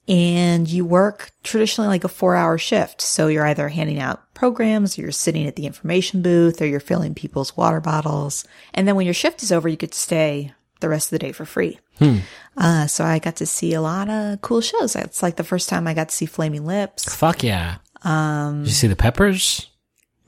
and 0.09 0.69
you 0.69 0.85
work 0.85 1.31
traditionally 1.43 1.88
like 1.88 2.05
a 2.05 2.09
four 2.09 2.35
hour 2.35 2.59
shift. 2.59 3.01
So 3.01 3.29
you're 3.29 3.47
either 3.47 3.69
handing 3.69 4.01
out 4.01 4.33
programs, 4.35 4.99
or 4.99 5.03
you're 5.03 5.12
sitting 5.12 5.47
at 5.47 5.57
the 5.57 5.67
information 5.67 6.23
booth, 6.23 6.61
or 6.61 6.67
you're 6.67 6.81
filling 6.81 7.15
people's 7.15 7.57
water 7.57 7.81
bottles. 7.81 8.45
And 8.75 8.88
then 8.88 8.97
when 8.97 9.07
your 9.07 9.15
shift 9.15 9.43
is 9.43 9.53
over, 9.53 9.69
you 9.69 9.77
could 9.77 9.95
stay 9.95 10.53
the 10.81 10.88
rest 10.88 11.07
of 11.07 11.11
the 11.11 11.19
day 11.21 11.33
for 11.33 11.45
free. 11.45 11.79
Uh, 12.57 12.87
so 12.88 13.05
I 13.05 13.21
got 13.21 13.37
to 13.37 13.47
see 13.47 13.73
a 13.75 13.81
lot 13.81 14.09
of 14.09 14.41
cool 14.41 14.61
shows. 14.61 14.97
It's 14.97 15.23
like 15.23 15.37
the 15.37 15.45
first 15.45 15.69
time 15.69 15.87
I 15.87 15.95
got 15.95 16.09
to 16.09 16.15
see 16.15 16.27
Flaming 16.27 16.67
Lips. 16.67 17.15
Fuck 17.15 17.45
yeah. 17.45 17.77
Um, 18.03 18.62
Did 18.62 18.69
you 18.69 18.75
see 18.75 18.88
the 18.88 18.97
peppers? 18.97 19.69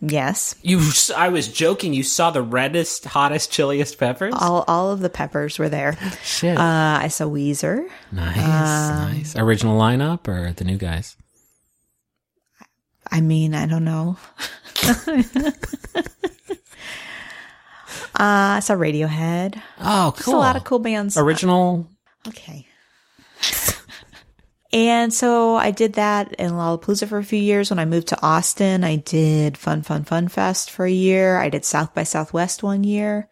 Yes. 0.01 0.55
You, 0.63 0.81
I 1.17 1.29
was 1.29 1.49
joking. 1.49 1.95
You 1.95 2.03
saw 2.03 2.31
the 2.31 2.43
reddest, 2.43 3.07
hottest, 3.07 3.51
chilliest 3.51 3.99
peppers. 3.99 4.35
All, 4.37 4.65
all 4.69 4.91
of 4.91 5.01
the 5.01 5.09
peppers 5.09 5.59
were 5.59 5.69
there. 5.71 5.97
Shit. 6.23 6.59
Uh, 6.59 6.99
I 7.03 7.09
saw 7.09 7.25
Weezer. 7.25 7.87
nice, 8.13 8.37
nice. 8.37 9.37
Original 9.37 9.79
lineup 9.81 10.29
or 10.29 10.53
the 10.53 10.65
new 10.65 10.77
guys? 10.77 11.17
I 13.11 13.21
mean, 13.21 13.55
I 13.55 13.67
don't 13.67 13.85
know. 13.85 14.19
uh, 14.85 15.53
I 18.17 18.61
saw 18.61 18.75
Radiohead. 18.75 19.61
Oh, 19.81 20.11
Just 20.13 20.25
cool. 20.25 20.37
a 20.37 20.39
lot 20.39 20.57
of 20.57 20.65
cool 20.65 20.79
bands. 20.81 21.17
Original. 21.17 21.89
Okay. 22.29 22.67
And 24.75 25.15
so 25.15 25.55
I 25.55 25.71
did 25.71 25.93
that 25.93 26.33
in 26.33 26.51
Lollapalooza 26.51 27.07
for 27.07 27.19
a 27.19 27.25
few 27.25 27.39
years. 27.39 27.71
When 27.71 27.79
I 27.79 27.85
moved 27.85 28.09
to 28.09 28.21
Austin, 28.21 28.83
I 28.83 28.97
did 28.97 29.57
Fun 29.57 29.83
Fun 29.83 30.03
Fun 30.03 30.27
Fest 30.27 30.73
for 30.73 30.85
a 30.85 30.91
year. 30.91 31.39
I 31.39 31.49
did 31.49 31.65
South 31.65 31.95
by 31.95 32.03
Southwest 32.03 32.65
one 32.65 32.83
year. 32.83 33.29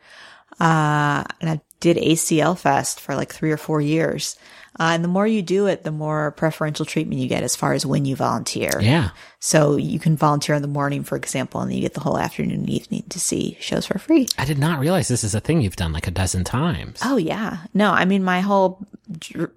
Uh, 0.61 1.24
and 1.40 1.50
I 1.50 1.61
did 1.81 1.96
ACL 1.96 2.57
Fest 2.57 3.00
for 3.00 3.16
like 3.16 3.33
three 3.33 3.50
or 3.50 3.57
four 3.57 3.81
years. 3.81 4.37
Uh, 4.80 4.92
and 4.94 5.04
the 5.04 5.08
more 5.08 5.26
you 5.26 5.42
do 5.42 5.66
it, 5.66 5.85
the 5.85 5.92
more 5.92 6.30
preferential 6.32 6.87
treatment 6.87 7.20
you 7.20 7.28
get 7.28 7.42
as 7.42 7.54
far 7.54 7.74
as 7.74 7.85
when 7.85 8.06
you 8.06 8.16
volunteer. 8.16 8.80
Yeah. 8.80 9.11
So 9.38 9.76
you 9.76 9.98
can 9.98 10.16
volunteer 10.16 10.54
in 10.54 10.62
the 10.62 10.68
morning, 10.68 11.04
for 11.04 11.16
example, 11.16 11.61
and 11.61 11.70
then 11.70 11.76
you 11.76 11.82
get 11.82 11.94
the 11.94 12.00
whole 12.00 12.16
afternoon 12.16 12.61
and 12.61 12.70
evening 12.70 13.04
to 13.11 13.20
see 13.20 13.58
shows 13.61 13.87
for 13.87 13.98
free. 13.98 14.28
I 14.38 14.46
did 14.46 14.58
not 14.58 14.80
realize 14.80 15.08
this 15.08 15.24
is 15.24 15.35
a 15.35 15.40
thing 15.40 15.61
you've 15.61 15.76
done 15.76 15.92
like 15.92 16.06
a 16.06 16.11
dozen 16.11 16.44
times. 16.44 17.00
Oh 17.04 17.16
yeah. 17.16 17.58
No, 17.74 17.90
I 17.90 18.06
mean 18.06 18.24
my 18.24 18.40
whole 18.40 18.87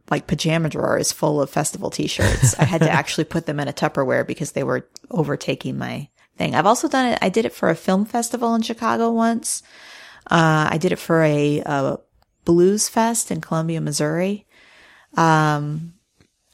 like 0.09 0.27
pajama 0.27 0.69
drawer 0.69 0.97
is 0.97 1.13
full 1.13 1.41
of 1.41 1.49
festival 1.49 1.89
t-shirts. 1.89 2.59
I 2.59 2.65
had 2.65 2.81
to 2.81 2.89
actually 2.91 3.25
put 3.25 3.45
them 3.45 3.59
in 3.59 3.69
a 3.69 3.73
Tupperware 3.73 4.27
because 4.27 4.51
they 4.51 4.63
were 4.63 4.87
overtaking 5.11 5.77
my 5.77 6.09
thing. 6.37 6.55
I've 6.55 6.65
also 6.65 6.89
done 6.89 7.13
it. 7.13 7.19
I 7.21 7.29
did 7.29 7.45
it 7.45 7.53
for 7.53 7.69
a 7.69 7.75
film 7.75 8.05
festival 8.05 8.53
in 8.55 8.63
Chicago 8.63 9.11
once. 9.11 9.63
Uh, 10.29 10.67
I 10.71 10.77
did 10.77 10.91
it 10.91 10.99
for 10.99 11.21
a, 11.21 11.59
a 11.59 11.99
blues 12.43 12.89
fest 12.89 13.31
in 13.31 13.41
Columbia, 13.41 13.81
Missouri. 13.81 14.44
Um, 15.15 15.93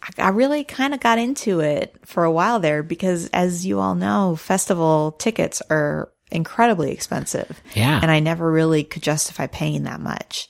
I, 0.01 0.23
I 0.23 0.29
really 0.29 0.63
kind 0.63 0.93
of 0.93 0.99
got 0.99 1.19
into 1.19 1.59
it 1.59 1.95
for 2.05 2.23
a 2.23 2.31
while 2.31 2.59
there 2.59 2.83
because 2.83 3.29
as 3.29 3.65
you 3.65 3.79
all 3.79 3.95
know, 3.95 4.35
festival 4.35 5.13
tickets 5.13 5.61
are 5.69 6.11
incredibly 6.31 6.91
expensive. 6.91 7.61
Yeah. 7.75 7.99
And 8.01 8.09
I 8.09 8.19
never 8.19 8.51
really 8.51 8.83
could 8.83 9.03
justify 9.03 9.47
paying 9.47 9.83
that 9.83 9.99
much. 9.99 10.47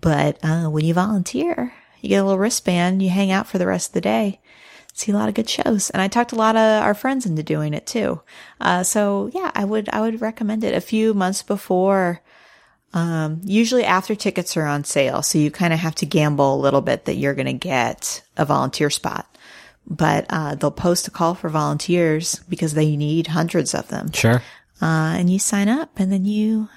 But 0.00 0.38
uh, 0.42 0.66
when 0.66 0.84
you 0.84 0.94
volunteer, 0.94 1.72
you 2.00 2.10
get 2.10 2.16
a 2.16 2.24
little 2.24 2.38
wristband, 2.38 3.02
you 3.02 3.08
hang 3.08 3.30
out 3.30 3.46
for 3.46 3.56
the 3.56 3.66
rest 3.66 3.88
of 3.88 3.94
the 3.94 4.00
day, 4.02 4.40
see 4.92 5.12
a 5.12 5.14
lot 5.14 5.28
of 5.28 5.34
good 5.34 5.48
shows. 5.48 5.88
And 5.90 6.02
I 6.02 6.08
talked 6.08 6.32
a 6.32 6.36
lot 6.36 6.56
of 6.56 6.82
our 6.82 6.94
friends 6.94 7.24
into 7.24 7.42
doing 7.42 7.72
it 7.72 7.86
too. 7.86 8.20
Uh, 8.60 8.82
so 8.82 9.30
yeah, 9.32 9.50
I 9.54 9.64
would 9.64 9.88
I 9.88 10.02
would 10.02 10.20
recommend 10.20 10.62
it. 10.62 10.74
A 10.74 10.80
few 10.82 11.14
months 11.14 11.42
before, 11.42 12.20
um, 12.94 13.40
usually 13.44 13.84
after 13.84 14.14
tickets 14.14 14.56
are 14.56 14.64
on 14.64 14.84
sale, 14.84 15.20
so 15.22 15.36
you 15.38 15.50
kind 15.50 15.72
of 15.74 15.78
have 15.80 15.94
to 15.96 16.06
gamble 16.06 16.54
a 16.54 16.62
little 16.62 16.80
bit 16.80 17.04
that 17.04 17.16
you're 17.16 17.34
going 17.34 17.46
to 17.46 17.52
get 17.52 18.22
a 18.36 18.44
volunteer 18.46 18.88
spot. 18.88 19.26
But 19.86 20.24
uh, 20.30 20.54
they'll 20.54 20.70
post 20.70 21.08
a 21.08 21.10
call 21.10 21.34
for 21.34 21.50
volunteers 21.50 22.36
because 22.48 22.72
they 22.72 22.96
need 22.96 23.26
hundreds 23.26 23.74
of 23.74 23.88
them 23.88 24.12
Sure. 24.12 24.36
uh, 24.80 25.14
and 25.18 25.28
you 25.28 25.38
sign 25.38 25.68
up 25.68 25.90
and 26.00 26.10
then 26.10 26.24
you 26.24 26.68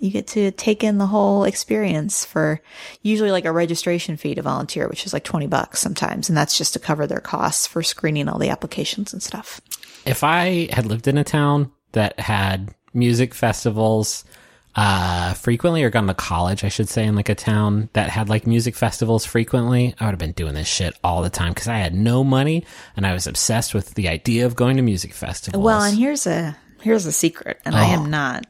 you 0.00 0.10
get 0.10 0.26
to 0.26 0.50
take 0.50 0.82
in 0.84 0.98
the 0.98 1.06
whole 1.06 1.44
experience 1.44 2.24
for 2.26 2.60
usually 3.02 3.30
like 3.30 3.44
a 3.46 3.52
registration 3.52 4.16
fee 4.18 4.34
to 4.34 4.42
volunteer 4.42 4.86
which 4.88 5.06
is 5.06 5.12
like 5.14 5.22
20 5.24 5.46
bucks 5.46 5.78
sometimes 5.80 6.28
and 6.28 6.36
that's 6.36 6.58
just 6.58 6.72
to 6.74 6.78
cover 6.80 7.06
their 7.06 7.20
costs 7.20 7.66
for 7.68 7.82
screening 7.84 8.28
all 8.28 8.38
the 8.38 8.50
applications 8.50 9.12
and 9.14 9.22
stuff 9.22 9.60
If 10.04 10.22
I 10.24 10.68
had 10.72 10.84
lived 10.86 11.06
in 11.08 11.16
a 11.16 11.24
town 11.24 11.70
that 11.92 12.18
had 12.20 12.74
music 12.92 13.32
festivals 13.32 14.24
uh 14.74 15.34
frequently 15.34 15.82
or 15.82 15.90
gone 15.90 16.06
to 16.06 16.14
college, 16.14 16.64
I 16.64 16.68
should 16.68 16.88
say, 16.88 17.04
in 17.04 17.14
like 17.14 17.28
a 17.28 17.34
town 17.34 17.88
that 17.92 18.08
had 18.10 18.28
like 18.28 18.46
music 18.46 18.74
festivals 18.74 19.24
frequently, 19.24 19.94
I 20.00 20.06
would 20.06 20.12
have 20.12 20.18
been 20.18 20.32
doing 20.32 20.54
this 20.54 20.68
shit 20.68 20.94
all 21.04 21.22
the 21.22 21.30
time 21.30 21.52
because 21.52 21.68
I 21.68 21.78
had 21.78 21.94
no 21.94 22.24
money 22.24 22.64
and 22.96 23.06
I 23.06 23.12
was 23.12 23.26
obsessed 23.26 23.74
with 23.74 23.94
the 23.94 24.08
idea 24.08 24.46
of 24.46 24.56
going 24.56 24.76
to 24.76 24.82
music 24.82 25.12
festivals. 25.12 25.62
well 25.62 25.82
and 25.82 25.96
here's 25.96 26.26
a 26.26 26.56
here's 26.80 27.06
a 27.06 27.12
secret 27.12 27.60
and 27.64 27.74
i 27.76 27.84
am 27.84 28.10
not 28.10 28.46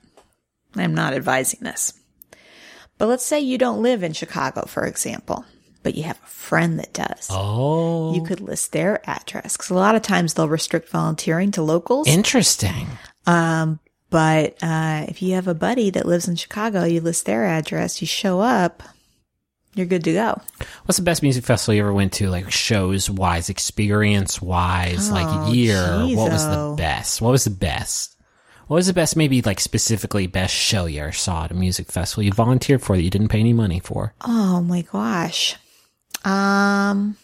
i 0.76 0.82
am 0.82 0.94
not 0.94 1.12
advising 1.14 1.60
this. 1.62 1.92
But 2.98 3.06
let's 3.06 3.26
say 3.26 3.40
you 3.40 3.58
don't 3.58 3.82
live 3.82 4.02
in 4.02 4.12
chicago 4.12 4.64
for 4.66 4.86
example 4.86 5.44
but 5.82 5.96
you 5.96 6.04
have 6.04 6.20
a 6.22 6.28
friend 6.28 6.78
that 6.78 6.92
does. 6.92 7.26
Oh, 7.28 8.14
you 8.14 8.22
could 8.22 8.40
list 8.40 8.70
their 8.70 9.00
address 9.10 9.56
because 9.56 9.70
a 9.70 9.74
lot 9.74 9.96
of 9.96 10.02
times 10.02 10.34
they'll 10.34 10.48
restrict 10.48 10.88
volunteering 10.90 11.50
to 11.52 11.62
locals. 11.62 12.06
Interesting. 12.06 12.86
But 14.12 14.62
uh, 14.62 15.06
if 15.08 15.22
you 15.22 15.34
have 15.34 15.48
a 15.48 15.54
buddy 15.54 15.90
that 15.90 16.06
lives 16.06 16.28
in 16.28 16.36
Chicago, 16.36 16.84
you 16.84 17.00
list 17.00 17.26
their 17.26 17.44
address, 17.46 18.00
you 18.00 18.06
show 18.06 18.40
up, 18.40 18.82
you're 19.74 19.86
good 19.86 20.04
to 20.04 20.12
go. 20.12 20.40
What's 20.84 20.98
the 20.98 21.02
best 21.02 21.22
music 21.22 21.44
festival 21.44 21.74
you 21.74 21.80
ever 21.80 21.92
went 21.94 22.12
to? 22.14 22.28
Like 22.28 22.52
shows 22.52 23.08
wise, 23.08 23.48
experience 23.48 24.40
wise, 24.42 25.10
Oh, 25.10 25.14
like 25.14 25.54
year. 25.54 25.82
What 26.14 26.30
was 26.30 26.44
the 26.44 26.74
best? 26.76 27.22
What 27.22 27.30
was 27.30 27.44
the 27.44 27.50
best? 27.50 28.14
What 28.66 28.76
was 28.76 28.86
the 28.86 28.92
best? 28.92 29.16
Maybe 29.16 29.40
like 29.42 29.60
specifically 29.60 30.26
best 30.26 30.54
show 30.54 30.84
you 30.86 31.00
ever 31.00 31.12
saw 31.12 31.44
at 31.44 31.50
a 31.50 31.54
music 31.54 31.90
festival 31.90 32.22
you 32.22 32.32
volunteered 32.32 32.82
for 32.82 32.96
that 32.96 33.02
you 33.02 33.10
didn't 33.10 33.28
pay 33.28 33.40
any 33.40 33.52
money 33.54 33.80
for. 33.80 34.14
Oh 34.20 34.60
my 34.60 34.82
gosh. 34.82 35.56
Um, 36.24 37.16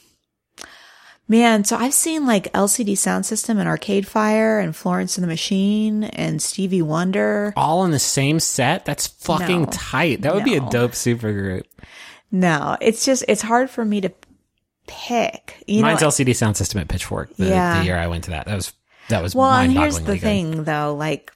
man, 1.28 1.64
so 1.64 1.76
I've 1.76 1.94
seen 1.94 2.26
like 2.26 2.52
LCD 2.52 2.92
Soundsystem 2.92 3.58
and 3.58 3.68
Arcade 3.68 4.06
Fire 4.06 4.58
and 4.58 4.74
Florence 4.74 5.16
and 5.16 5.22
the 5.24 5.28
Machine 5.28 6.04
and 6.04 6.40
Stevie 6.42 6.82
Wonder. 6.82 7.52
All 7.56 7.84
in 7.84 7.90
the 7.90 7.98
same 7.98 8.40
set? 8.40 8.84
That's 8.84 9.06
fucking 9.06 9.62
No. 9.62 9.68
tight. 9.70 10.22
That 10.22 10.34
would 10.34 10.44
be 10.44 10.56
a 10.56 10.60
No. 10.60 10.70
dope 10.70 10.92
supergroup. 10.92 11.64
No, 12.32 12.76
it's 12.80 13.04
just, 13.04 13.24
it's 13.28 13.42
hard 13.42 13.70
for 13.70 13.84
me 13.84 14.00
to 14.00 14.10
pick. 14.86 15.62
You 15.66 15.82
Mine's 15.82 16.00
know, 16.00 16.08
LCD 16.08 16.32
Soundsystem 16.32 16.80
at 16.80 16.88
Pitchfork. 16.88 17.34
The, 17.36 17.46
Yeah. 17.46 17.78
the 17.80 17.84
year 17.86 17.98
I 17.98 18.06
went 18.06 18.24
to 18.24 18.30
that, 18.30 18.46
that 18.46 18.54
was 18.56 18.72
that 19.08 19.22
was 19.22 19.34
well, 19.34 19.50
and 19.50 19.72
here's 19.72 19.98
the 20.00 20.12
good. 20.12 20.20
thing 20.20 20.64
though, 20.64 20.94
like 20.94 21.32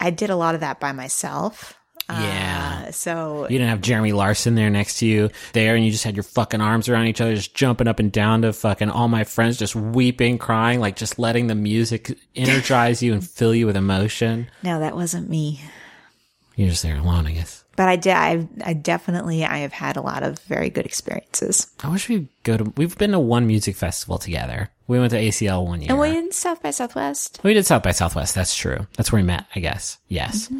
I 0.00 0.10
did 0.10 0.30
a 0.30 0.36
lot 0.36 0.54
of 0.54 0.60
that 0.62 0.80
by 0.80 0.92
myself. 0.92 1.74
Yeah. 2.08 2.84
Uh, 2.88 2.90
so 2.92 3.42
You 3.48 3.58
didn't 3.58 3.70
have 3.70 3.80
Jeremy 3.80 4.12
Larson 4.12 4.54
there 4.54 4.70
next 4.70 4.98
to 4.98 5.06
you 5.06 5.30
there, 5.52 5.74
and 5.76 5.84
you 5.84 5.90
just 5.90 6.04
had 6.04 6.14
your 6.16 6.22
fucking 6.24 6.60
arms 6.60 6.88
around 6.88 7.06
each 7.06 7.20
other, 7.20 7.34
just 7.34 7.54
jumping 7.54 7.88
up 7.88 7.98
and 7.98 8.12
down 8.12 8.42
to 8.42 8.52
fucking 8.52 8.90
all 8.90 9.08
my 9.08 9.24
friends, 9.24 9.56
just 9.58 9.74
weeping, 9.74 10.38
crying, 10.38 10.80
like 10.80 10.96
just 10.96 11.18
letting 11.18 11.46
the 11.46 11.54
music 11.54 12.18
energize 12.36 13.02
you 13.02 13.12
and 13.12 13.26
fill 13.26 13.54
you 13.54 13.66
with 13.66 13.76
emotion. 13.76 14.48
no, 14.62 14.80
that 14.80 14.94
wasn't 14.94 15.28
me. 15.30 15.60
You're 16.56 16.68
just 16.68 16.82
there 16.82 16.98
alone, 16.98 17.26
I 17.26 17.32
guess. 17.32 17.64
but 17.76 17.88
I 17.88 17.96
did. 17.96 18.12
I, 18.12 18.46
I 18.62 18.74
definitely 18.74 19.42
I 19.44 19.58
have 19.58 19.72
had 19.72 19.96
a 19.96 20.02
lot 20.02 20.22
of 20.22 20.38
very 20.40 20.68
good 20.68 20.84
experiences. 20.84 21.68
I 21.82 21.88
wish 21.88 22.10
we'd 22.10 22.28
go 22.42 22.58
to. 22.58 22.64
We've 22.76 22.96
been 22.98 23.12
to 23.12 23.18
one 23.20 23.46
music 23.46 23.74
festival 23.74 24.18
together. 24.18 24.68
We 24.86 24.98
went 24.98 25.12
to 25.12 25.18
ACL 25.18 25.64
one 25.66 25.80
year. 25.80 25.90
And 25.92 25.98
we 25.98 26.14
in 26.14 26.30
South 26.32 26.62
by 26.62 26.70
Southwest. 26.70 27.40
We 27.42 27.54
did 27.54 27.64
South 27.64 27.82
by 27.82 27.92
Southwest. 27.92 28.34
That's 28.34 28.54
true. 28.54 28.86
That's 28.98 29.10
where 29.10 29.22
we 29.22 29.26
met, 29.26 29.46
I 29.56 29.60
guess. 29.60 29.96
Yes. 30.08 30.52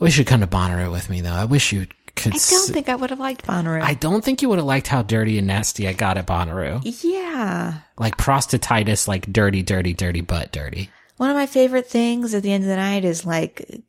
I 0.00 0.04
wish 0.04 0.18
you'd 0.18 0.26
come 0.26 0.40
to 0.40 0.46
Bonnaroo 0.46 0.90
with 0.92 1.08
me, 1.08 1.20
though. 1.22 1.32
I 1.32 1.44
wish 1.46 1.72
you 1.72 1.86
could. 2.16 2.34
I 2.34 2.38
don't 2.38 2.72
think 2.72 2.88
I 2.88 2.96
would 2.96 3.10
have 3.10 3.18
liked 3.20 3.46
Bonnaroo. 3.46 3.82
I 3.82 3.94
don't 3.94 4.24
think 4.24 4.42
you 4.42 4.48
would 4.48 4.58
have 4.58 4.66
liked 4.66 4.88
how 4.88 5.02
dirty 5.02 5.38
and 5.38 5.46
nasty 5.46 5.88
I 5.88 5.92
got 5.94 6.18
at 6.18 6.26
Bonnaroo. 6.26 6.80
yeah. 7.02 7.78
Like 7.98 8.16
prostatitis, 8.16 9.08
like 9.08 9.32
dirty, 9.32 9.62
dirty, 9.62 9.94
dirty, 9.94 10.20
butt 10.20 10.52
dirty. 10.52 10.90
One 11.16 11.30
of 11.30 11.36
my 11.36 11.46
favorite 11.46 11.88
things 11.88 12.34
at 12.34 12.42
the 12.42 12.52
end 12.52 12.64
of 12.64 12.68
the 12.68 12.76
night 12.76 13.04
is 13.06 13.24
like 13.24 13.80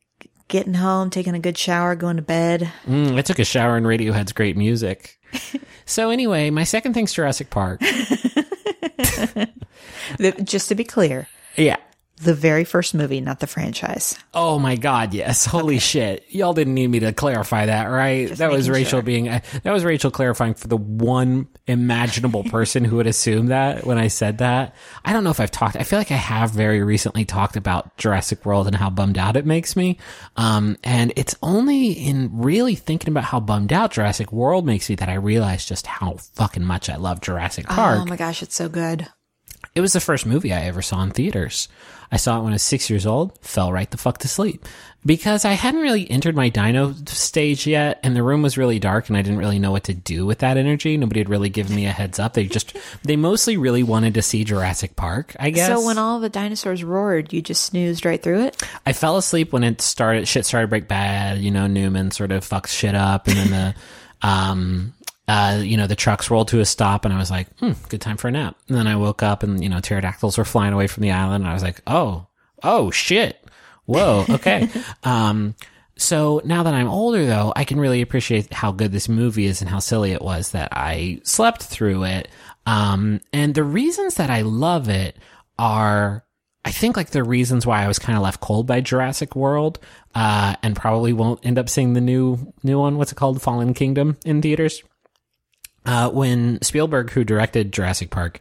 getting 0.48 0.72
home, 0.74 1.10
taking 1.10 1.34
a 1.34 1.38
good 1.38 1.58
shower, 1.58 1.94
going 1.94 2.16
to 2.16 2.22
bed. 2.22 2.70
Mm, 2.86 3.16
I 3.18 3.22
took 3.22 3.38
a 3.38 3.44
shower 3.44 3.76
in 3.76 3.84
Radiohead's 3.84 4.32
great 4.32 4.56
music. 4.56 5.18
so 5.84 6.08
anyway, 6.08 6.48
my 6.48 6.64
second 6.64 6.94
thing's 6.94 7.12
Jurassic 7.12 7.50
Park. 7.50 7.82
Just 10.42 10.68
to 10.70 10.74
be 10.74 10.84
clear, 10.84 11.28
Yeah. 11.56 11.76
The 12.18 12.34
very 12.34 12.64
first 12.64 12.94
movie, 12.94 13.20
not 13.20 13.40
the 13.40 13.46
franchise. 13.46 14.18
Oh 14.34 14.58
my 14.58 14.76
god, 14.76 15.14
yes. 15.14 15.44
Holy 15.44 15.78
shit. 15.78 16.24
Y'all 16.28 16.52
didn't 16.52 16.74
need 16.74 16.88
me 16.88 17.00
to 17.00 17.12
clarify 17.12 17.66
that, 17.66 17.86
right? 17.86 18.28
that 18.36 18.50
was 18.50 18.68
Rachel 18.68 18.98
sure. 18.98 19.02
being 19.02 19.28
uh, 19.28 19.40
that 19.62 19.72
was 19.72 19.84
Rachel 19.84 20.10
clarifying 20.10 20.54
for 20.54 20.68
the 20.68 20.76
one 20.76 21.48
imaginable 21.66 22.44
person 22.50 22.84
who 22.84 22.96
would 22.96 23.06
assume 23.06 23.46
that 23.46 23.84
when 23.84 23.98
I 23.98 24.08
said 24.08 24.38
that. 24.38 24.74
I 25.04 25.12
don't 25.12 25.24
know 25.24 25.30
if 25.30 25.40
I've 25.40 25.50
talked 25.50 25.76
I 25.76 25.82
feel 25.82 25.98
like 25.98 26.10
I 26.10 26.16
have 26.16 26.50
very 26.50 26.82
recently 26.82 27.24
talked 27.24 27.56
about 27.56 27.96
Jurassic 27.96 28.44
World 28.44 28.66
and 28.66 28.76
how 28.76 28.90
bummed 28.90 29.18
out 29.18 29.36
it 29.36 29.46
makes 29.46 29.76
me. 29.76 29.98
Um 30.36 30.76
and 30.84 31.12
it's 31.16 31.34
only 31.42 31.92
in 31.92 32.30
really 32.32 32.74
thinking 32.74 33.10
about 33.10 33.24
how 33.24 33.40
bummed 33.40 33.72
out 33.72 33.92
Jurassic 33.92 34.32
World 34.32 34.66
makes 34.66 34.88
me 34.88 34.96
that 34.96 35.08
I 35.08 35.14
realize 35.14 35.64
just 35.64 35.86
how 35.86 36.16
fucking 36.34 36.64
much 36.64 36.90
I 36.90 36.96
love 36.96 37.20
Jurassic 37.20 37.66
Park 37.66 38.00
Oh 38.00 38.06
my 38.06 38.16
gosh, 38.16 38.42
it's 38.42 38.54
so 38.56 38.68
good. 38.68 39.08
It 39.78 39.80
was 39.80 39.92
the 39.92 40.00
first 40.00 40.26
movie 40.26 40.52
I 40.52 40.62
ever 40.62 40.82
saw 40.82 41.00
in 41.04 41.12
theaters. 41.12 41.68
I 42.10 42.16
saw 42.16 42.40
it 42.40 42.42
when 42.42 42.52
I 42.52 42.56
was 42.56 42.64
six 42.64 42.90
years 42.90 43.06
old, 43.06 43.38
fell 43.42 43.72
right 43.72 43.88
the 43.88 43.96
fuck 43.96 44.18
to 44.18 44.28
sleep. 44.28 44.64
Because 45.06 45.44
I 45.44 45.52
hadn't 45.52 45.82
really 45.82 46.10
entered 46.10 46.34
my 46.34 46.48
dino 46.48 46.92
stage 47.06 47.64
yet, 47.64 48.00
and 48.02 48.16
the 48.16 48.24
room 48.24 48.42
was 48.42 48.58
really 48.58 48.80
dark, 48.80 49.08
and 49.08 49.16
I 49.16 49.22
didn't 49.22 49.38
really 49.38 49.60
know 49.60 49.70
what 49.70 49.84
to 49.84 49.94
do 49.94 50.26
with 50.26 50.40
that 50.40 50.56
energy. 50.56 50.96
Nobody 50.96 51.20
had 51.20 51.28
really 51.28 51.48
given 51.48 51.76
me 51.76 51.86
a 51.86 51.92
heads 51.92 52.18
up. 52.18 52.34
They 52.34 52.46
just, 52.46 52.76
they 53.04 53.14
mostly 53.14 53.56
really 53.56 53.84
wanted 53.84 54.14
to 54.14 54.22
see 54.22 54.42
Jurassic 54.42 54.96
Park, 54.96 55.36
I 55.38 55.50
guess. 55.50 55.68
So 55.68 55.86
when 55.86 55.96
all 55.96 56.18
the 56.18 56.28
dinosaurs 56.28 56.82
roared, 56.82 57.32
you 57.32 57.40
just 57.40 57.64
snoozed 57.66 58.04
right 58.04 58.20
through 58.20 58.46
it? 58.46 58.60
I 58.84 58.92
fell 58.92 59.16
asleep 59.16 59.52
when 59.52 59.62
it 59.62 59.80
started. 59.80 60.26
Shit 60.26 60.44
started 60.44 60.66
to 60.66 60.70
break 60.70 60.88
bad. 60.88 61.38
You 61.38 61.52
know, 61.52 61.68
Newman 61.68 62.10
sort 62.10 62.32
of 62.32 62.44
fucks 62.44 62.68
shit 62.68 62.96
up, 62.96 63.28
and 63.28 63.36
then 63.36 63.50
the, 63.50 63.74
um, 64.26 64.94
uh, 65.28 65.60
you 65.62 65.76
know, 65.76 65.86
the 65.86 65.94
trucks 65.94 66.30
rolled 66.30 66.48
to 66.48 66.60
a 66.60 66.64
stop, 66.64 67.04
and 67.04 67.12
I 67.12 67.18
was 67.18 67.30
like, 67.30 67.46
hmm, 67.58 67.72
good 67.88 68.00
time 68.00 68.16
for 68.16 68.28
a 68.28 68.30
nap. 68.30 68.56
And 68.68 68.76
then 68.76 68.86
I 68.86 68.96
woke 68.96 69.22
up, 69.22 69.42
and 69.42 69.62
you 69.62 69.68
know, 69.68 69.80
pterodactyls 69.80 70.38
were 70.38 70.44
flying 70.44 70.72
away 70.72 70.86
from 70.86 71.02
the 71.02 71.12
island, 71.12 71.44
and 71.44 71.50
I 71.50 71.54
was 71.54 71.62
like, 71.62 71.82
oh, 71.86 72.26
oh 72.62 72.90
shit, 72.90 73.44
whoa, 73.84 74.24
okay. 74.30 74.68
um, 75.04 75.54
so 75.96 76.40
now 76.44 76.62
that 76.62 76.74
I'm 76.74 76.88
older, 76.88 77.26
though, 77.26 77.52
I 77.54 77.64
can 77.64 77.78
really 77.78 78.00
appreciate 78.00 78.52
how 78.52 78.72
good 78.72 78.92
this 78.92 79.08
movie 79.08 79.46
is 79.46 79.60
and 79.60 79.68
how 79.68 79.80
silly 79.80 80.12
it 80.12 80.22
was 80.22 80.52
that 80.52 80.70
I 80.72 81.20
slept 81.24 81.62
through 81.62 82.04
it. 82.04 82.28
Um, 82.66 83.20
and 83.32 83.54
the 83.54 83.64
reasons 83.64 84.14
that 84.14 84.30
I 84.30 84.42
love 84.42 84.88
it 84.88 85.16
are 85.58 86.24
I 86.64 86.70
think 86.70 86.96
like 86.96 87.10
the 87.10 87.24
reasons 87.24 87.64
why 87.64 87.82
I 87.82 87.88
was 87.88 87.98
kind 87.98 88.16
of 88.16 88.22
left 88.22 88.40
cold 88.40 88.66
by 88.66 88.80
Jurassic 88.80 89.34
World, 89.34 89.78
uh, 90.14 90.54
and 90.62 90.76
probably 90.76 91.12
won't 91.12 91.44
end 91.44 91.58
up 91.58 91.68
seeing 91.68 91.94
the 91.94 92.00
new 92.00 92.52
new 92.62 92.78
one. 92.78 92.98
What's 92.98 93.12
it 93.12 93.14
called? 93.14 93.40
Fallen 93.40 93.74
Kingdom 93.74 94.18
in 94.24 94.42
theaters. 94.42 94.82
Uh, 95.88 96.10
when 96.10 96.60
Spielberg, 96.60 97.08
who 97.08 97.24
directed 97.24 97.72
Jurassic 97.72 98.10
Park, 98.10 98.40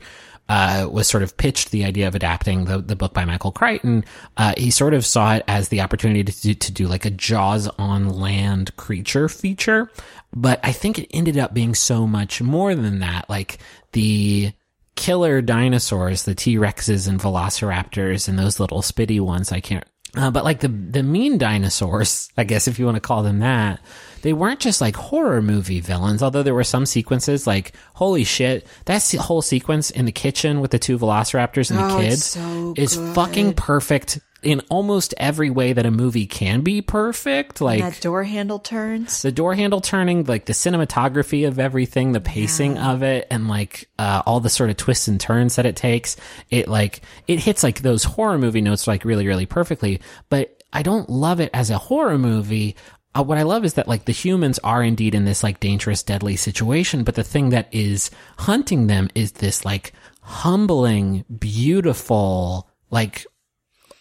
uh, 0.50 0.86
was 0.92 1.08
sort 1.08 1.24
of 1.24 1.38
pitched 1.38 1.72
the 1.72 1.86
idea 1.86 2.06
of 2.06 2.14
adapting 2.14 2.66
the, 2.66 2.80
the 2.80 2.96
book 2.98 3.14
by 3.14 3.24
Michael 3.24 3.54
Crichton, 3.54 4.04
uh, 4.36 4.54
he 4.58 4.70
sort 4.70 4.94
of 4.94 5.06
saw 5.06 5.36
it 5.36 5.46
as 5.48 5.70
the 5.70 5.80
opportunity 5.80 6.26
to 6.26 6.42
do, 6.42 6.54
to 6.54 6.72
do 6.74 6.88
like 6.88 7.06
a 7.06 7.10
Jaws 7.10 7.70
on 7.80 8.10
land 8.10 8.76
creature 8.76 9.30
feature. 9.30 9.90
But 10.36 10.60
I 10.62 10.74
think 10.74 11.00
it 11.00 11.08
ended 11.12 11.38
up 11.38 11.54
being 11.54 11.74
so 11.74 12.06
much 12.06 12.42
more 12.42 12.76
than 12.76 13.00
that. 13.00 13.30
Like 13.30 13.60
the 13.94 14.52
killer 14.98 15.42
dinosaurs, 15.42 16.24
the 16.24 16.36
T 16.36 16.58
Rexes 16.58 17.08
and 17.08 17.18
Velociraptors 17.18 18.28
and 18.28 18.38
those 18.38 18.60
little 18.60 18.82
spitty 18.82 19.22
ones. 19.22 19.54
I 19.54 19.62
can't, 19.62 19.86
uh, 20.16 20.32
but 20.32 20.44
like 20.44 20.60
the 20.62 20.68
the 20.68 21.04
mean 21.04 21.38
dinosaurs, 21.38 22.30
I 22.38 22.44
guess 22.44 22.68
if 22.68 22.80
you 22.80 22.86
want 22.86 22.96
to 22.96 23.02
call 23.02 23.24
them 23.24 23.40
that, 23.40 23.80
they 24.22 24.34
weren't 24.34 24.60
just 24.60 24.82
like 24.82 24.96
horror 24.96 25.42
movie 25.42 25.80
villains. 25.80 26.24
Although 26.24 26.44
there 26.44 26.54
were 26.56 26.64
some 26.64 26.86
sequences 26.86 27.46
like 27.46 27.74
holy 27.96 28.24
shit, 28.24 28.66
that 28.86 29.00
se- 29.00 29.18
whole 29.18 29.42
sequence 29.42 29.92
in 29.92 30.06
the 30.06 30.12
kitchen 30.12 30.60
with 30.62 30.72
the 30.72 30.80
two 30.80 30.98
Velociraptors 30.98 31.70
and 31.70 31.80
the 31.80 31.84
Oh, 31.84 32.00
it's 32.00 32.06
kids 32.10 32.24
so 32.26 32.74
is 32.78 32.96
fucking 33.16 33.54
perfect 33.54 34.20
in 34.44 34.62
almost 34.70 35.14
every 35.18 35.50
way 35.50 35.74
that 35.74 35.86
a 35.86 35.92
movie 35.92 36.28
can 36.28 36.62
be 36.62 36.82
perfect. 36.82 37.60
Like 37.60 37.82
that 37.82 38.00
door 38.02 38.24
handle 38.24 38.60
turns. 38.60 39.22
the 39.22 39.32
door 39.32 39.56
handle 39.56 39.82
turning, 39.82 40.26
like 40.26 40.46
the 40.46 40.54
cinematography 40.54 41.48
of 41.48 41.60
everything, 41.60 42.12
the 42.12 42.22
pacing 42.22 42.78
of 42.78 43.04
it, 43.04 43.28
and 43.32 43.48
like 43.48 43.90
uh, 43.98 44.22
all 44.26 44.40
the 44.40 44.50
sort 44.50 44.70
of 44.70 44.78
twists 44.78 45.08
and 45.08 45.20
turns 45.20 45.56
that 45.56 45.66
it 45.66 45.76
takes. 45.76 46.18
It 46.50 46.68
like 46.68 47.02
it 47.28 47.40
hits 47.40 47.64
like 47.64 47.82
those 47.82 48.04
horror 48.04 48.38
movie 48.38 48.62
notes 48.62 48.88
like 48.88 49.06
really 49.06 49.28
really 49.28 49.46
perfectly. 49.46 50.02
But 50.30 50.64
I 50.72 50.84
don't 50.84 51.10
love 51.10 51.40
it 51.40 51.50
as 51.54 51.70
a 51.70 51.78
horror 51.78 52.18
movie. 52.18 52.76
Uh, 53.16 53.24
what 53.24 53.38
I 53.38 53.44
love 53.44 53.66
is 53.66 53.74
that 53.76 53.88
like 53.88 54.06
the 54.06 54.12
humans 54.12 54.60
are 54.60 54.84
indeed 54.84 55.16
in 55.16 55.26
this 55.26 55.44
like 55.44 55.60
dangerous, 55.60 56.04
deadly 56.04 56.36
situation, 56.36 57.04
but 57.04 57.16
the 57.16 57.24
thing 57.24 57.50
that 57.50 57.68
is 57.72 58.12
hunting 58.38 58.88
them 58.88 59.10
is 59.16 59.32
this 59.34 59.66
like 59.66 59.94
humbling, 60.22 61.26
beautiful, 61.40 62.70
like 62.92 63.26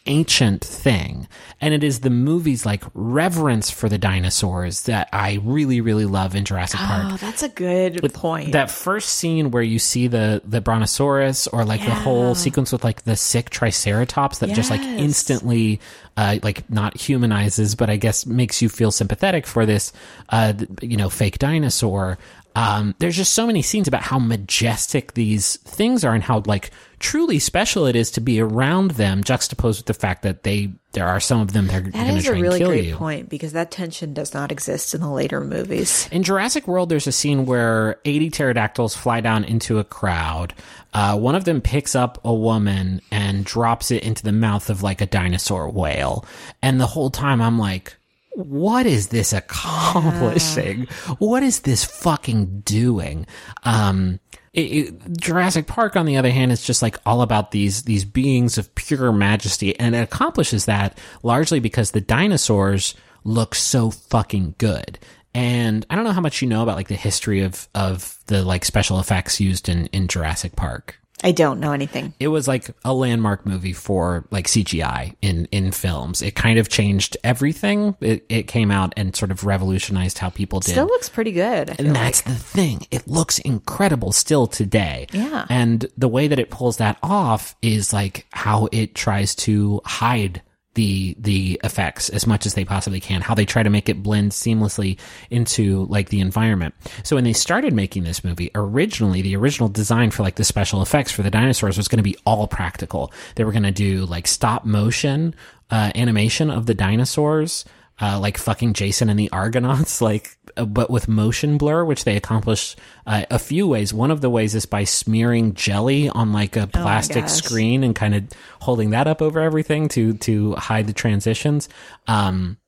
ancient 0.07 0.64
thing. 0.64 1.28
And 1.61 1.72
it 1.72 1.82
is 1.82 2.00
the 2.00 2.11
movie's 2.11 2.66
like 2.66 2.82
reverence 2.94 3.70
for 3.70 3.88
the 3.88 3.98
dinosaurs 3.98 4.82
that 4.84 5.09
I 5.12 5.40
really, 5.42 5.80
really 5.80 6.04
love 6.04 6.34
in 6.34 6.44
Jurassic 6.44 6.80
Park. 6.80 7.04
Oh, 7.12 7.16
that's 7.16 7.42
a 7.42 7.48
good 7.48 8.12
point. 8.12 8.52
That 8.52 8.70
first 8.70 9.11
scene 9.11 9.50
where 9.50 9.62
you 9.62 9.78
see 9.78 10.07
the 10.07 10.42
the 10.44 10.61
brontosaurus 10.61 11.46
or 11.46 11.64
like 11.64 11.80
the 11.80 11.94
whole 11.94 12.34
sequence 12.34 12.72
with 12.72 12.84
like 12.84 13.04
the 13.04 13.16
sick 13.16 13.50
triceratops 13.50 14.38
that 14.38 14.50
just 14.50 14.70
like 14.70 14.82
instantly 14.82 15.80
uh 16.16 16.38
like 16.42 16.68
not 16.70 16.96
humanizes 16.96 17.74
but 17.74 17.90
I 17.90 17.96
guess 17.96 18.26
makes 18.26 18.62
you 18.62 18.68
feel 18.68 18.90
sympathetic 18.90 19.46
for 19.46 19.66
this 19.66 19.92
uh 20.28 20.52
you 20.82 20.96
know 20.96 21.09
fake 21.09 21.38
dinosaur. 21.38 22.18
Um 22.57 22.94
there's 22.98 23.16
just 23.16 23.34
so 23.34 23.46
many 23.46 23.62
scenes 23.62 23.86
about 23.86 24.02
how 24.02 24.18
majestic 24.18 25.14
these 25.14 25.57
things 25.59 26.04
are 26.04 26.14
and 26.14 26.24
how 26.24 26.42
like 26.46 26.70
truly 26.98 27.38
special 27.38 27.86
it 27.86 27.94
is 27.94 28.11
to 28.12 28.20
be 28.20 28.40
around 28.40 28.92
them 28.92 29.22
juxtaposed 29.22 29.80
with 29.80 29.86
the 29.86 29.94
fact 29.94 30.22
that 30.22 30.42
they 30.42 30.72
there 30.92 31.07
are 31.07 31.20
some 31.20 31.40
of 31.42 31.52
them 31.52 31.66
that 31.66 31.74
are 31.74 31.80
that 31.82 31.92
going 31.92 32.07
to 32.07 32.14
is 32.14 32.24
a 32.24 32.26
try 32.28 32.34
and 32.34 32.42
really 32.42 32.64
great 32.64 32.84
you. 32.86 32.96
point 32.96 33.28
because 33.28 33.52
that 33.52 33.70
tension 33.70 34.14
does 34.14 34.32
not 34.32 34.50
exist 34.50 34.94
in 34.94 35.02
the 35.02 35.11
later 35.11 35.42
movies. 35.42 36.09
In 36.11 36.22
Jurassic 36.22 36.66
World, 36.66 36.88
there's 36.88 37.07
a 37.07 37.12
scene 37.12 37.44
where 37.44 38.00
80 38.07 38.30
pterodactyls 38.30 38.96
fly 38.96 39.20
down 39.20 39.44
into 39.44 39.78
a 39.78 39.84
crowd. 39.84 40.54
Uh, 40.94 41.18
one 41.18 41.34
of 41.34 41.44
them 41.44 41.61
picks 41.61 41.94
up 41.94 42.18
a 42.24 42.32
woman 42.32 43.02
and 43.12 43.44
drops 43.44 43.90
it 43.90 44.02
into 44.04 44.22
the 44.22 44.32
mouth 44.32 44.70
of 44.70 44.82
like 44.82 45.02
a 45.02 45.07
dinosaur 45.07 45.68
whale. 45.68 46.24
And 46.62 46.80
the 46.80 46.86
whole 46.86 47.11
time 47.11 47.42
I'm 47.42 47.59
like, 47.59 47.94
what 48.37 48.84
is 48.84 49.09
this 49.09 49.32
accomplishing? 49.32 50.87
What 51.18 51.43
is 51.43 51.61
this 51.61 51.84
fucking 51.84 52.61
doing? 52.61 53.26
Um, 53.64 54.20
it, 54.53 54.61
it, 54.61 55.18
Jurassic 55.18 55.66
Park, 55.66 55.97
on 55.97 56.05
the 56.05 56.18
other 56.18 56.30
hand, 56.30 56.53
is 56.53 56.62
just 56.62 56.82
like 56.82 56.99
all 57.07 57.22
about 57.22 57.51
these 57.51 57.84
these 57.84 58.05
beings 58.05 58.59
of 58.59 58.74
pure 58.74 59.11
majesty, 59.11 59.78
and 59.78 59.95
it 59.95 60.01
accomplishes 60.01 60.66
that 60.66 60.99
largely 61.22 61.61
because 61.61 61.91
the 61.91 62.01
dinosaurs 62.01 62.95
look 63.24 63.55
so 63.55 63.91
fucking 63.91 64.55
good. 64.59 64.99
And 65.34 65.87
I 65.89 65.95
don't 65.97 66.05
know 66.05 66.12
how 66.12 66.20
much 66.20 66.43
you 66.43 66.49
know 66.49 66.62
about 66.62 66.76
like 66.76 66.89
the 66.89 66.95
history 66.95 67.41
of 67.41 67.68
of 67.74 68.18
the 68.26 68.43
like 68.43 68.66
special 68.66 69.01
effects 69.01 69.41
used 69.41 69.68
in 69.68 69.87
in 69.87 70.09
Jurassic 70.09 70.57
Park. 70.57 71.01
I 71.24 71.32
don't 71.32 71.60
know 71.60 71.72
anything. 71.72 72.12
It 72.20 72.28
was 72.28 72.46
like 72.46 72.70
a 72.84 72.92
landmark 72.92 73.46
movie 73.46 73.72
for 73.72 74.26
like 74.30 74.46
CGI 74.46 75.16
in 75.22 75.46
in 75.46 75.72
films. 75.72 76.20
It 76.20 76.34
kind 76.34 76.58
of 76.58 76.68
changed 76.68 77.16
everything. 77.24 77.96
It 78.00 78.26
it 78.28 78.42
came 78.44 78.70
out 78.70 78.92
and 78.96 79.16
sort 79.16 79.30
of 79.30 79.44
revolutionized 79.44 80.18
how 80.18 80.28
people 80.28 80.60
did 80.60 80.72
Still 80.72 80.86
looks 80.86 81.08
pretty 81.08 81.32
good. 81.32 81.74
And 81.78 81.96
that's 81.96 82.26
like. 82.26 82.36
the 82.36 82.40
thing. 82.42 82.86
It 82.90 83.08
looks 83.08 83.38
incredible 83.38 84.12
still 84.12 84.46
today. 84.46 85.06
Yeah. 85.12 85.46
And 85.48 85.86
the 85.96 86.08
way 86.08 86.28
that 86.28 86.38
it 86.38 86.50
pulls 86.50 86.76
that 86.78 86.98
off 87.02 87.56
is 87.62 87.92
like 87.92 88.26
how 88.32 88.68
it 88.70 88.94
tries 88.94 89.34
to 89.36 89.80
hide 89.84 90.42
the 90.76 91.16
the 91.18 91.60
effects 91.64 92.08
as 92.10 92.26
much 92.26 92.46
as 92.46 92.54
they 92.54 92.64
possibly 92.64 93.00
can. 93.00 93.20
How 93.20 93.34
they 93.34 93.44
try 93.44 93.64
to 93.64 93.70
make 93.70 93.88
it 93.88 94.02
blend 94.02 94.30
seamlessly 94.30 94.98
into 95.30 95.86
like 95.86 96.10
the 96.10 96.20
environment. 96.20 96.74
So 97.02 97.16
when 97.16 97.24
they 97.24 97.32
started 97.32 97.72
making 97.72 98.04
this 98.04 98.22
movie, 98.22 98.52
originally 98.54 99.22
the 99.22 99.36
original 99.36 99.68
design 99.68 100.12
for 100.12 100.22
like 100.22 100.36
the 100.36 100.44
special 100.44 100.82
effects 100.82 101.10
for 101.10 101.22
the 101.22 101.30
dinosaurs 101.30 101.76
was 101.76 101.88
going 101.88 101.98
to 101.98 102.04
be 102.04 102.16
all 102.24 102.46
practical. 102.46 103.12
They 103.34 103.44
were 103.44 103.52
going 103.52 103.64
to 103.64 103.72
do 103.72 104.06
like 104.06 104.28
stop 104.28 104.64
motion 104.64 105.34
uh, 105.70 105.90
animation 105.96 106.50
of 106.50 106.66
the 106.66 106.74
dinosaurs 106.74 107.64
uh, 108.00 108.18
like 108.20 108.36
fucking 108.36 108.74
Jason 108.74 109.08
and 109.08 109.18
the 109.18 109.30
Argonauts, 109.30 110.00
like, 110.02 110.36
but 110.64 110.90
with 110.90 111.09
motion 111.09 111.59
blur, 111.59 111.84
which 111.84 112.04
they 112.04 112.16
accomplish 112.16 112.76
uh, 113.07 113.24
a 113.30 113.38
few 113.38 113.66
ways. 113.66 113.92
One 113.92 114.11
of 114.11 114.20
the 114.20 114.30
ways 114.30 114.54
is 114.54 114.66
by 114.66 114.84
smearing 114.84 115.54
jelly 115.54 116.09
on 116.09 116.32
like 116.32 116.57
a 116.57 116.66
plastic 116.66 117.24
gosh. 117.24 117.32
screen 117.32 117.84
and 117.84 117.94
kind 117.94 118.14
of 118.14 118.24
holding 118.61 118.90
that 118.90 119.07
up 119.07 119.20
over 119.20 119.40
everything 119.40 119.88
to 119.90 120.14
to 120.14 120.54
hide 120.54 120.86
the 120.86 120.92
transitions. 120.92 121.68
Um, 122.07 122.59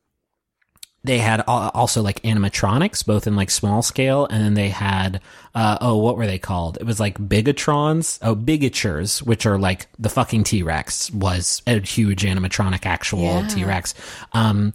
they 1.04 1.18
had 1.18 1.40
also 1.46 2.02
like 2.02 2.20
animatronics, 2.22 3.06
both 3.06 3.26
in 3.26 3.36
like 3.36 3.50
small 3.50 3.82
scale, 3.82 4.26
and 4.26 4.44
then 4.44 4.54
they 4.54 4.68
had 4.68 5.20
uh, 5.54 5.78
oh, 5.80 5.96
what 5.96 6.16
were 6.16 6.26
they 6.26 6.38
called? 6.38 6.76
It 6.78 6.84
was 6.84 7.00
like 7.00 7.18
bigatrons, 7.18 8.18
oh, 8.20 8.34
bigatures, 8.34 9.22
which 9.22 9.46
are 9.46 9.58
like 9.58 9.86
the 9.98 10.08
fucking 10.08 10.44
T 10.44 10.62
Rex 10.62 11.10
was 11.12 11.62
a 11.66 11.80
huge 11.80 12.24
animatronic 12.24 12.84
actual 12.84 13.22
Yeah. 13.22 13.48
T 13.48 13.64
Rex. 13.64 13.94
Um, 14.32 14.74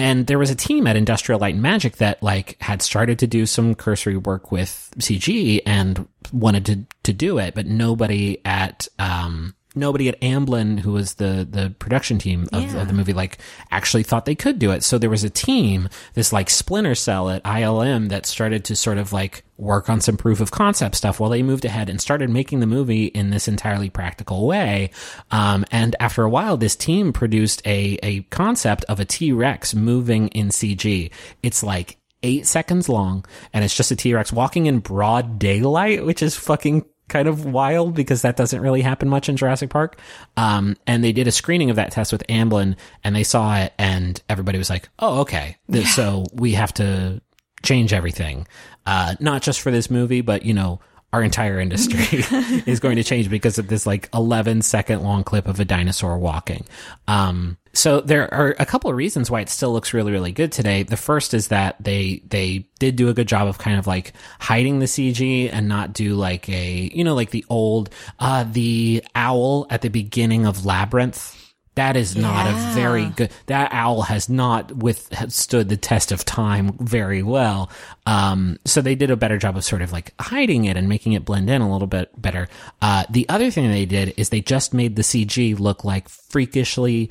and 0.00 0.26
there 0.26 0.38
was 0.38 0.50
a 0.50 0.54
team 0.54 0.86
at 0.86 0.96
Industrial 0.96 1.38
Light 1.38 1.52
and 1.52 1.62
Magic 1.62 1.98
that 1.98 2.22
like 2.22 2.56
had 2.62 2.80
started 2.80 3.18
to 3.18 3.26
do 3.26 3.44
some 3.44 3.74
cursory 3.74 4.16
work 4.16 4.50
with 4.50 4.90
CG 4.98 5.60
and 5.66 6.08
wanted 6.32 6.64
to 6.66 6.84
to 7.02 7.12
do 7.12 7.38
it, 7.38 7.54
but 7.54 7.66
nobody 7.66 8.40
at 8.44 8.88
um 8.98 9.54
nobody 9.74 10.08
at 10.08 10.20
Amblin, 10.20 10.80
who 10.80 10.92
was 10.92 11.14
the 11.14 11.46
the 11.48 11.74
production 11.78 12.18
team 12.18 12.48
of, 12.52 12.74
of 12.74 12.88
the 12.88 12.94
movie, 12.94 13.12
like 13.12 13.38
actually 13.70 14.02
thought 14.02 14.24
they 14.24 14.34
could 14.34 14.58
do 14.58 14.70
it. 14.70 14.82
So 14.82 14.98
there 14.98 15.10
was 15.10 15.24
a 15.24 15.30
team, 15.30 15.88
this 16.14 16.32
like 16.32 16.50
splinter 16.50 16.94
cell 16.94 17.30
at 17.30 17.42
ILM 17.44 18.08
that 18.08 18.26
started 18.26 18.64
to 18.66 18.76
sort 18.76 18.98
of 18.98 19.12
like 19.12 19.44
work 19.56 19.90
on 19.90 20.00
some 20.00 20.16
proof 20.16 20.40
of 20.40 20.50
concept 20.50 20.96
stuff 20.96 21.20
while 21.20 21.30
they 21.30 21.42
moved 21.42 21.64
ahead 21.64 21.90
and 21.90 22.00
started 22.00 22.30
making 22.30 22.60
the 22.60 22.66
movie 22.66 23.06
in 23.06 23.30
this 23.30 23.46
entirely 23.46 23.90
practical 23.90 24.46
way. 24.46 24.90
Um, 25.30 25.64
and 25.70 25.94
after 26.00 26.22
a 26.22 26.30
while, 26.30 26.56
this 26.56 26.76
team 26.76 27.12
produced 27.12 27.62
a 27.66 27.98
a 28.02 28.22
concept 28.24 28.84
of 28.84 29.00
a 29.00 29.04
T 29.04 29.32
Rex 29.32 29.74
moving 29.74 30.28
in 30.28 30.48
CG. 30.48 31.10
It's 31.42 31.62
like 31.62 31.98
eight 32.22 32.46
seconds 32.46 32.88
long, 32.88 33.24
and 33.52 33.64
it's 33.64 33.76
just 33.76 33.90
a 33.90 33.96
T 33.96 34.14
Rex 34.14 34.32
walking 34.32 34.66
in 34.66 34.80
broad 34.80 35.38
daylight, 35.38 36.04
which 36.04 36.22
is 36.22 36.36
fucking 36.36 36.84
kind 37.10 37.28
of 37.28 37.44
wild 37.44 37.94
because 37.94 38.22
that 38.22 38.36
doesn't 38.36 38.62
really 38.62 38.80
happen 38.80 39.08
much 39.08 39.28
in 39.28 39.36
Jurassic 39.36 39.68
Park. 39.68 39.98
Um, 40.38 40.76
and 40.86 41.04
they 41.04 41.12
did 41.12 41.26
a 41.26 41.32
screening 41.32 41.68
of 41.68 41.76
that 41.76 41.90
test 41.92 42.12
with 42.12 42.26
Amblin, 42.28 42.76
and 43.04 43.14
they 43.14 43.24
saw 43.24 43.58
it, 43.58 43.74
and 43.78 44.22
everybody 44.30 44.56
was 44.56 44.70
like, 44.70 44.88
"Oh, 44.98 45.20
okay, 45.20 45.56
Th- 45.70 45.86
so 45.86 46.24
we 46.32 46.52
have 46.52 46.72
to 46.74 47.20
change 47.62 47.92
everything, 47.92 48.46
uh, 48.86 49.16
not 49.20 49.42
just 49.42 49.60
for 49.60 49.70
this 49.70 49.90
movie, 49.90 50.22
but 50.22 50.44
you 50.46 50.54
know." 50.54 50.80
Our 51.12 51.22
entire 51.22 51.58
industry 51.58 52.24
is 52.66 52.78
going 52.78 52.96
to 52.96 53.02
change 53.02 53.28
because 53.28 53.58
of 53.58 53.66
this 53.66 53.84
like 53.86 54.08
11 54.14 54.62
second 54.62 55.02
long 55.02 55.24
clip 55.24 55.48
of 55.48 55.58
a 55.58 55.64
dinosaur 55.64 56.16
walking. 56.18 56.64
Um, 57.08 57.56
so 57.72 58.00
there 58.00 58.32
are 58.32 58.54
a 58.58 58.66
couple 58.66 58.90
of 58.90 58.96
reasons 58.96 59.30
why 59.30 59.40
it 59.40 59.48
still 59.48 59.72
looks 59.72 59.94
really, 59.94 60.12
really 60.12 60.32
good 60.32 60.52
today. 60.52 60.82
The 60.82 60.96
first 60.96 61.34
is 61.34 61.48
that 61.48 61.76
they, 61.80 62.22
they 62.28 62.66
did 62.78 62.96
do 62.96 63.08
a 63.08 63.14
good 63.14 63.28
job 63.28 63.48
of 63.48 63.58
kind 63.58 63.78
of 63.78 63.86
like 63.86 64.12
hiding 64.38 64.78
the 64.78 64.86
CG 64.86 65.52
and 65.52 65.68
not 65.68 65.92
do 65.92 66.14
like 66.14 66.48
a, 66.48 66.90
you 66.92 67.04
know, 67.04 67.14
like 67.14 67.30
the 67.30 67.44
old, 67.48 67.90
uh, 68.18 68.44
the 68.44 69.04
owl 69.14 69.66
at 69.70 69.82
the 69.82 69.88
beginning 69.88 70.46
of 70.46 70.64
Labyrinth. 70.64 71.39
That 71.76 71.96
is 71.96 72.16
not 72.16 72.48
a 72.48 72.74
very 72.74 73.06
good. 73.06 73.30
That 73.46 73.72
owl 73.72 74.02
has 74.02 74.28
not 74.28 74.76
withstood 74.76 75.68
the 75.68 75.76
test 75.76 76.10
of 76.10 76.24
time 76.24 76.76
very 76.78 77.22
well. 77.22 77.70
Um, 78.06 78.58
so 78.64 78.82
they 78.82 78.96
did 78.96 79.10
a 79.10 79.16
better 79.16 79.38
job 79.38 79.56
of 79.56 79.64
sort 79.64 79.82
of 79.82 79.92
like 79.92 80.12
hiding 80.20 80.64
it 80.64 80.76
and 80.76 80.88
making 80.88 81.12
it 81.12 81.24
blend 81.24 81.48
in 81.48 81.62
a 81.62 81.72
little 81.72 81.86
bit 81.86 82.10
better. 82.20 82.48
Uh, 82.82 83.04
the 83.08 83.28
other 83.28 83.50
thing 83.50 83.70
they 83.70 83.86
did 83.86 84.14
is 84.16 84.28
they 84.30 84.40
just 84.40 84.74
made 84.74 84.96
the 84.96 85.02
CG 85.02 85.58
look 85.58 85.84
like 85.84 86.08
freakishly 86.08 87.10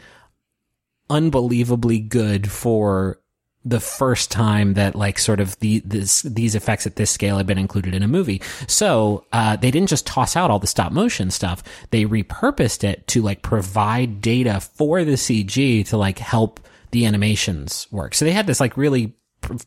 unbelievably 1.09 1.99
good 1.99 2.51
for 2.51 3.19
the 3.65 3.79
first 3.79 4.31
time 4.31 4.73
that 4.75 4.95
like 4.95 5.19
sort 5.19 5.39
of 5.39 5.59
the 5.59 5.79
this 5.79 6.21
these 6.21 6.55
effects 6.55 6.87
at 6.87 6.95
this 6.95 7.11
scale 7.11 7.37
had 7.37 7.47
been 7.47 7.57
included 7.57 7.93
in 7.93 8.03
a 8.03 8.07
movie. 8.07 8.41
So 8.67 9.25
uh, 9.33 9.57
they 9.57 9.71
didn't 9.71 9.89
just 9.89 10.07
toss 10.07 10.35
out 10.35 10.49
all 10.49 10.59
the 10.59 10.67
stop 10.67 10.91
motion 10.91 11.29
stuff; 11.31 11.63
they 11.91 12.05
repurposed 12.05 12.83
it 12.83 13.05
to 13.07 13.21
like 13.21 13.41
provide 13.41 14.21
data 14.21 14.59
for 14.61 15.03
the 15.03 15.13
CG 15.13 15.85
to 15.87 15.97
like 15.97 16.19
help 16.19 16.59
the 16.91 17.05
animations 17.05 17.87
work. 17.91 18.15
So 18.15 18.25
they 18.25 18.31
had 18.31 18.47
this 18.47 18.59
like 18.59 18.77
really 18.77 19.13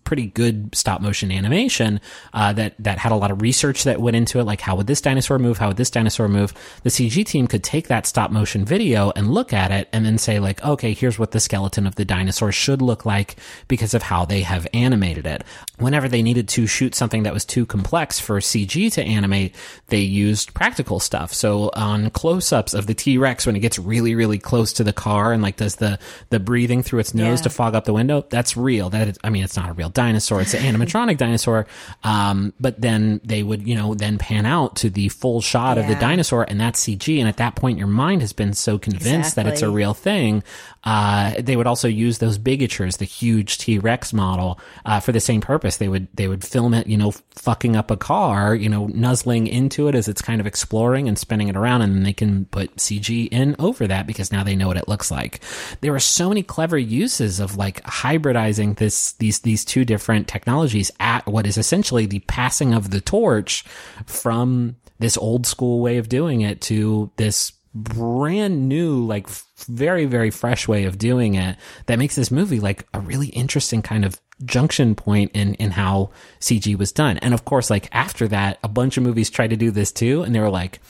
pretty 0.05 0.27
good 0.27 0.75
stop 0.75 1.01
motion 1.01 1.33
animation 1.33 2.01
uh, 2.35 2.53
that 2.53 2.75
that 2.79 2.99
had 2.99 3.11
a 3.12 3.16
lot 3.16 3.31
of 3.31 3.43
research 3.43 3.85
that 3.85 4.01
went 4.01 4.16
into 4.16 4.39
it. 4.39 4.45
Like 4.45 4.61
how 4.61 4.77
would 4.77 4.87
this 4.87 5.01
dinosaur 5.01 5.39
move? 5.39 5.59
How 5.59 5.68
would 5.68 5.77
this 5.77 5.91
dinosaur 5.91 6.29
move? 6.29 6.53
The 6.83 6.91
CG 6.91 7.25
team 7.27 7.47
could 7.47 7.64
take 7.64 7.89
that 7.89 8.07
stop 8.07 8.31
motion 8.31 8.64
video 8.64 9.12
and 9.16 9.33
look 9.33 9.53
at 9.53 9.70
it 9.70 9.89
and 9.93 10.05
then 10.07 10.18
say 10.18 10.39
like, 10.39 10.62
okay, 10.64 10.93
here's 10.93 11.18
what 11.18 11.33
the 11.33 11.41
skeleton 11.41 11.87
of 11.87 11.95
the 11.97 12.05
dinosaur 12.05 12.53
should 12.53 12.81
look 12.83 13.05
like 13.07 13.37
because 13.68 13.95
of 13.95 14.03
how 14.03 14.25
they 14.25 14.43
have 14.43 14.66
animated 14.73 15.27
it. 15.27 15.43
Whenever 15.79 16.09
they 16.09 16.23
needed 16.23 16.49
to 16.51 16.66
shoot 16.66 16.95
something 16.95 17.23
that 17.25 17.35
was 17.35 17.45
too 17.45 17.66
complex 17.66 18.20
for 18.20 18.39
CG 18.41 18.93
to 18.93 19.03
animate, 19.03 19.55
they 19.89 20.01
used 20.01 20.55
practical 20.55 21.01
stuff. 21.01 21.33
So 21.33 21.70
on 21.75 22.11
close-ups 22.11 22.75
of 22.75 22.87
the 22.87 22.95
T-Rex 22.95 23.47
when 23.47 23.57
it 23.57 23.61
gets 23.61 23.79
really 23.79 24.14
really 24.14 24.39
close 24.39 24.73
to 24.75 24.85
the 24.85 24.93
car 24.93 25.33
and 25.33 25.43
like 25.43 25.57
does 25.57 25.77
the 25.77 25.99
the 26.31 26.39
breathing 26.41 26.83
through 26.83 27.01
its 27.01 27.14
nose 27.14 27.41
Yeah. 27.41 27.45
to 27.45 27.51
fog 27.51 27.75
up 27.75 27.85
the 27.85 27.93
window, 27.93 28.25
that's 28.31 28.57
real. 28.57 28.91
That 28.91 29.09
is, 29.09 29.18
I 29.25 29.31
mean, 29.31 29.43
it's 29.45 29.57
not 29.57 29.62
a 29.71 29.73
real 29.73 29.89
dinosaur; 29.89 30.41
it's 30.41 30.55
an 30.55 30.63
animatronic 30.63 31.19
dinosaur. 31.19 31.67
Um, 32.05 32.53
but 32.61 32.81
then 32.81 33.21
they 33.25 33.43
would, 33.43 33.67
you 33.67 33.75
know, 33.75 33.95
then 33.95 34.19
pan 34.19 34.47
out 34.47 34.77
to 34.77 34.91
the 34.91 35.09
full 35.09 35.41
shot 35.41 35.79
of 35.79 35.87
the 35.87 35.95
dinosaur, 35.95 36.45
and 36.49 36.61
that's 36.61 36.85
CG. 36.85 37.19
And 37.19 37.29
at 37.29 37.37
that 37.39 37.55
point, 37.55 37.79
your 37.79 37.87
mind 37.87 38.21
has 38.21 38.33
been 38.33 38.53
so 38.53 38.79
convinced 38.79 39.37
that 39.37 39.47
it's 39.47 39.63
a 39.63 39.71
real 39.71 39.95
thing. 39.95 40.43
Uh, 40.85 41.35
they 41.39 41.57
would 41.57 41.66
also 41.66 41.89
use 41.89 42.18
those 42.18 42.39
bigatures, 42.39 42.99
the 42.99 43.05
huge 43.05 43.59
T 43.59 43.78
Rex 43.78 44.12
model, 44.12 44.59
uh, 44.85 45.01
for 45.01 45.12
the 45.12 45.20
same 45.20 45.41
purpose. 45.41 45.76
They 45.76 45.89
would 45.89 46.09
they 46.14 46.28
would 46.28 46.45
film 46.45 46.74
it, 46.74 46.87
you 46.87 46.97
know, 46.97 47.12
fucking 47.37 47.76
up 47.76 47.91
a 47.91 47.97
car, 47.97 48.55
you 48.55 48.68
know, 48.68 48.87
nuzzling 48.89 49.47
into 49.47 49.89
it 49.89 49.95
as 49.95 50.09
it's 50.09 50.22
kind 50.22 50.41
of 50.41 50.47
exploring 50.47 51.09
and 51.09 51.18
spinning 51.18 51.49
it 51.49 51.57
around, 51.57 51.83
and 51.83 51.95
then 51.95 52.03
they 52.03 52.12
can 52.12 52.47
put 52.47 52.76
CG 52.76 53.28
in 53.30 53.55
over 53.59 53.87
that 53.87 54.07
because 54.07 54.33
now 54.33 54.43
they 54.43 54.57
know 54.57 54.68
what 54.68 54.76
it 54.76 54.89
looks 54.89 55.11
like. 55.11 55.41
There 55.80 55.95
are 55.95 56.01
so 56.01 56.28
many 56.28 56.43
clever 56.43 56.78
uses 56.78 57.39
of 57.39 57.57
like 57.57 57.83
hybridizing 57.85 58.76
this 58.76 59.12
these 59.12 59.41
these 59.41 59.64
two 59.64 59.85
different 59.85 60.26
technologies 60.26 60.91
at 60.99 61.26
what 61.26 61.47
is 61.47 61.59
essentially 61.59 62.07
the 62.07 62.20
passing 62.20 62.74
of 62.74 62.91
the 62.91 63.01
torch 63.01 63.64
from 64.07 64.76
this 64.99 65.16
old 65.16 65.47
school 65.47 65.80
way 65.80 65.99
of 65.99 66.09
doing 66.09 66.41
it 66.41 66.61
to 66.62 67.11
this 67.16 67.53
brand 67.75 68.68
new 68.68 69.05
like 69.05 69.27
very 69.66 70.05
very 70.05 70.31
fresh 70.31 70.68
way 70.68 70.85
of 70.85 70.99
doing 70.99 71.35
it 71.37 71.57
that 71.87 71.99
makes 71.99 72.14
this 72.14 72.31
movie 72.31 72.61
like 72.61 72.87
a 72.93 73.01
really 73.01 73.29
interesting 73.29 73.81
kind 73.81 74.05
of 74.05 74.20
junction 74.45 74.95
point 74.95 75.31
in 75.35 75.55
in 75.55 75.70
how 75.70 76.11
CG 76.41 76.77
was 76.77 76.93
done. 76.93 77.18
And 77.18 77.35
of 77.35 77.45
course 77.45 77.70
like 77.70 77.89
after 77.93 78.29
that 78.29 78.59
a 78.62 78.68
bunch 78.68 78.97
of 78.97 79.03
movies 79.03 79.31
tried 79.31 79.51
to 79.51 79.57
do 79.57 79.70
this 79.70 79.93
too 79.93 80.23
and 80.23 80.35
they 80.35 80.41
were 80.41 80.51
like 80.51 80.81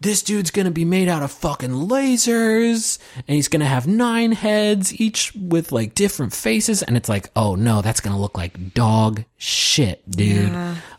this 0.00 0.22
dude's 0.22 0.50
gonna 0.50 0.70
be 0.70 0.84
made 0.84 1.08
out 1.08 1.22
of 1.22 1.30
fucking 1.30 1.70
lasers 1.70 2.98
and 3.16 3.36
he's 3.36 3.48
gonna 3.48 3.64
have 3.64 3.86
nine 3.86 4.32
heads 4.32 5.00
each 5.00 5.32
with 5.34 5.72
like 5.72 5.94
different 5.94 6.34
faces. 6.34 6.82
And 6.82 6.96
it's 6.96 7.08
like 7.08 7.30
oh 7.36 7.54
no 7.54 7.80
that's 7.80 8.00
gonna 8.00 8.20
look 8.20 8.36
like 8.36 8.74
dog 8.74 9.24
shit 9.36 10.08
dude 10.10 10.52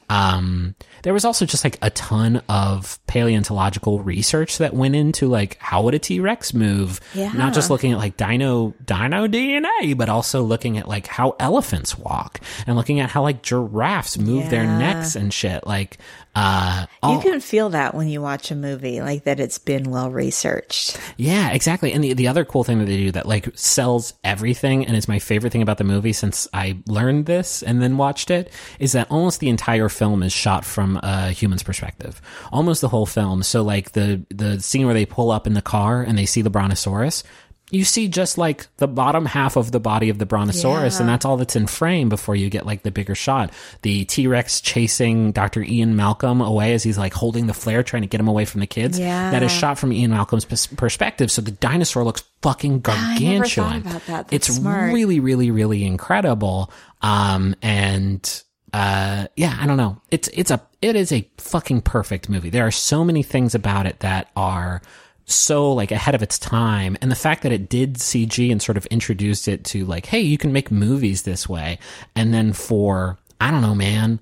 um 0.09 0.75
there 1.03 1.13
was 1.13 1.25
also 1.25 1.45
just 1.45 1.63
like 1.63 1.77
a 1.81 1.89
ton 1.91 2.41
of 2.49 2.99
paleontological 3.07 3.99
research 4.01 4.57
that 4.59 4.73
went 4.73 4.95
into 4.95 5.27
like 5.27 5.57
how 5.59 5.81
would 5.81 5.93
a 5.93 5.99
t-rex 5.99 6.53
move 6.53 6.99
Yeah. 7.13 7.31
not 7.33 7.53
just 7.53 7.69
looking 7.69 7.91
at 7.91 7.97
like 7.97 8.17
dino 8.17 8.73
dino 8.85 9.27
dna 9.27 9.97
but 9.97 10.09
also 10.09 10.43
looking 10.43 10.77
at 10.77 10.87
like 10.87 11.07
how 11.07 11.35
elephants 11.39 11.97
walk 11.97 12.39
and 12.67 12.75
looking 12.75 12.99
at 12.99 13.09
how 13.09 13.23
like 13.23 13.41
giraffes 13.41 14.17
move 14.17 14.49
their 14.49 14.63
necks 14.65 15.15
and 15.15 15.33
shit 15.33 15.65
like 15.65 15.97
uh 16.35 16.85
You 17.03 17.19
can 17.21 17.39
feel 17.39 17.69
that 17.69 17.95
when 17.95 18.09
you 18.09 18.21
watch 18.21 18.51
a 18.51 18.55
movie, 18.55 18.99
like 18.99 19.23
that 19.23 19.39
it's 19.39 19.57
been 19.57 19.89
well 19.89 20.11
researched. 20.11 20.99
Yeah, 21.15 21.51
exactly. 21.51 21.93
And 21.93 22.03
the, 22.03 22.13
the 22.13 22.27
other 22.27 22.43
cool 22.43 22.65
thing 22.65 22.79
that 22.79 22.85
they 22.87 22.97
do 22.97 23.11
that 23.13 23.25
like 23.25 23.47
sells 23.57 24.13
everything 24.21 24.85
and 24.85 24.97
is 24.97 25.07
my 25.07 25.19
favorite 25.19 25.53
thing 25.53 25.61
about 25.61 25.77
the 25.77 25.85
movie 25.85 26.11
since 26.11 26.45
I 26.53 26.77
learned 26.87 27.25
this 27.25 27.63
and 27.63 27.81
then 27.81 27.95
watched 27.95 28.31
it 28.31 28.51
is 28.79 28.91
that 28.91 29.09
almost 29.09 29.39
the 29.39 29.47
entire 29.47 29.87
film 29.95 30.21
is 30.23 30.33
shot 30.33 30.65
from 30.65 30.97
a 31.01 31.31
human's 31.31 31.63
perspective. 31.63 32.21
Almost 32.51 32.81
the 32.81 32.89
whole 32.89 33.05
film. 33.05 33.41
So 33.43 33.63
like 33.63 33.93
the 33.93 34.23
the 34.29 34.59
scene 34.61 34.85
where 34.85 34.93
they 34.93 35.05
pull 35.05 35.31
up 35.31 35.47
in 35.47 35.53
the 35.53 35.61
car 35.61 36.01
and 36.03 36.17
they 36.17 36.25
see 36.25 36.41
the 36.41 36.49
brontosaurus, 36.49 37.23
you 37.71 37.83
see 37.83 38.07
just 38.07 38.37
like 38.37 38.67
the 38.77 38.87
bottom 38.87 39.25
half 39.25 39.55
of 39.55 39.71
the 39.71 39.79
body 39.79 40.09
of 40.09 40.19
the 40.19 40.25
brontosaurus 40.27 40.99
and 40.99 41.09
that's 41.09 41.25
all 41.25 41.35
that's 41.35 41.55
in 41.55 41.65
frame 41.65 42.09
before 42.09 42.35
you 42.35 42.47
get 42.47 42.63
like 42.63 42.83
the 42.83 42.91
bigger 42.91 43.15
shot. 43.15 43.51
The 43.81 44.05
T-Rex 44.05 44.61
chasing 44.61 45.31
Dr. 45.31 45.63
Ian 45.63 45.95
Malcolm 45.95 46.41
away 46.41 46.73
as 46.73 46.83
he's 46.83 46.97
like 46.99 47.13
holding 47.13 47.47
the 47.47 47.55
flare 47.55 47.81
trying 47.81 48.03
to 48.03 48.07
get 48.07 48.19
him 48.19 48.27
away 48.27 48.45
from 48.45 48.59
the 48.61 48.67
kids. 48.67 48.99
Yeah. 48.99 49.31
That 49.31 49.41
is 49.41 49.51
shot 49.51 49.79
from 49.79 49.91
Ian 49.91 50.11
Malcolm's 50.11 50.45
pers- 50.45 50.67
perspective, 50.67 51.31
so 51.31 51.41
the 51.41 51.51
dinosaur 51.51 52.03
looks 52.03 52.23
fucking 52.43 52.83
I 52.85 53.17
never 53.19 53.45
thought 53.45 53.65
gargantuan. 53.65 53.81
about 53.81 54.05
that. 54.05 54.27
It's 54.31 54.47
smart. 54.47 54.93
really, 54.93 55.19
really, 55.19 55.49
really 55.49 55.83
incredible. 55.85 56.71
Um, 57.01 57.55
and 57.63 58.43
uh, 58.75 59.27
yeah, 59.35 59.57
I 59.59 59.65
don't 59.67 59.77
know. 59.77 60.01
It's 60.11 60.27
it's 60.33 60.51
a 60.51 60.61
it 60.81 60.95
is 60.95 61.11
a 61.11 61.29
fucking 61.37 61.81
perfect 61.81 62.29
movie. 62.29 62.49
There 62.49 62.65
are 62.67 62.71
so 62.71 63.05
many 63.05 63.23
things 63.23 63.55
about 63.55 63.85
it 63.85 63.99
that 63.99 64.29
are 64.35 64.81
so 65.25 65.71
like 65.73 65.91
ahead 65.91 66.13
of 66.13 66.21
its 66.21 66.37
time 66.37 66.95
and 67.01 67.09
the 67.09 67.15
fact 67.15 67.41
that 67.43 67.51
it 67.51 67.67
did 67.69 67.95
CG 67.95 68.51
and 68.51 68.61
sort 68.61 68.77
of 68.77 68.85
introduced 68.87 69.47
it 69.47 69.63
to 69.65 69.83
like 69.85 70.05
hey 70.05 70.19
you 70.19 70.37
can 70.37 70.51
make 70.53 70.69
movies 70.69 71.23
this 71.23 71.49
way 71.49 71.79
and 72.15 72.31
then 72.31 72.53
for 72.53 73.17
I 73.41 73.49
don't 73.49 73.63
know 73.63 73.73
man 73.73 74.19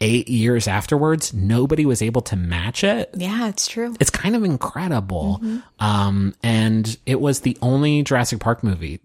8 0.00 0.26
years 0.28 0.66
afterwards 0.66 1.32
nobody 1.32 1.86
was 1.86 2.02
able 2.02 2.22
to 2.22 2.34
match 2.36 2.82
it 2.82 3.10
Yeah, 3.16 3.46
it's 3.48 3.68
true. 3.68 3.94
it's 4.00 4.10
kind 4.10 4.34
of 4.34 4.42
incredible. 4.42 5.38
Mm-hmm. 5.40 5.58
Um, 5.84 6.34
and 6.42 6.96
it 7.06 7.20
was 7.20 7.40
the 7.42 7.56
only 7.62 8.02
Jurassic 8.02 8.40
Park 8.40 8.64
movie 8.64 8.98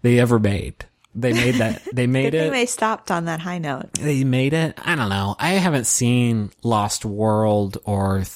they 0.00 0.18
ever 0.18 0.38
made. 0.38 0.86
They 1.14 1.32
made 1.32 1.56
that. 1.56 1.82
They 1.92 2.06
made 2.06 2.34
it. 2.34 2.52
they 2.52 2.66
stopped 2.66 3.10
on 3.10 3.24
that 3.24 3.40
high 3.40 3.58
note. 3.58 3.92
They 3.94 4.22
made 4.24 4.52
it. 4.52 4.78
I 4.84 4.94
don't 4.94 5.08
know. 5.08 5.34
I 5.38 5.50
haven't 5.50 5.86
seen 5.86 6.50
Lost 6.62 7.04
World 7.04 7.78
or 7.84 8.18
th- 8.18 8.28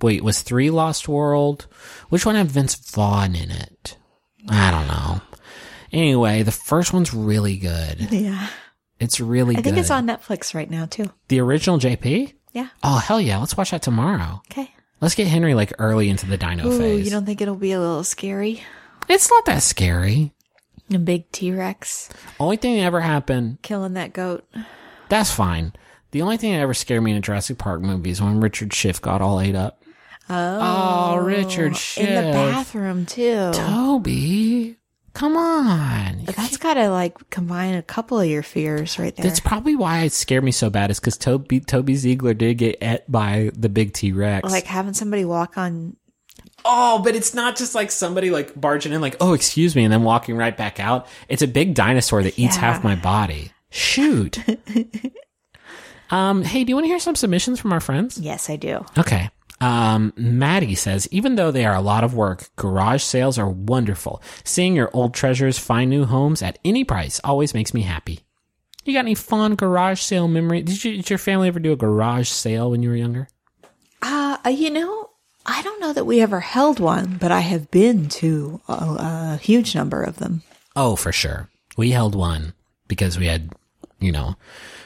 wait, 0.00 0.24
was 0.24 0.40
three 0.42 0.70
Lost 0.70 1.08
World? 1.08 1.66
Which 2.08 2.24
one 2.24 2.34
had 2.34 2.50
Vince 2.50 2.74
Vaughn 2.74 3.34
in 3.34 3.50
it? 3.50 3.96
I 4.48 4.70
don't 4.70 4.88
know. 4.88 5.20
Anyway, 5.92 6.42
the 6.42 6.52
first 6.52 6.92
one's 6.92 7.12
really 7.12 7.56
good. 7.58 8.08
Yeah. 8.10 8.48
It's 8.98 9.20
really 9.20 9.54
good. 9.54 9.60
I 9.60 9.62
think 9.62 9.74
good. 9.76 9.80
it's 9.82 9.90
on 9.90 10.06
Netflix 10.06 10.54
right 10.54 10.70
now 10.70 10.86
too. 10.86 11.10
the 11.28 11.40
original 11.40 11.78
JP. 11.78 12.32
Yeah. 12.52 12.68
Oh 12.82 12.98
hell 12.98 13.20
yeah! 13.20 13.38
Let's 13.38 13.56
watch 13.56 13.70
that 13.70 13.82
tomorrow. 13.82 14.42
Okay. 14.50 14.70
Let's 15.00 15.14
get 15.14 15.26
Henry 15.26 15.54
like 15.54 15.72
early 15.78 16.08
into 16.08 16.26
the 16.26 16.36
dino 16.36 16.66
Ooh, 16.68 16.78
phase. 16.78 17.04
you 17.04 17.10
don't 17.10 17.24
think 17.26 17.40
it'll 17.40 17.54
be 17.56 17.72
a 17.72 17.80
little 17.80 18.04
scary? 18.04 18.62
it's 19.08 19.28
not 19.30 19.44
that 19.46 19.62
scary. 19.62 20.32
A 20.94 20.98
big 20.98 21.30
T 21.32 21.52
Rex 21.52 22.08
Only 22.38 22.56
thing 22.56 22.76
that 22.76 22.82
ever 22.82 23.00
happened, 23.00 23.58
killing 23.62 23.94
that 23.94 24.12
goat. 24.12 24.44
that's 25.08 25.30
fine. 25.32 25.72
The 26.10 26.22
only 26.22 26.36
thing 26.36 26.52
that 26.52 26.60
ever 26.60 26.74
scared 26.74 27.02
me 27.02 27.12
in 27.12 27.16
a 27.16 27.20
Jurassic 27.20 27.56
Park 27.58 27.80
movie 27.80 28.10
is 28.10 28.20
when 28.20 28.40
Richard 28.40 28.72
Schiff 28.74 29.00
got 29.00 29.22
all 29.22 29.40
ate 29.40 29.54
up. 29.54 29.82
Oh, 30.28 30.58
oh 30.60 31.16
Richard 31.18 31.76
Schiff. 31.76 32.08
In 32.08 32.14
the 32.26 32.32
bathroom 32.32 33.06
too. 33.06 33.50
Toby, 33.52 34.76
come 35.14 35.36
on. 35.36 36.24
That's 36.24 36.56
gotta 36.58 36.90
like 36.90 37.30
combine 37.30 37.74
a 37.74 37.82
couple 37.82 38.20
of 38.20 38.28
your 38.28 38.42
fears 38.42 38.98
right 38.98 39.14
there. 39.16 39.24
That's 39.24 39.40
probably 39.40 39.74
why 39.74 40.00
it 40.02 40.12
scared 40.12 40.44
me 40.44 40.52
so 40.52 40.70
bad. 40.70 40.90
Is 40.90 41.00
because 41.00 41.16
Toby 41.18 41.60
Toby 41.60 41.94
Ziegler 41.96 42.34
did 42.34 42.58
get 42.58 42.78
et 42.80 43.10
by 43.10 43.50
the 43.54 43.68
big 43.68 43.92
T 43.94 44.12
Rex. 44.12 44.50
like 44.50 44.64
having 44.64 44.94
somebody 44.94 45.24
walk 45.24 45.56
on. 45.56 45.96
Oh, 46.64 47.00
but 47.02 47.14
it's 47.14 47.34
not 47.34 47.56
just 47.56 47.74
like 47.74 47.90
somebody 47.90 48.30
like 48.30 48.58
barging 48.58 48.92
in, 48.92 49.00
like 49.00 49.16
oh 49.20 49.32
excuse 49.32 49.76
me, 49.76 49.84
and 49.84 49.92
then 49.92 50.02
walking 50.02 50.36
right 50.36 50.56
back 50.56 50.80
out. 50.80 51.06
It's 51.28 51.42
a 51.42 51.48
big 51.48 51.74
dinosaur 51.74 52.22
that 52.22 52.38
eats 52.38 52.56
half 52.56 52.84
my 52.84 52.94
body. 52.94 53.52
Shoot. 53.70 54.38
um. 56.10 56.42
Hey, 56.42 56.64
do 56.64 56.70
you 56.70 56.76
want 56.76 56.84
to 56.84 56.88
hear 56.88 56.98
some 56.98 57.16
submissions 57.16 57.60
from 57.60 57.72
our 57.72 57.80
friends? 57.80 58.18
Yes, 58.18 58.50
I 58.50 58.56
do. 58.56 58.84
Okay. 58.98 59.30
Um, 59.62 60.12
Maddie 60.16 60.74
says, 60.74 61.06
even 61.12 61.36
though 61.36 61.52
they 61.52 61.64
are 61.64 61.76
a 61.76 61.80
lot 61.80 62.02
of 62.02 62.14
work, 62.14 62.50
garage 62.56 63.02
sales 63.04 63.38
are 63.38 63.48
wonderful. 63.48 64.20
Seeing 64.42 64.74
your 64.74 64.90
old 64.92 65.14
treasures 65.14 65.56
find 65.56 65.88
new 65.88 66.04
homes 66.04 66.42
at 66.42 66.58
any 66.64 66.82
price 66.82 67.20
always 67.22 67.54
makes 67.54 67.72
me 67.72 67.82
happy. 67.82 68.20
You 68.84 68.92
got 68.92 69.00
any 69.00 69.14
fond 69.14 69.58
garage 69.58 70.00
sale 70.00 70.26
memory? 70.26 70.62
Did, 70.62 70.82
you, 70.82 70.96
did 70.96 71.10
your 71.10 71.18
family 71.18 71.46
ever 71.46 71.60
do 71.60 71.70
a 71.70 71.76
garage 71.76 72.28
sale 72.28 72.72
when 72.72 72.82
you 72.82 72.88
were 72.88 72.96
younger? 72.96 73.28
Uh, 74.02 74.36
you 74.50 74.70
know, 74.70 75.10
I 75.44 75.62
don't 75.62 75.80
know 75.80 75.92
that 75.92 76.04
we 76.06 76.20
ever 76.20 76.40
held 76.40 76.78
one, 76.78 77.16
but 77.18 77.32
I 77.32 77.40
have 77.40 77.70
been 77.70 78.08
to 78.10 78.60
a, 78.68 78.72
a 78.72 79.40
huge 79.42 79.74
number 79.74 80.02
of 80.02 80.16
them. 80.16 80.42
Oh, 80.76 80.96
for 80.96 81.12
sure. 81.12 81.48
We 81.76 81.90
held 81.90 82.14
one 82.14 82.52
because 82.88 83.18
we 83.18 83.26
had, 83.26 83.50
you 83.98 84.12
know, 84.12 84.36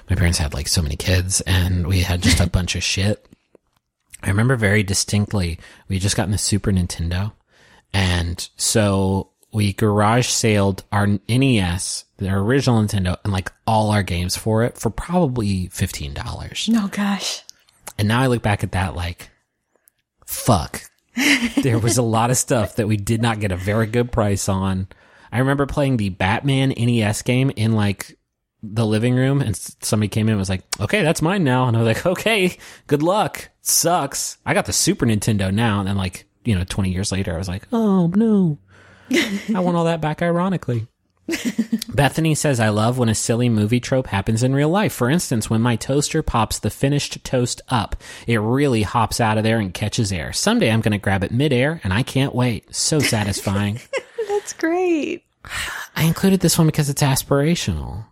my 0.09 0.17
parents 0.17 0.39
had 0.39 0.55
like 0.55 0.69
so 0.69 0.83
many 0.83 0.97
kids 0.97 1.41
and 1.43 1.87
we 1.87 2.01
had 2.01 2.23
just 2.23 2.41
a 2.41 2.47
bunch 2.51 2.75
of 2.75 2.83
shit. 2.83 3.27
I 4.23 4.29
remember 4.29 4.57
very 4.57 4.83
distinctly, 4.83 5.59
we 5.89 5.97
had 5.97 6.03
just 6.03 6.17
gotten 6.17 6.33
the 6.33 6.39
Super 6.39 6.73
Nintendo. 6.73 7.33
And 7.93 8.49
so 8.57 9.31
we 9.53 9.73
garage 9.73 10.29
sailed 10.29 10.85
our 10.91 11.07
NES, 11.29 12.05
the 12.17 12.33
original 12.33 12.83
Nintendo, 12.83 13.19
and 13.25 13.33
like 13.33 13.53
all 13.67 13.91
our 13.91 14.03
games 14.03 14.37
for 14.37 14.65
it 14.65 14.79
for 14.79 14.91
probably 14.91 15.69
$15. 15.69 16.77
Oh 16.77 16.89
gosh. 16.89 17.43
And 17.99 18.09
now 18.09 18.21
I 18.21 18.27
look 18.27 18.43
back 18.43 18.63
at 18.65 18.73
that 18.73 18.95
like, 18.95 19.31
fuck. 20.27 20.83
there 21.63 21.79
was 21.79 21.97
a 21.97 22.03
lot 22.03 22.31
of 22.31 22.37
stuff 22.37 22.77
that 22.77 22.89
we 22.89 22.97
did 22.97 23.23
not 23.23 23.41
get 23.41 23.53
a 23.53 23.57
very 23.57 23.87
good 23.87 24.13
price 24.13 24.49
on. 24.49 24.89
I 25.33 25.39
remember 25.39 25.67
playing 25.67 25.97
the 25.97 26.11
Batman 26.11 26.71
NES 26.71 27.23
game 27.23 27.51
in 27.57 27.73
like 27.73 28.19
the 28.63 28.87
living 28.87 29.15
room 29.15 29.41
and 29.41 29.57
somebody 29.81 30.09
came 30.09 30.27
in 30.29 30.33
and 30.33 30.39
was 30.39 30.49
like, 30.49 30.63
okay, 30.81 31.03
that's 31.03 31.23
mine 31.23 31.45
now. 31.45 31.67
And 31.69 31.77
I 31.77 31.83
was 31.83 31.97
like, 31.97 32.07
okay, 32.07 32.59
good 32.87 33.03
luck. 33.03 33.49
Sucks. 33.63 34.39
I 34.45 34.55
got 34.55 34.67
the 34.67 34.73
Super 34.73 35.07
Nintendo 35.07 35.53
now. 35.53 35.81
And 35.81 35.89
then 35.89 35.97
like, 35.97 36.27
you 36.45 36.55
know, 36.55 36.65
20 36.65 36.91
years 36.91 37.13
later, 37.13 37.35
I 37.35 37.39
was 37.39 37.49
like, 37.49 37.67
oh 37.73 38.09
no, 38.09 38.59
I 39.55 39.61
want 39.61 39.77
all 39.77 39.85
that 39.85 40.01
back 40.01 40.23
ironically. 40.23 40.87
Bethany 41.89 42.35
says, 42.35 42.61
I 42.61 42.69
love 42.69 42.99
when 42.99 43.09
a 43.09 43.15
silly 43.15 43.49
movie 43.49 43.81
trope 43.81 44.07
happens 44.07 44.43
in 44.43 44.55
real 44.55 44.69
life. 44.69 44.93
For 44.93 45.11
instance, 45.11 45.51
when 45.51 45.61
my 45.61 45.77
toaster 45.77 46.23
pops 46.23 46.59
the 46.59 46.71
finished 46.71 47.25
toast 47.25 47.63
up, 47.69 47.97
it 48.27 48.37
really 48.39 48.83
hops 48.83 49.21
out 49.21 49.39
of 49.39 49.45
there 49.45 49.59
and 49.59 49.73
catches 49.75 50.13
air. 50.13 50.33
Someday 50.33 50.71
I'm 50.71 50.81
going 50.81 50.93
to 50.93 50.99
grab 50.99 51.25
it 51.25 51.33
midair 51.33 51.81
and 51.83 51.93
I 51.93 52.03
can't 52.03 52.35
wait. 52.35 52.75
So 52.75 52.99
satisfying. 53.01 53.81
That's 54.29 54.53
great. 54.53 55.25
I 55.95 56.05
included 56.05 56.41
this 56.41 56.59
one 56.59 56.67
because 56.67 56.91
it's 56.91 57.03
aspirational. 57.03 58.05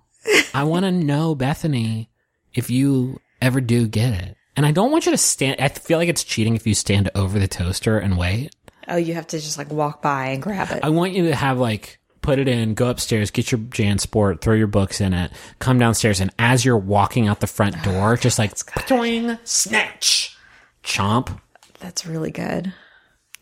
I 0.55 0.65
want 0.65 0.85
to 0.85 0.93
know, 0.93 1.35
Bethany, 1.35 2.09
if 2.55 2.71
you 2.71 3.21
ever 3.43 3.61
do 3.61 3.87
get 3.87 4.15
it. 4.15 4.37
And 4.57 4.65
I 4.65 4.71
don't 4.71 4.93
want 4.93 5.07
you 5.07 5.13
to 5.13 5.19
stand, 5.19 5.61
I 5.61 5.69
feel 5.69 5.99
like 5.99 6.09
it's 6.09 6.25
cheating 6.25 6.55
if 6.55 6.67
you 6.67 6.75
stand 6.75 7.11
over 7.15 7.39
the 7.39 7.49
toaster 7.49 7.99
and 7.99 8.17
wait. 8.17 8.55
Oh, 8.87 8.97
you 8.97 9.15
have 9.15 9.27
to 9.29 9.39
just 9.39 9.59
like 9.59 9.71
walk 9.71 10.01
by 10.01 10.29
and 10.29 10.43
grab 10.43 10.71
it. 10.71 10.85
I 10.85 10.91
want 10.91 11.13
you 11.13 11.27
to 11.27 11.35
have 11.35 11.59
like 11.59 11.99
put 12.25 12.39
it 12.39 12.49
in, 12.49 12.73
go 12.73 12.89
upstairs, 12.89 13.31
get 13.31 13.53
your 13.53 13.59
JanSport, 13.61 14.41
throw 14.41 14.55
your 14.55 14.67
books 14.67 15.01
in 15.01 15.13
it, 15.13 15.31
come 15.59 15.79
downstairs, 15.79 16.21
and 16.21 16.31
as 16.39 16.65
you're 16.65 16.79
walking 16.79 17.29
out 17.29 17.41
the 17.41 17.47
front 17.47 17.81
door, 17.83 18.17
just 18.21 18.39
like 18.39 18.55
twing, 18.55 19.39
snatch, 19.45 20.37
chomp. 20.83 21.39
That's 21.81 22.07
really 22.07 22.31
good. 22.31 22.73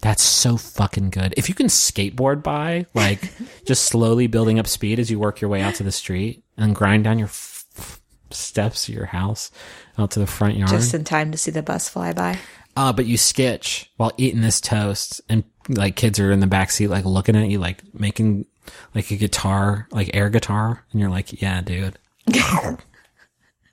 That's 0.00 0.22
so 0.22 0.56
fucking 0.56 1.10
good. 1.10 1.32
If 1.36 1.48
you 1.48 1.54
can 1.54 1.68
skateboard 1.68 2.42
by, 2.42 2.86
like 2.92 3.30
just 3.66 3.84
slowly 3.84 4.26
building 4.26 4.58
up 4.58 4.66
speed 4.66 4.98
as 4.98 5.10
you 5.10 5.18
work 5.20 5.40
your 5.40 5.48
way 5.48 5.62
out 5.62 5.76
to 5.76 5.84
the 5.84 5.92
street 5.92 6.42
and 6.56 6.74
grind 6.74 7.04
down 7.04 7.20
your 7.20 7.28
f- 7.28 7.64
f- 7.78 8.00
steps 8.30 8.88
of 8.88 8.94
your 8.94 9.06
house 9.06 9.52
out 9.96 10.10
to 10.10 10.18
the 10.18 10.26
front 10.26 10.56
yard. 10.56 10.70
Just 10.70 10.92
in 10.92 11.04
time 11.04 11.30
to 11.30 11.38
see 11.38 11.52
the 11.52 11.62
bus 11.62 11.88
fly 11.88 12.12
by. 12.12 12.36
Uh, 12.74 12.92
but 12.92 13.06
you 13.06 13.16
sketch 13.16 13.92
while 13.96 14.10
eating 14.16 14.40
this 14.40 14.60
toast 14.60 15.20
and 15.28 15.44
like 15.68 15.94
kids 15.94 16.18
are 16.18 16.32
in 16.32 16.40
the 16.40 16.48
back 16.48 16.72
seat, 16.72 16.88
like 16.88 17.04
looking 17.04 17.36
at 17.36 17.48
you, 17.48 17.60
like 17.60 17.82
making 17.94 18.46
like 18.94 19.10
a 19.10 19.16
guitar, 19.16 19.88
like 19.90 20.10
air 20.14 20.30
guitar. 20.30 20.84
And 20.92 21.00
you're 21.00 21.10
like, 21.10 21.40
yeah, 21.40 21.60
dude. 21.60 21.98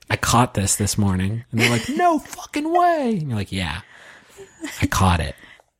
I 0.09 0.15
caught 0.19 0.53
this 0.53 0.75
this 0.75 0.97
morning. 0.97 1.43
And 1.51 1.59
they're 1.59 1.69
like, 1.69 1.89
no 1.89 2.19
fucking 2.19 2.71
way. 2.71 3.17
And 3.19 3.29
you're 3.29 3.37
like, 3.37 3.51
yeah, 3.51 3.81
I 4.81 4.87
caught 4.87 5.19
it. 5.19 5.35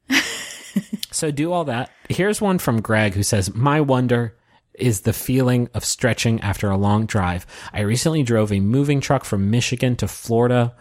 so 1.12 1.32
do 1.32 1.51
all 1.51 1.66
that. 1.66 1.91
Here's 2.10 2.41
one 2.41 2.60
from 2.60 2.82
Greg 2.82 3.14
who 3.14 3.24
says, 3.24 3.53
my 3.53 3.82
wonder 3.82 4.36
is 4.74 5.01
the 5.01 5.14
feeling 5.14 5.70
of 5.74 5.84
stretching 5.84 6.39
after 6.41 6.70
a 6.70 6.78
long 6.78 7.05
drive. 7.05 7.45
I 7.74 7.82
recently 7.82 8.24
drove 8.24 8.51
a 8.51 8.60
moving 8.60 9.01
truck 9.01 9.26
from 9.26 9.51
Michigan 9.51 9.95
to 9.97 10.07
Florida 10.07 10.74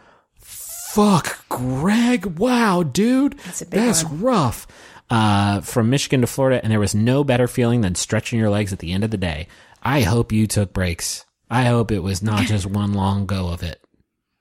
Fuck, 0.93 1.49
Greg. 1.49 2.25
Wow, 2.39 2.83
dude. 2.83 3.39
That's, 3.39 3.63
a 3.63 3.67
big 3.67 3.95
rough. 4.23 4.67
Uh, 5.11 5.61
from 5.63 5.89
Michigan 5.91 6.21
to 6.21 6.27
Florida, 6.27 6.61
and 6.63 6.71
there 6.71 6.81
was 6.81 6.95
no 6.95 7.25
better 7.25 7.49
feeling 7.49 7.81
than 7.81 7.95
stretching 7.95 8.39
your 8.39 8.51
legs 8.51 8.73
at 8.73 8.79
the 8.79 8.93
end 8.93 9.05
of 9.05 9.11
the 9.11 9.17
day. 9.17 9.49
I 9.83 10.03
hope 10.03 10.33
you 10.33 10.47
took 10.47 10.73
breaks. 10.73 11.25
I 11.51 11.65
hope 11.65 11.91
it 11.91 12.01
was 12.01 12.23
not 12.23 12.45
just 12.45 12.67
one 12.67 12.93
long 12.93 13.25
go 13.25 13.49
of 13.49 13.63
it. 13.63 13.81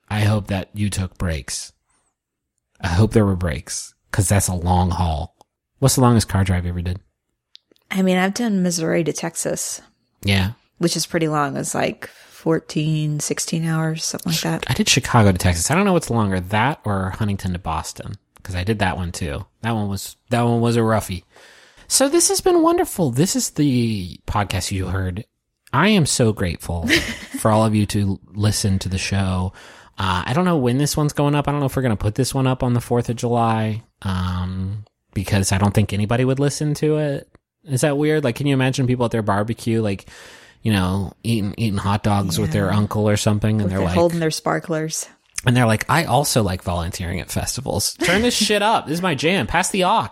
I 0.09 0.21
hope 0.21 0.47
that 0.47 0.69
you 0.73 0.89
took 0.89 1.17
breaks. 1.17 1.71
I 2.81 2.87
hope 2.89 3.11
there 3.13 3.25
were 3.25 3.35
breaks, 3.37 3.93
because 4.11 4.27
that's 4.27 4.49
a 4.49 4.53
long 4.55 4.91
haul. 4.91 5.35
What's 5.79 5.95
the 5.95 6.01
longest 6.01 6.27
car 6.27 6.43
drive 6.43 6.65
you 6.65 6.69
ever 6.71 6.81
did? 6.81 6.99
I 7.89 8.01
mean, 8.01 8.17
I've 8.17 8.33
done 8.33 8.61
Missouri 8.63 9.03
to 9.05 9.13
Texas, 9.13 9.81
Yeah. 10.23 10.51
which 10.79 10.97
is 10.97 11.05
pretty 11.05 11.27
long. 11.29 11.55
It's 11.55 11.73
like 11.75 12.09
14, 12.37 13.19
16 13.19 13.65
hours, 13.65 14.05
something 14.05 14.31
like 14.31 14.41
that. 14.41 14.63
I 14.69 14.73
did 14.73 14.87
Chicago 14.87 15.31
to 15.31 15.37
Texas. 15.39 15.71
I 15.71 15.75
don't 15.75 15.85
know 15.85 15.93
what's 15.93 16.11
longer, 16.11 16.39
that 16.39 16.79
or 16.85 17.09
Huntington 17.09 17.53
to 17.53 17.59
Boston, 17.59 18.13
because 18.35 18.53
I 18.53 18.63
did 18.63 18.77
that 18.77 18.95
one 18.95 19.11
too. 19.11 19.47
That 19.61 19.71
one 19.71 19.87
was 19.89 20.17
that 20.29 20.43
one 20.43 20.61
was 20.61 20.75
a 20.75 20.83
roughie. 20.83 21.25
So 21.87 22.07
this 22.07 22.29
has 22.29 22.39
been 22.39 22.61
wonderful. 22.61 23.09
This 23.09 23.35
is 23.35 23.49
the 23.49 24.19
podcast 24.27 24.71
you 24.71 24.85
heard. 24.85 25.25
I 25.73 25.87
am 25.89 26.05
so 26.05 26.31
grateful 26.31 26.87
for 27.39 27.49
all 27.49 27.65
of 27.65 27.73
you 27.73 27.87
to 27.87 28.19
listen 28.27 28.77
to 28.79 28.89
the 28.89 28.99
show. 28.99 29.51
Uh, 29.97 30.21
I 30.27 30.33
don't 30.33 30.45
know 30.45 30.57
when 30.57 30.77
this 30.77 30.95
one's 30.95 31.13
going 31.13 31.33
up. 31.33 31.47
I 31.47 31.51
don't 31.51 31.59
know 31.59 31.65
if 31.65 31.75
we're 31.75 31.81
going 31.81 31.97
to 31.97 32.01
put 32.01 32.13
this 32.13 32.35
one 32.35 32.45
up 32.45 32.61
on 32.61 32.73
the 32.73 32.79
4th 32.79 33.09
of 33.09 33.15
July. 33.15 33.83
Um, 34.03 34.85
because 35.15 35.51
I 35.51 35.57
don't 35.57 35.73
think 35.73 35.91
anybody 35.91 36.23
would 36.23 36.39
listen 36.39 36.75
to 36.75 36.97
it. 36.97 37.27
Is 37.63 37.81
that 37.81 37.97
weird? 37.97 38.23
Like, 38.23 38.35
can 38.35 38.45
you 38.45 38.53
imagine 38.53 38.85
people 38.85 39.05
at 39.05 39.11
their 39.11 39.23
barbecue, 39.23 39.81
like, 39.81 40.07
you 40.67 40.73
know, 40.73 41.13
eating, 41.23 41.55
eating 41.57 41.77
hot 41.77 42.03
dogs 42.03 42.37
with 42.37 42.51
their 42.51 42.73
uncle 42.73 43.07
or 43.07 43.15
something? 43.15 43.61
And 43.61 43.69
they're 43.71 43.77
They're 43.77 43.87
like, 43.87 43.95
holding 43.95 44.19
their 44.19 44.31
sparklers. 44.31 45.07
and 45.45 45.55
they're 45.55 45.65
like, 45.65 45.89
I 45.89 46.03
also 46.03 46.43
like 46.43 46.61
volunteering 46.61 47.21
at 47.21 47.31
festivals. 47.31 47.93
Turn 47.93 48.21
this 48.21 48.35
shit 48.35 48.61
up. 48.61 48.85
This 48.85 48.95
is 48.95 49.01
my 49.01 49.15
jam. 49.15 49.47
Pass 49.47 49.69
the 49.69 49.85
aux. 49.85 50.09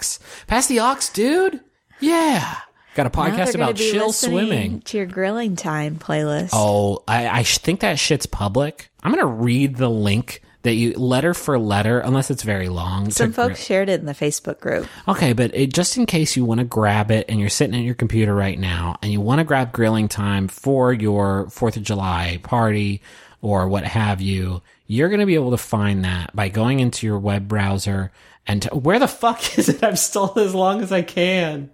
Pass 0.47 0.67
the 0.67 0.79
aux, 0.79 0.95
dude. 1.13 1.59
Yeah. 1.99 2.55
Got 2.95 3.07
a 3.07 3.09
podcast 3.09 3.53
about 3.53 3.75
chill 3.75 4.13
swimming. 4.13 4.79
To 4.83 4.95
your 4.95 5.05
grilling 5.07 5.57
time 5.57 5.97
playlist. 5.97 6.51
Oh, 6.53 7.03
I, 7.05 7.27
I 7.39 7.43
think 7.43 7.81
that 7.81 7.99
shit's 7.99 8.25
public. 8.25 8.89
I'm 9.03 9.11
going 9.11 9.19
to 9.27 9.43
read 9.43 9.75
the 9.75 9.89
link 9.89 10.41
that 10.65 10.73
you, 10.73 10.93
letter 10.93 11.33
for 11.35 11.57
letter, 11.59 11.99
unless 11.99 12.31
it's 12.31 12.41
very 12.41 12.69
long. 12.69 13.11
Some 13.11 13.31
folks 13.31 13.63
shared 13.63 13.87
it 13.87 13.99
in 13.99 14.07
the 14.07 14.13
Facebook 14.13 14.59
group. 14.59 14.87
Okay, 15.07 15.31
but 15.33 15.53
it, 15.53 15.71
just 15.71 15.95
in 15.95 16.07
case 16.07 16.35
you 16.35 16.43
want 16.43 16.59
to 16.59 16.65
grab 16.65 17.11
it 17.11 17.25
and 17.29 17.39
you're 17.39 17.49
sitting 17.49 17.75
at 17.75 17.83
your 17.83 17.93
computer 17.93 18.33
right 18.33 18.57
now 18.57 18.97
and 19.01 19.11
you 19.11 19.21
want 19.21 19.39
to 19.39 19.45
grab 19.45 19.71
grilling 19.71 20.07
time 20.07 20.47
for 20.47 20.91
your 20.91 21.45
4th 21.45 21.77
of 21.77 21.83
July 21.83 22.39
party 22.41 23.01
or 23.41 23.67
what 23.67 23.83
have 23.83 24.21
you, 24.21 24.63
you're 24.87 25.09
going 25.09 25.19
to 25.19 25.27
be 25.27 25.35
able 25.35 25.51
to 25.51 25.57
find 25.57 26.03
that 26.03 26.35
by 26.35 26.49
going 26.49 26.79
into 26.79 27.05
your 27.05 27.19
web 27.19 27.47
browser 27.47 28.11
and 28.47 28.63
t- 28.63 28.69
where 28.69 28.99
the 28.99 29.07
fuck 29.07 29.57
is 29.59 29.69
it? 29.69 29.83
I've 29.83 29.99
stalled 29.99 30.39
as 30.39 30.55
long 30.55 30.81
as 30.81 30.91
I 30.91 31.03
can. 31.03 31.69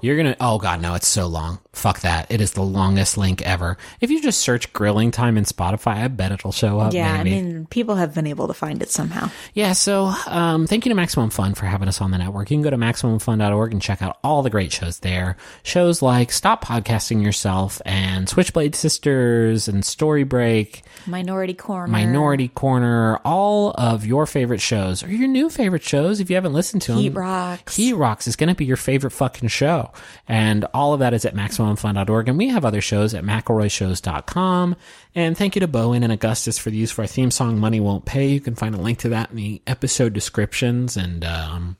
You're 0.00 0.16
going 0.16 0.32
to, 0.32 0.36
oh 0.40 0.58
God, 0.58 0.80
no, 0.80 0.94
it's 0.94 1.06
so 1.06 1.26
long. 1.26 1.58
Fuck 1.72 2.00
that. 2.00 2.30
It 2.30 2.42
is 2.42 2.52
the 2.52 2.62
longest 2.62 3.16
link 3.16 3.40
ever. 3.42 3.78
If 4.00 4.10
you 4.10 4.20
just 4.20 4.40
search 4.40 4.72
grilling 4.74 5.10
time 5.10 5.38
in 5.38 5.44
Spotify, 5.44 5.96
I 6.04 6.08
bet 6.08 6.30
it'll 6.30 6.52
show 6.52 6.78
up. 6.78 6.92
Yeah, 6.92 7.16
maybe. 7.22 7.38
I 7.38 7.42
mean, 7.42 7.66
people 7.66 7.94
have 7.94 8.14
been 8.14 8.26
able 8.26 8.48
to 8.48 8.54
find 8.54 8.82
it 8.82 8.90
somehow. 8.90 9.30
Yeah, 9.54 9.72
so 9.72 10.12
um, 10.26 10.66
thank 10.66 10.84
you 10.84 10.90
to 10.90 10.94
Maximum 10.94 11.30
Fun 11.30 11.54
for 11.54 11.64
having 11.64 11.88
us 11.88 12.02
on 12.02 12.10
the 12.10 12.18
network. 12.18 12.50
You 12.50 12.56
can 12.56 12.62
go 12.62 12.70
to 12.70 12.76
MaximumFun.org 12.76 13.72
and 13.72 13.80
check 13.80 14.02
out 14.02 14.18
all 14.22 14.42
the 14.42 14.50
great 14.50 14.70
shows 14.70 14.98
there. 14.98 15.36
Shows 15.62 16.02
like 16.02 16.30
Stop 16.30 16.62
Podcasting 16.62 17.22
Yourself 17.22 17.80
and 17.86 18.28
Switchblade 18.28 18.74
Sisters 18.74 19.66
and 19.66 19.82
Story 19.82 20.24
Break, 20.24 20.82
Minority 21.06 21.54
Korner. 21.54 21.88
Minority 21.88 22.48
Korner, 22.50 23.18
all 23.24 23.70
of 23.78 24.04
your 24.04 24.26
favorite 24.26 24.60
shows 24.60 25.02
or 25.02 25.08
your 25.10 25.28
new 25.28 25.48
favorite 25.48 25.82
shows 25.82 26.20
if 26.20 26.28
you 26.28 26.36
haven't 26.36 26.52
listened 26.52 26.82
to 26.82 26.92
them. 26.92 27.00
Heat 27.00 27.14
Rocks. 27.14 27.76
Heat 27.76 27.94
Rocks 27.94 28.26
is 28.26 28.36
going 28.36 28.48
to 28.48 28.54
be 28.54 28.66
your 28.66 28.76
favorite 28.76 29.12
fucking 29.12 29.48
show. 29.48 29.90
And 30.28 30.66
all 30.74 30.92
of 30.92 31.00
that 31.00 31.14
is 31.14 31.24
at 31.24 31.34
MaximumFun.org. 31.62 32.28
And 32.28 32.38
we 32.38 32.48
have 32.48 32.64
other 32.64 32.80
shows 32.80 33.14
at 33.14 33.24
McElroyShows.com. 33.24 34.76
And 35.14 35.36
thank 35.36 35.56
you 35.56 35.60
to 35.60 35.68
bo 35.68 35.92
en 35.92 36.02
and 36.02 36.12
Augustus 36.12 36.58
for 36.58 36.70
the 36.70 36.76
use 36.76 36.90
for 36.90 37.02
our 37.02 37.06
theme 37.06 37.30
song, 37.30 37.58
Money 37.58 37.80
Won't 37.80 38.04
Pay. 38.04 38.28
You 38.28 38.40
can 38.40 38.54
find 38.54 38.74
a 38.74 38.80
link 38.80 38.98
to 39.00 39.10
that 39.10 39.30
in 39.30 39.36
the 39.36 39.62
episode 39.66 40.12
descriptions. 40.12 40.96
And 40.96 41.24
um, 41.24 41.76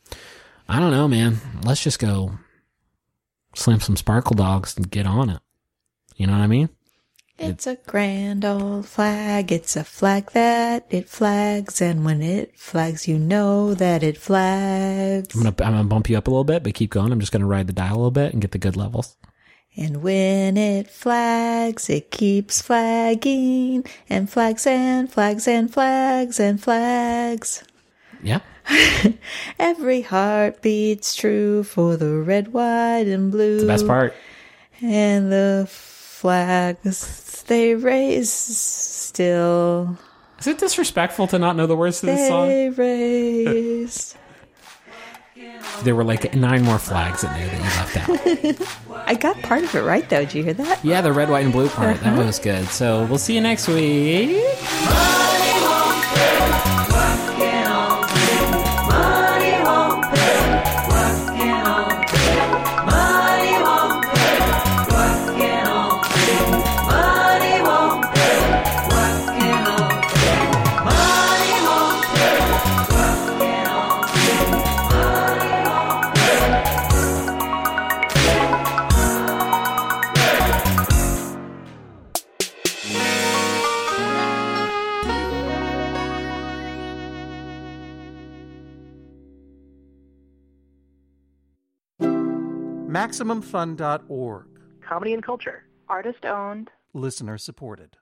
I 0.68 0.80
don't 0.80 0.92
know, 0.92 1.08
man. 1.08 1.38
Let's 1.64 1.82
just 1.82 1.98
go 1.98 2.38
slam 3.54 3.80
some 3.80 3.96
sparkle 3.96 4.36
dogs 4.36 4.76
and 4.76 4.90
get 4.90 5.06
on 5.06 5.30
it. 5.30 5.40
You 6.16 6.26
know 6.26 6.32
what 6.32 6.42
I 6.42 6.46
mean? 6.46 6.68
It's 7.38 7.66
a 7.66 7.76
grand 7.86 8.44
old 8.44 8.86
flag. 8.86 9.50
It's 9.50 9.74
a 9.74 9.82
flag 9.82 10.30
that 10.32 10.86
it 10.90 11.08
flags, 11.08 11.80
and 11.80 12.04
when 12.04 12.22
it 12.22 12.56
flags, 12.56 13.08
you 13.08 13.18
know 13.18 13.74
that 13.74 14.04
it 14.04 14.16
flags. 14.16 15.34
I'm 15.34 15.42
gonna 15.42 15.54
I'm 15.58 15.72
gonna 15.72 15.88
bump 15.88 16.08
you 16.08 16.16
up 16.16 16.28
a 16.28 16.30
little 16.30 16.44
bit, 16.44 16.62
but 16.62 16.74
keep 16.74 16.90
going. 16.90 17.10
I'm 17.10 17.18
just 17.18 17.32
gonna 17.32 17.46
ride 17.46 17.66
the 17.66 17.72
dial 17.72 17.94
a 17.94 17.96
little 17.96 18.10
bit 18.12 18.32
and 18.32 18.40
get 18.40 18.52
the 18.52 18.58
good 18.58 18.76
levels. 18.76 19.16
And 19.76 20.02
when 20.02 20.56
it 20.56 20.90
flags, 20.90 21.88
it 21.88 22.10
keeps 22.10 22.60
flagging, 22.60 23.86
and 24.08 24.28
flags 24.28 24.66
and 24.66 25.10
flags 25.10 25.48
and 25.48 25.72
flags 25.72 26.38
and 26.38 26.62
flags. 26.62 27.64
Yeah. 28.22 28.40
Every 29.58 30.02
heart 30.02 30.60
beats 30.60 31.14
true 31.14 31.64
for 31.64 31.96
the 31.96 32.18
red, 32.18 32.52
white, 32.52 33.06
and 33.06 33.30
blue. 33.32 33.60
The 33.60 33.66
best 33.66 33.86
part. 33.86 34.14
And 34.82 35.32
the 35.32 35.66
flags 35.68 37.42
they 37.44 37.74
raise 37.74 38.32
still. 38.32 39.98
Is 40.38 40.46
it 40.46 40.58
disrespectful 40.58 41.26
to 41.28 41.38
not 41.38 41.56
know 41.56 41.66
the 41.66 41.76
words 41.76 42.00
to 42.00 42.06
this 42.06 42.28
song? 42.28 42.48
They 42.48 42.70
raise. 42.70 44.14
There 45.82 45.94
were 45.94 46.04
like 46.04 46.34
nine 46.34 46.62
more 46.62 46.78
flags 46.78 47.24
in 47.24 47.32
there 47.32 47.46
that 47.46 47.56
you 47.56 47.62
left 47.62 48.60
out. 48.90 49.06
I 49.06 49.14
got 49.14 49.40
part 49.42 49.64
of 49.64 49.74
it 49.74 49.80
right 49.82 50.08
though. 50.08 50.20
Did 50.24 50.34
you 50.34 50.44
hear 50.44 50.54
that? 50.54 50.84
yeah, 50.84 51.00
the 51.00 51.12
red, 51.12 51.28
white, 51.28 51.44
and 51.44 51.52
blue 51.52 51.68
part. 51.68 51.98
That 52.00 52.16
was 52.24 52.38
good. 52.38 52.66
So 52.68 53.04
we'll 53.06 53.18
see 53.18 53.34
you 53.34 53.40
next 53.40 53.66
week. 53.68 54.42
MaximumFun.org. 93.12 94.46
Comedy 94.80 95.12
and 95.12 95.22
culture. 95.22 95.64
Artist 95.88 96.24
owned. 96.24 96.70
Listener 96.94 97.36
supported. 97.36 97.98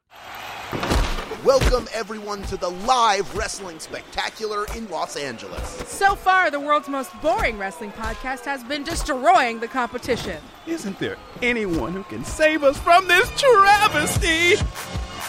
Welcome, 1.44 1.88
everyone, 1.92 2.42
to 2.44 2.56
the 2.56 2.68
live 2.70 3.34
wrestling 3.36 3.80
spectacular 3.80 4.66
in 4.76 4.88
Los 4.88 5.16
Angeles. 5.16 5.68
So 5.88 6.14
far, 6.14 6.50
the 6.50 6.60
world's 6.60 6.88
most 6.88 7.10
boring 7.20 7.58
wrestling 7.58 7.90
podcast 7.92 8.44
has 8.44 8.62
been 8.62 8.84
destroying 8.84 9.58
the 9.58 9.66
competition. 9.66 10.40
Isn't 10.66 10.98
there 11.00 11.16
anyone 11.42 11.92
who 11.92 12.04
can 12.04 12.24
save 12.24 12.62
us 12.62 12.78
from 12.78 13.08
this 13.08 13.28
travesty? 13.40 14.62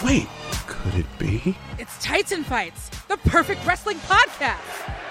Wait, 0.04 0.28
could 0.68 0.94
it 0.94 1.06
be? 1.18 1.56
It's 1.78 1.98
Tights 1.98 2.30
and 2.30 2.46
Fights, 2.46 2.88
the 3.08 3.16
perfect 3.16 3.66
wrestling 3.66 3.98
podcast. 4.00 5.01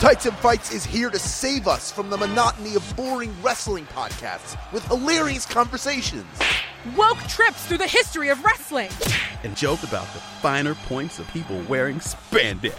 Tights 0.00 0.24
and 0.24 0.36
Fights 0.38 0.72
is 0.72 0.82
here 0.82 1.10
to 1.10 1.18
save 1.18 1.68
us 1.68 1.92
from 1.92 2.08
the 2.08 2.16
monotony 2.16 2.74
of 2.74 2.96
boring 2.96 3.34
wrestling 3.42 3.84
podcasts 3.84 4.56
with 4.72 4.82
hilarious 4.86 5.44
conversations. 5.44 6.24
Woke 6.96 7.18
trips 7.28 7.66
through 7.66 7.76
the 7.76 7.86
history 7.86 8.30
of 8.30 8.42
wrestling. 8.42 8.88
And 9.44 9.54
joke 9.54 9.82
about 9.82 10.06
the 10.14 10.20
finer 10.40 10.74
points 10.74 11.18
of 11.18 11.28
people 11.28 11.62
wearing 11.68 11.98
spandex. 11.98 12.72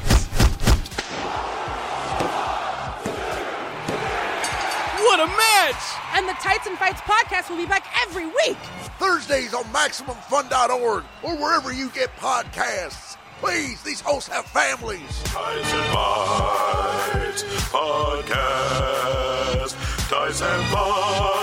What 4.97 5.19
a 5.19 5.28
match! 5.28 5.84
And 6.15 6.28
the 6.28 6.34
Tights 6.41 6.65
and 6.65 6.76
Fights 6.80 7.01
podcast 7.01 7.51
will 7.51 7.57
be 7.57 7.67
back 7.67 7.86
every 8.01 8.26
week. 8.26 8.57
Thursdays 8.97 9.53
on 9.53 9.65
MaximumFun.org 9.65 11.03
or 11.22 11.36
wherever 11.36 11.72
you 11.72 11.89
get 11.89 12.15
podcasts. 12.15 13.17
Please, 13.42 13.82
these 13.82 14.00
hosts 14.02 14.30
have 14.30 14.46
families. 14.46 15.24
Tights 15.24 15.74
and 15.74 15.86
Fights 15.92 17.44
Podcast. 17.74 19.76
Tights 20.10 20.42
and 20.44 20.64
Fights. 20.68 21.41